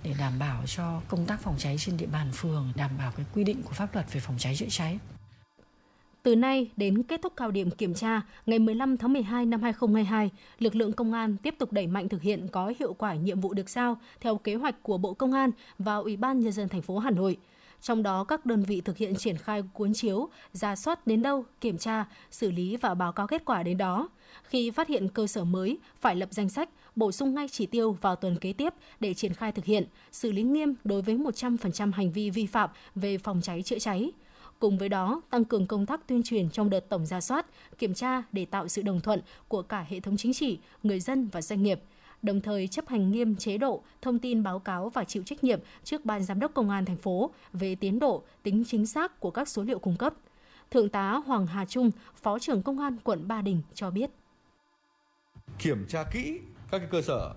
để 0.03 0.13
đảm 0.19 0.39
bảo 0.39 0.63
cho 0.67 1.01
công 1.07 1.25
tác 1.25 1.41
phòng 1.41 1.55
cháy 1.57 1.75
trên 1.79 1.97
địa 1.97 2.05
bàn 2.05 2.31
phường, 2.33 2.71
đảm 2.75 2.91
bảo 2.97 3.11
cái 3.11 3.25
quy 3.33 3.43
định 3.43 3.61
của 3.63 3.73
pháp 3.73 3.93
luật 3.93 4.13
về 4.13 4.19
phòng 4.19 4.37
cháy 4.37 4.55
chữa 4.55 4.69
cháy 4.69 4.99
từ 6.23 6.35
nay 6.35 6.71
đến 6.77 7.03
kết 7.03 7.21
thúc 7.21 7.33
cao 7.35 7.51
điểm 7.51 7.71
kiểm 7.71 7.93
tra 7.93 8.21
ngày 8.45 8.59
15 8.59 8.97
tháng 8.97 9.13
12 9.13 9.45
năm 9.45 9.61
2022, 9.61 10.29
lực 10.59 10.75
lượng 10.75 10.93
công 10.93 11.13
an 11.13 11.37
tiếp 11.37 11.55
tục 11.57 11.71
đẩy 11.71 11.87
mạnh 11.87 12.09
thực 12.09 12.21
hiện 12.21 12.47
có 12.47 12.73
hiệu 12.79 12.93
quả 12.93 13.15
nhiệm 13.15 13.39
vụ 13.39 13.53
được 13.53 13.69
giao 13.69 13.97
theo 14.19 14.37
kế 14.37 14.55
hoạch 14.55 14.83
của 14.83 14.97
Bộ 14.97 15.13
Công 15.13 15.33
an 15.33 15.51
và 15.79 15.95
Ủy 15.95 16.17
ban 16.17 16.39
nhân 16.39 16.51
dân 16.51 16.69
thành 16.69 16.81
phố 16.81 16.97
Hà 16.97 17.11
Nội. 17.11 17.37
Trong 17.81 18.03
đó 18.03 18.23
các 18.23 18.45
đơn 18.45 18.63
vị 18.63 18.81
thực 18.81 18.97
hiện 18.97 19.15
triển 19.15 19.37
khai 19.37 19.63
cuốn 19.73 19.93
chiếu, 19.93 20.29
ra 20.53 20.75
soát 20.75 21.07
đến 21.07 21.21
đâu, 21.21 21.45
kiểm 21.61 21.77
tra, 21.77 22.05
xử 22.31 22.51
lý 22.51 22.77
và 22.77 22.93
báo 22.93 23.11
cáo 23.11 23.27
kết 23.27 23.45
quả 23.45 23.63
đến 23.63 23.77
đó. 23.77 24.09
Khi 24.43 24.71
phát 24.71 24.87
hiện 24.87 25.07
cơ 25.07 25.27
sở 25.27 25.43
mới, 25.43 25.77
phải 25.99 26.15
lập 26.15 26.29
danh 26.31 26.49
sách, 26.49 26.69
bổ 26.95 27.11
sung 27.11 27.35
ngay 27.35 27.47
chỉ 27.47 27.65
tiêu 27.65 27.97
vào 28.01 28.15
tuần 28.15 28.37
kế 28.37 28.53
tiếp 28.53 28.73
để 28.99 29.13
triển 29.13 29.33
khai 29.33 29.51
thực 29.51 29.65
hiện, 29.65 29.85
xử 30.11 30.31
lý 30.31 30.43
nghiêm 30.43 30.73
đối 30.83 31.01
với 31.01 31.15
100% 31.15 31.91
hành 31.93 32.11
vi 32.11 32.29
vi 32.29 32.45
phạm 32.45 32.69
về 32.95 33.17
phòng 33.17 33.41
cháy 33.41 33.61
chữa 33.63 33.79
cháy 33.79 34.11
Cùng 34.61 34.77
với 34.77 34.89
đó, 34.89 35.21
tăng 35.29 35.45
cường 35.45 35.67
công 35.67 35.85
tác 35.85 36.07
tuyên 36.07 36.23
truyền 36.23 36.49
trong 36.49 36.69
đợt 36.69 36.89
tổng 36.89 37.05
ra 37.05 37.21
soát, 37.21 37.45
kiểm 37.77 37.93
tra 37.93 38.23
để 38.31 38.45
tạo 38.45 38.67
sự 38.67 38.81
đồng 38.81 39.01
thuận 39.01 39.21
của 39.47 39.61
cả 39.61 39.85
hệ 39.89 39.99
thống 39.99 40.17
chính 40.17 40.33
trị, 40.33 40.59
người 40.83 40.99
dân 40.99 41.27
và 41.27 41.41
doanh 41.41 41.63
nghiệp, 41.63 41.81
đồng 42.21 42.41
thời 42.41 42.67
chấp 42.67 42.87
hành 42.87 43.11
nghiêm 43.11 43.35
chế 43.35 43.57
độ, 43.57 43.83
thông 44.01 44.19
tin 44.19 44.43
báo 44.43 44.59
cáo 44.59 44.89
và 44.89 45.03
chịu 45.03 45.23
trách 45.25 45.43
nhiệm 45.43 45.59
trước 45.83 46.05
Ban 46.05 46.23
Giám 46.23 46.39
đốc 46.39 46.53
Công 46.53 46.69
an 46.69 46.85
thành 46.85 46.97
phố 46.97 47.31
về 47.53 47.75
tiến 47.75 47.99
độ, 47.99 48.23
tính 48.43 48.63
chính 48.67 48.85
xác 48.85 49.19
của 49.19 49.31
các 49.31 49.47
số 49.47 49.63
liệu 49.63 49.79
cung 49.79 49.95
cấp. 49.97 50.13
Thượng 50.71 50.89
tá 50.89 51.11
Hoàng 51.25 51.47
Hà 51.47 51.65
Trung, 51.65 51.91
Phó 52.15 52.39
trưởng 52.39 52.63
Công 52.63 52.79
an 52.79 52.97
quận 53.03 53.27
Ba 53.27 53.41
Đình 53.41 53.61
cho 53.73 53.91
biết. 53.91 54.09
Kiểm 55.59 55.85
tra 55.87 56.03
kỹ 56.13 56.39
các 56.71 56.79
cái 56.79 56.87
cơ 56.91 57.01
sở 57.01 57.33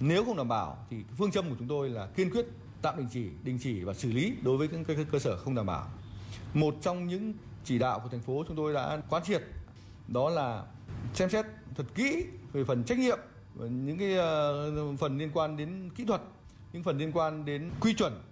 nếu 0.00 0.24
không 0.24 0.36
đảm 0.36 0.48
bảo 0.48 0.86
thì 0.90 0.96
phương 1.18 1.30
châm 1.30 1.48
của 1.50 1.56
chúng 1.58 1.68
tôi 1.68 1.90
là 1.90 2.06
kiên 2.06 2.30
quyết 2.30 2.46
tạm 2.82 2.98
đình 2.98 3.08
chỉ, 3.12 3.28
đình 3.44 3.58
chỉ 3.62 3.84
và 3.84 3.94
xử 3.94 4.12
lý 4.12 4.34
đối 4.42 4.56
với 4.56 4.68
các 4.68 4.96
cơ 5.12 5.18
sở 5.18 5.36
không 5.36 5.54
đảm 5.54 5.66
bảo. 5.66 5.88
Một 6.54 6.74
trong 6.82 7.06
những 7.06 7.32
chỉ 7.64 7.78
đạo 7.78 8.00
của 8.00 8.08
thành 8.08 8.20
phố 8.20 8.44
chúng 8.48 8.56
tôi 8.56 8.72
đã 8.72 9.02
quán 9.10 9.22
triệt, 9.24 9.42
đó 10.08 10.30
là 10.30 10.64
xem 11.14 11.30
xét 11.30 11.46
thật 11.74 11.84
kỹ 11.94 12.26
về 12.52 12.64
phần 12.64 12.84
trách 12.84 12.98
nhiệm 12.98 13.18
những 13.54 13.98
cái 13.98 14.16
ờ, 14.16 14.96
phần 14.96 15.18
liên 15.18 15.30
quan 15.34 15.56
đến 15.56 15.90
kỹ 15.94 16.04
thuật, 16.04 16.20
những 16.72 16.82
phần 16.82 16.98
liên 16.98 17.12
quan 17.12 17.44
đến 17.44 17.70
quy 17.80 17.94
chuẩn, 17.94 18.22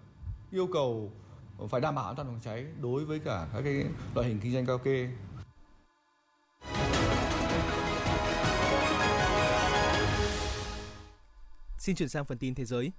yêu 0.50 0.68
cầu 0.72 1.12
phải 1.68 1.81
đảm 1.81 1.94
bảo 1.94 2.07
an 2.07 2.16
toàn 2.16 2.29
phòng 2.29 2.40
cháy 2.44 2.66
đối 2.81 3.05
với 3.05 3.18
cả 3.18 3.46
các 3.52 3.62
cái 3.64 3.85
loại 4.14 4.29
hình 4.29 4.40
kinh 4.42 4.52
doanh 4.52 4.66
cao 4.66 4.79
kê 4.79 5.09
Xin 11.79 11.96
chuyển 11.96 12.09
sang 12.09 12.24
phần 12.24 12.38
tin 12.38 12.55
thế 12.55 12.64
giới. 12.64 12.92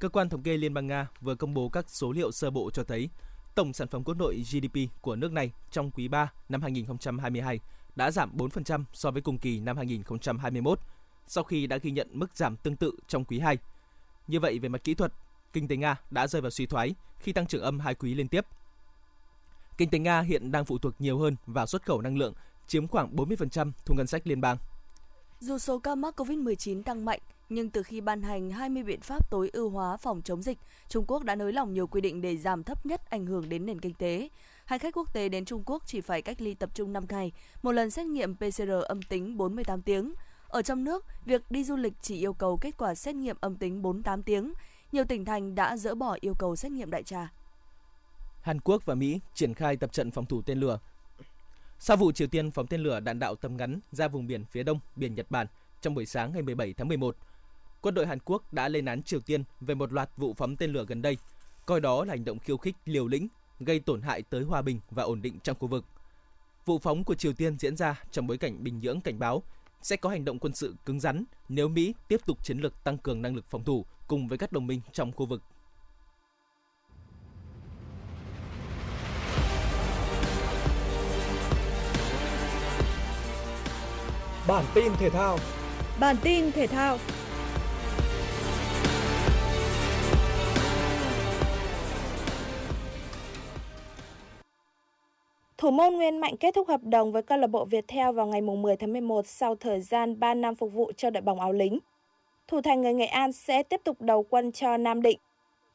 Cơ 0.00 0.08
quan 0.08 0.28
thống 0.28 0.42
kê 0.42 0.56
Liên 0.56 0.74
bang 0.74 0.86
Nga 0.86 1.06
vừa 1.20 1.34
công 1.34 1.54
bố 1.54 1.68
các 1.68 1.90
số 1.90 2.12
liệu 2.12 2.32
sơ 2.32 2.50
bộ 2.50 2.70
cho 2.70 2.84
thấy 2.84 3.10
tổng 3.56 3.72
sản 3.72 3.88
phẩm 3.88 4.04
quốc 4.04 4.14
nội 4.14 4.44
GDP 4.50 4.78
của 5.00 5.16
nước 5.16 5.32
này 5.32 5.52
trong 5.70 5.90
quý 5.90 6.08
3 6.08 6.32
năm 6.48 6.62
2022 6.62 7.60
đã 7.96 8.10
giảm 8.10 8.36
4% 8.36 8.84
so 8.92 9.10
với 9.10 9.22
cùng 9.22 9.38
kỳ 9.38 9.60
năm 9.60 9.76
2021, 9.76 10.80
sau 11.26 11.44
khi 11.44 11.66
đã 11.66 11.76
ghi 11.76 11.90
nhận 11.90 12.08
mức 12.12 12.36
giảm 12.36 12.56
tương 12.56 12.76
tự 12.76 12.92
trong 13.08 13.24
quý 13.24 13.38
2. 13.38 13.58
Như 14.26 14.40
vậy, 14.40 14.58
về 14.58 14.68
mặt 14.68 14.84
kỹ 14.84 14.94
thuật, 14.94 15.12
kinh 15.52 15.68
tế 15.68 15.76
Nga 15.76 15.96
đã 16.10 16.26
rơi 16.26 16.42
vào 16.42 16.50
suy 16.50 16.66
thoái 16.66 16.94
khi 17.18 17.32
tăng 17.32 17.46
trưởng 17.46 17.62
âm 17.62 17.80
hai 17.80 17.94
quý 17.94 18.14
liên 18.14 18.28
tiếp. 18.28 18.46
Kinh 19.78 19.90
tế 19.90 19.98
Nga 19.98 20.20
hiện 20.20 20.52
đang 20.52 20.64
phụ 20.64 20.78
thuộc 20.78 20.94
nhiều 20.98 21.18
hơn 21.18 21.36
vào 21.46 21.66
xuất 21.66 21.82
khẩu 21.82 22.00
năng 22.00 22.18
lượng, 22.18 22.34
chiếm 22.66 22.88
khoảng 22.88 23.16
40% 23.16 23.72
thu 23.86 23.94
ngân 23.94 24.06
sách 24.06 24.26
liên 24.26 24.40
bang. 24.40 24.56
Dù 25.40 25.58
số 25.58 25.78
ca 25.78 25.94
mắc 25.94 26.20
COVID-19 26.20 26.82
tăng 26.82 27.04
mạnh, 27.04 27.20
nhưng 27.48 27.70
từ 27.70 27.82
khi 27.82 28.00
ban 28.00 28.22
hành 28.22 28.50
20 28.50 28.82
biện 28.82 29.00
pháp 29.00 29.30
tối 29.30 29.50
ưu 29.52 29.70
hóa 29.70 29.96
phòng 29.96 30.22
chống 30.22 30.42
dịch, 30.42 30.58
Trung 30.88 31.04
Quốc 31.08 31.24
đã 31.24 31.34
nới 31.34 31.52
lỏng 31.52 31.72
nhiều 31.72 31.86
quy 31.86 32.00
định 32.00 32.20
để 32.20 32.36
giảm 32.36 32.62
thấp 32.62 32.86
nhất 32.86 33.10
ảnh 33.10 33.26
hưởng 33.26 33.48
đến 33.48 33.66
nền 33.66 33.80
kinh 33.80 33.94
tế. 33.94 34.28
Hành 34.64 34.78
khách 34.78 34.96
quốc 34.96 35.14
tế 35.14 35.28
đến 35.28 35.44
Trung 35.44 35.62
Quốc 35.66 35.82
chỉ 35.86 36.00
phải 36.00 36.22
cách 36.22 36.40
ly 36.40 36.54
tập 36.54 36.70
trung 36.74 36.92
5 36.92 37.04
ngày, 37.08 37.32
một 37.62 37.72
lần 37.72 37.90
xét 37.90 38.06
nghiệm 38.06 38.36
PCR 38.36 38.70
âm 38.86 39.02
tính 39.02 39.36
48 39.36 39.82
tiếng. 39.82 40.14
Ở 40.48 40.62
trong 40.62 40.84
nước, 40.84 41.04
việc 41.24 41.50
đi 41.50 41.64
du 41.64 41.76
lịch 41.76 41.94
chỉ 42.00 42.16
yêu 42.16 42.32
cầu 42.32 42.56
kết 42.56 42.76
quả 42.78 42.94
xét 42.94 43.14
nghiệm 43.14 43.36
âm 43.40 43.56
tính 43.56 43.82
48 43.82 44.22
tiếng. 44.22 44.52
Nhiều 44.92 45.04
tỉnh 45.04 45.24
thành 45.24 45.54
đã 45.54 45.76
dỡ 45.76 45.94
bỏ 45.94 46.16
yêu 46.20 46.34
cầu 46.38 46.56
xét 46.56 46.72
nghiệm 46.72 46.90
đại 46.90 47.02
trà. 47.02 47.32
Hàn 48.42 48.60
Quốc 48.60 48.86
và 48.86 48.94
Mỹ 48.94 49.20
triển 49.34 49.54
khai 49.54 49.76
tập 49.76 49.92
trận 49.92 50.10
phòng 50.10 50.26
thủ 50.26 50.42
tên 50.42 50.58
lửa. 50.58 50.78
Sau 51.78 51.96
vụ 51.96 52.12
Triều 52.12 52.28
Tiên 52.28 52.50
phóng 52.50 52.66
tên 52.66 52.80
lửa 52.80 53.00
đạn 53.00 53.18
đạo 53.18 53.34
tầm 53.34 53.56
ngắn 53.56 53.80
ra 53.92 54.08
vùng 54.08 54.26
biển 54.26 54.44
phía 54.44 54.62
đông 54.62 54.78
biển 54.96 55.14
Nhật 55.14 55.30
Bản 55.30 55.46
trong 55.80 55.94
buổi 55.94 56.06
sáng 56.06 56.32
ngày 56.32 56.42
17 56.42 56.72
tháng 56.72 56.88
11, 56.88 57.16
quân 57.80 57.94
đội 57.94 58.06
Hàn 58.06 58.18
Quốc 58.24 58.52
đã 58.52 58.68
lên 58.68 58.84
án 58.84 59.02
Triều 59.02 59.20
Tiên 59.20 59.44
về 59.60 59.74
một 59.74 59.92
loạt 59.92 60.10
vụ 60.16 60.34
phóng 60.34 60.56
tên 60.56 60.72
lửa 60.72 60.84
gần 60.88 61.02
đây, 61.02 61.16
coi 61.66 61.80
đó 61.80 62.04
là 62.04 62.10
hành 62.10 62.24
động 62.24 62.38
khiêu 62.38 62.56
khích 62.56 62.76
liều 62.84 63.06
lĩnh, 63.06 63.28
gây 63.60 63.80
tổn 63.80 64.02
hại 64.02 64.22
tới 64.22 64.42
hòa 64.42 64.62
bình 64.62 64.80
và 64.90 65.02
ổn 65.02 65.22
định 65.22 65.38
trong 65.42 65.56
khu 65.60 65.68
vực. 65.68 65.84
Vụ 66.64 66.78
phóng 66.78 67.04
của 67.04 67.14
Triều 67.14 67.32
Tiên 67.32 67.58
diễn 67.58 67.76
ra 67.76 68.02
trong 68.10 68.26
bối 68.26 68.38
cảnh 68.38 68.64
Bình 68.64 68.80
Nhưỡng 68.80 69.00
cảnh 69.00 69.18
báo 69.18 69.42
sẽ 69.82 69.96
có 69.96 70.10
hành 70.10 70.24
động 70.24 70.38
quân 70.38 70.54
sự 70.54 70.74
cứng 70.84 71.00
rắn 71.00 71.24
nếu 71.48 71.68
Mỹ 71.68 71.94
tiếp 72.08 72.20
tục 72.26 72.44
chiến 72.44 72.58
lược 72.58 72.84
tăng 72.84 72.98
cường 72.98 73.22
năng 73.22 73.34
lực 73.34 73.44
phòng 73.50 73.64
thủ 73.64 73.84
cùng 74.08 74.28
với 74.28 74.38
các 74.38 74.52
đồng 74.52 74.66
minh 74.66 74.80
trong 74.92 75.12
khu 75.12 75.26
vực. 75.26 75.42
Bản 84.48 84.64
tin 84.74 84.92
thể 84.98 85.10
thao 85.10 85.38
Bản 86.00 86.16
tin 86.22 86.52
thể 86.52 86.66
thao 86.66 86.98
Thủ 95.58 95.70
môn 95.70 95.94
Nguyên 95.94 96.20
Mạnh 96.20 96.36
kết 96.36 96.54
thúc 96.54 96.68
hợp 96.68 96.80
đồng 96.82 97.12
với 97.12 97.22
câu 97.22 97.38
lạc 97.38 97.46
bộ 97.46 97.64
Viettel 97.64 98.14
vào 98.14 98.26
ngày 98.26 98.40
10 98.40 98.76
tháng 98.76 98.92
11 98.92 99.26
sau 99.26 99.54
thời 99.54 99.80
gian 99.80 100.20
3 100.20 100.34
năm 100.34 100.54
phục 100.54 100.72
vụ 100.72 100.92
cho 100.96 101.10
đội 101.10 101.20
bóng 101.20 101.40
áo 101.40 101.52
lính. 101.52 101.78
Thủ 102.48 102.60
thành 102.62 102.82
người 102.82 102.94
Nghệ 102.94 103.06
An 103.06 103.32
sẽ 103.32 103.62
tiếp 103.62 103.80
tục 103.84 104.00
đầu 104.00 104.22
quân 104.22 104.52
cho 104.52 104.76
Nam 104.76 105.02
Định. 105.02 105.18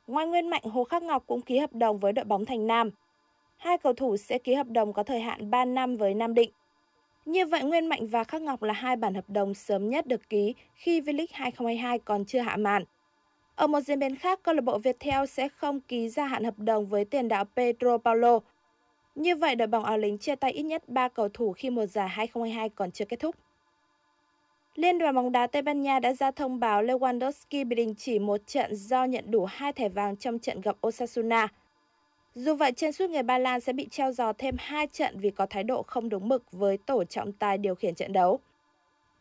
Ngoài 0.07 0.27
Nguyên 0.27 0.49
Mạnh, 0.49 0.63
Hồ 0.63 0.83
Khắc 0.83 1.03
Ngọc 1.03 1.23
cũng 1.27 1.41
ký 1.41 1.57
hợp 1.57 1.73
đồng 1.73 1.99
với 1.99 2.13
đội 2.13 2.25
bóng 2.25 2.45
Thành 2.45 2.67
Nam. 2.67 2.91
Hai 3.57 3.77
cầu 3.77 3.93
thủ 3.93 4.17
sẽ 4.17 4.37
ký 4.37 4.53
hợp 4.53 4.67
đồng 4.67 4.93
có 4.93 5.03
thời 5.03 5.19
hạn 5.19 5.51
3 5.51 5.65
năm 5.65 5.97
với 5.97 6.13
Nam 6.13 6.33
Định. 6.33 6.51
Như 7.25 7.45
vậy, 7.45 7.63
Nguyên 7.63 7.87
Mạnh 7.87 8.07
và 8.07 8.23
Khắc 8.23 8.41
Ngọc 8.41 8.63
là 8.63 8.73
hai 8.73 8.95
bản 8.95 9.13
hợp 9.13 9.29
đồng 9.29 9.53
sớm 9.53 9.89
nhất 9.89 10.07
được 10.07 10.29
ký 10.29 10.55
khi 10.73 11.01
V-League 11.01 11.27
2022 11.31 11.99
còn 11.99 12.25
chưa 12.25 12.39
hạ 12.39 12.57
màn. 12.57 12.83
Ở 13.55 13.67
một 13.67 13.81
diễn 13.81 13.99
biến 13.99 14.15
khác, 14.15 14.39
câu 14.43 14.55
lạc 14.55 14.61
bộ 14.61 14.77
Viettel 14.77 15.25
sẽ 15.25 15.49
không 15.49 15.79
ký 15.79 16.09
gia 16.09 16.25
hạn 16.25 16.43
hợp 16.43 16.59
đồng 16.59 16.85
với 16.85 17.05
tiền 17.05 17.27
đạo 17.27 17.45
Pedro 17.55 17.97
Paulo 17.97 18.39
như 19.15 19.35
vậy, 19.35 19.55
đội 19.55 19.67
bóng 19.67 19.83
áo 19.83 19.97
lính 19.97 20.17
chia 20.17 20.35
tay 20.35 20.51
ít 20.51 20.63
nhất 20.63 20.89
3 20.89 21.07
cầu 21.07 21.29
thủ 21.29 21.53
khi 21.53 21.69
mùa 21.69 21.85
giải 21.85 22.09
2022 22.09 22.69
còn 22.69 22.91
chưa 22.91 23.05
kết 23.05 23.19
thúc. 23.19 23.35
Liên 24.75 24.99
đoàn 24.99 25.15
bóng 25.15 25.31
đá 25.31 25.47
Tây 25.47 25.61
Ban 25.61 25.81
Nha 25.81 25.99
đã 25.99 26.13
ra 26.13 26.31
thông 26.31 26.59
báo 26.59 26.83
Lewandowski 26.83 27.67
bị 27.67 27.75
đình 27.75 27.95
chỉ 27.97 28.19
một 28.19 28.47
trận 28.47 28.75
do 28.75 29.03
nhận 29.03 29.31
đủ 29.31 29.45
hai 29.45 29.73
thẻ 29.73 29.89
vàng 29.89 30.17
trong 30.17 30.39
trận 30.39 30.61
gặp 30.61 30.75
Osasuna. 30.87 31.47
Dù 32.35 32.55
vậy, 32.55 32.71
trên 32.71 32.91
suốt 32.91 33.09
người 33.09 33.23
Ba 33.23 33.37
Lan 33.37 33.59
sẽ 33.59 33.73
bị 33.73 33.87
treo 33.91 34.11
giò 34.11 34.33
thêm 34.33 34.55
hai 34.59 34.87
trận 34.87 35.19
vì 35.19 35.31
có 35.31 35.45
thái 35.45 35.63
độ 35.63 35.83
không 35.83 36.09
đúng 36.09 36.29
mực 36.29 36.51
với 36.51 36.77
tổ 36.77 37.03
trọng 37.03 37.31
tài 37.31 37.57
điều 37.57 37.75
khiển 37.75 37.95
trận 37.95 38.13
đấu. 38.13 38.39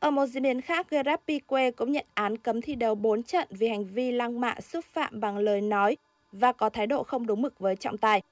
Ở 0.00 0.10
một 0.10 0.26
diễn 0.26 0.42
biến 0.42 0.60
khác, 0.60 0.90
Gerard 0.90 1.22
Pique 1.28 1.70
cũng 1.70 1.92
nhận 1.92 2.06
án 2.14 2.38
cấm 2.38 2.60
thi 2.60 2.74
đấu 2.74 2.94
4 2.94 3.22
trận 3.22 3.48
vì 3.50 3.68
hành 3.68 3.84
vi 3.84 4.12
lăng 4.12 4.40
mạ 4.40 4.60
xúc 4.60 4.84
phạm 4.84 5.20
bằng 5.20 5.38
lời 5.38 5.60
nói 5.60 5.96
và 6.32 6.52
có 6.52 6.70
thái 6.70 6.86
độ 6.86 7.02
không 7.02 7.26
đúng 7.26 7.42
mực 7.42 7.58
với 7.58 7.76
trọng 7.76 7.98
tài. 7.98 8.22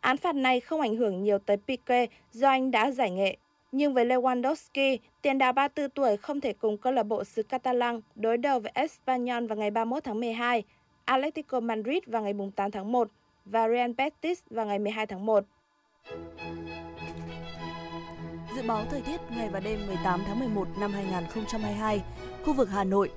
Án 0.00 0.16
phạt 0.16 0.34
này 0.34 0.60
không 0.60 0.80
ảnh 0.80 0.96
hưởng 0.96 1.22
nhiều 1.22 1.38
tới 1.38 1.56
Pique 1.56 2.06
do 2.32 2.48
anh 2.48 2.70
đã 2.70 2.90
giải 2.90 3.10
nghệ. 3.10 3.36
Nhưng 3.72 3.94
với 3.94 4.06
Lewandowski, 4.06 4.98
tiền 5.22 5.38
đạo 5.38 5.52
34 5.52 5.90
tuổi 5.90 6.16
không 6.16 6.40
thể 6.40 6.52
cùng 6.52 6.78
câu 6.78 6.92
lạc 6.92 7.02
bộ 7.02 7.24
xứ 7.24 7.42
Catalan 7.42 8.00
đối 8.14 8.36
đầu 8.36 8.60
với 8.60 8.72
Espanyol 8.74 9.46
vào 9.46 9.58
ngày 9.58 9.70
31 9.70 10.04
tháng 10.04 10.20
12, 10.20 10.62
Atletico 11.04 11.60
Madrid 11.60 12.02
vào 12.06 12.22
ngày 12.22 12.32
8 12.56 12.70
tháng 12.70 12.92
1 12.92 13.08
và 13.44 13.68
Real 13.68 13.92
Betis 13.92 14.40
vào 14.50 14.66
ngày 14.66 14.78
12 14.78 15.06
tháng 15.06 15.26
1. 15.26 15.44
Dự 18.56 18.62
báo 18.66 18.84
thời 18.90 19.00
tiết 19.00 19.20
ngày 19.30 19.48
và 19.48 19.60
đêm 19.60 19.86
18 19.86 20.22
tháng 20.26 20.38
11 20.38 20.68
năm 20.78 20.92
2022, 20.92 22.02
khu 22.44 22.52
vực 22.52 22.68
Hà 22.70 22.84
Nội 22.84 23.10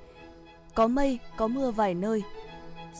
có 0.74 0.86
mây, 0.86 1.18
có 1.36 1.46
mưa 1.46 1.70
vài 1.70 1.94
nơi, 1.94 2.22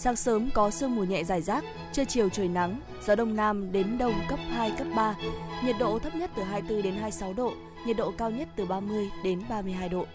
Sáng 0.00 0.16
sớm 0.16 0.50
có 0.54 0.70
sương 0.70 0.94
mù 0.96 1.04
nhẹ 1.04 1.24
rải 1.24 1.42
rác, 1.42 1.64
trưa 1.92 2.04
chiều 2.04 2.28
trời 2.28 2.48
nắng, 2.48 2.80
gió 3.06 3.14
đông 3.14 3.36
nam 3.36 3.72
đến 3.72 3.98
đông 3.98 4.14
cấp 4.28 4.38
2, 4.48 4.72
cấp 4.78 4.86
3. 4.96 5.16
Nhiệt 5.64 5.76
độ 5.78 5.98
thấp 5.98 6.14
nhất 6.14 6.30
từ 6.36 6.42
24 6.42 6.82
đến 6.82 6.94
26 6.94 7.32
độ, 7.32 7.52
nhiệt 7.86 7.96
độ 7.96 8.12
cao 8.18 8.30
nhất 8.30 8.48
từ 8.56 8.66
30 8.66 9.10
đến 9.24 9.42
32 9.48 9.88
độ. 9.88 10.06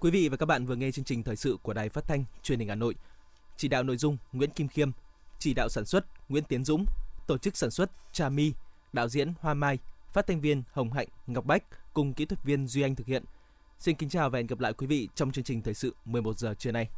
Quý 0.00 0.10
vị 0.10 0.28
và 0.28 0.36
các 0.36 0.46
bạn 0.46 0.66
vừa 0.66 0.76
nghe 0.76 0.90
chương 0.90 1.04
trình 1.04 1.22
thời 1.22 1.36
sự 1.36 1.56
của 1.62 1.72
Đài 1.72 1.88
Phát 1.88 2.04
thanh 2.08 2.24
Truyền 2.42 2.58
hình 2.58 2.68
Hà 2.68 2.74
Nội. 2.74 2.94
Chỉ 3.56 3.68
đạo 3.68 3.82
nội 3.82 3.96
dung 3.96 4.16
Nguyễn 4.32 4.50
Kim 4.50 4.68
Khiêm, 4.68 4.90
chỉ 5.40 5.54
đạo 5.54 5.68
sản 5.68 5.84
xuất 5.84 6.06
Nguyễn 6.28 6.44
Tiến 6.44 6.64
Dũng, 6.64 6.86
tổ 7.26 7.38
chức 7.38 7.56
sản 7.56 7.70
xuất 7.70 7.90
Trà 8.12 8.28
My, 8.28 8.52
đạo 8.92 9.08
diễn 9.08 9.32
Hoa 9.40 9.54
Mai, 9.54 9.78
phát 10.12 10.26
thanh 10.26 10.40
viên 10.40 10.62
Hồng 10.72 10.92
Hạnh, 10.92 11.08
Ngọc 11.26 11.44
Bách 11.44 11.64
cùng 11.94 12.14
kỹ 12.14 12.24
thuật 12.24 12.44
viên 12.44 12.66
Duy 12.66 12.82
Anh 12.82 12.94
thực 12.94 13.06
hiện. 13.06 13.24
Xin 13.78 13.96
kính 13.96 14.08
chào 14.08 14.30
và 14.30 14.38
hẹn 14.38 14.46
gặp 14.46 14.60
lại 14.60 14.72
quý 14.72 14.86
vị 14.86 15.08
trong 15.14 15.32
chương 15.32 15.44
trình 15.44 15.62
thời 15.62 15.74
sự 15.74 15.94
11 16.04 16.38
giờ 16.38 16.54
trưa 16.58 16.72
nay. 16.72 16.88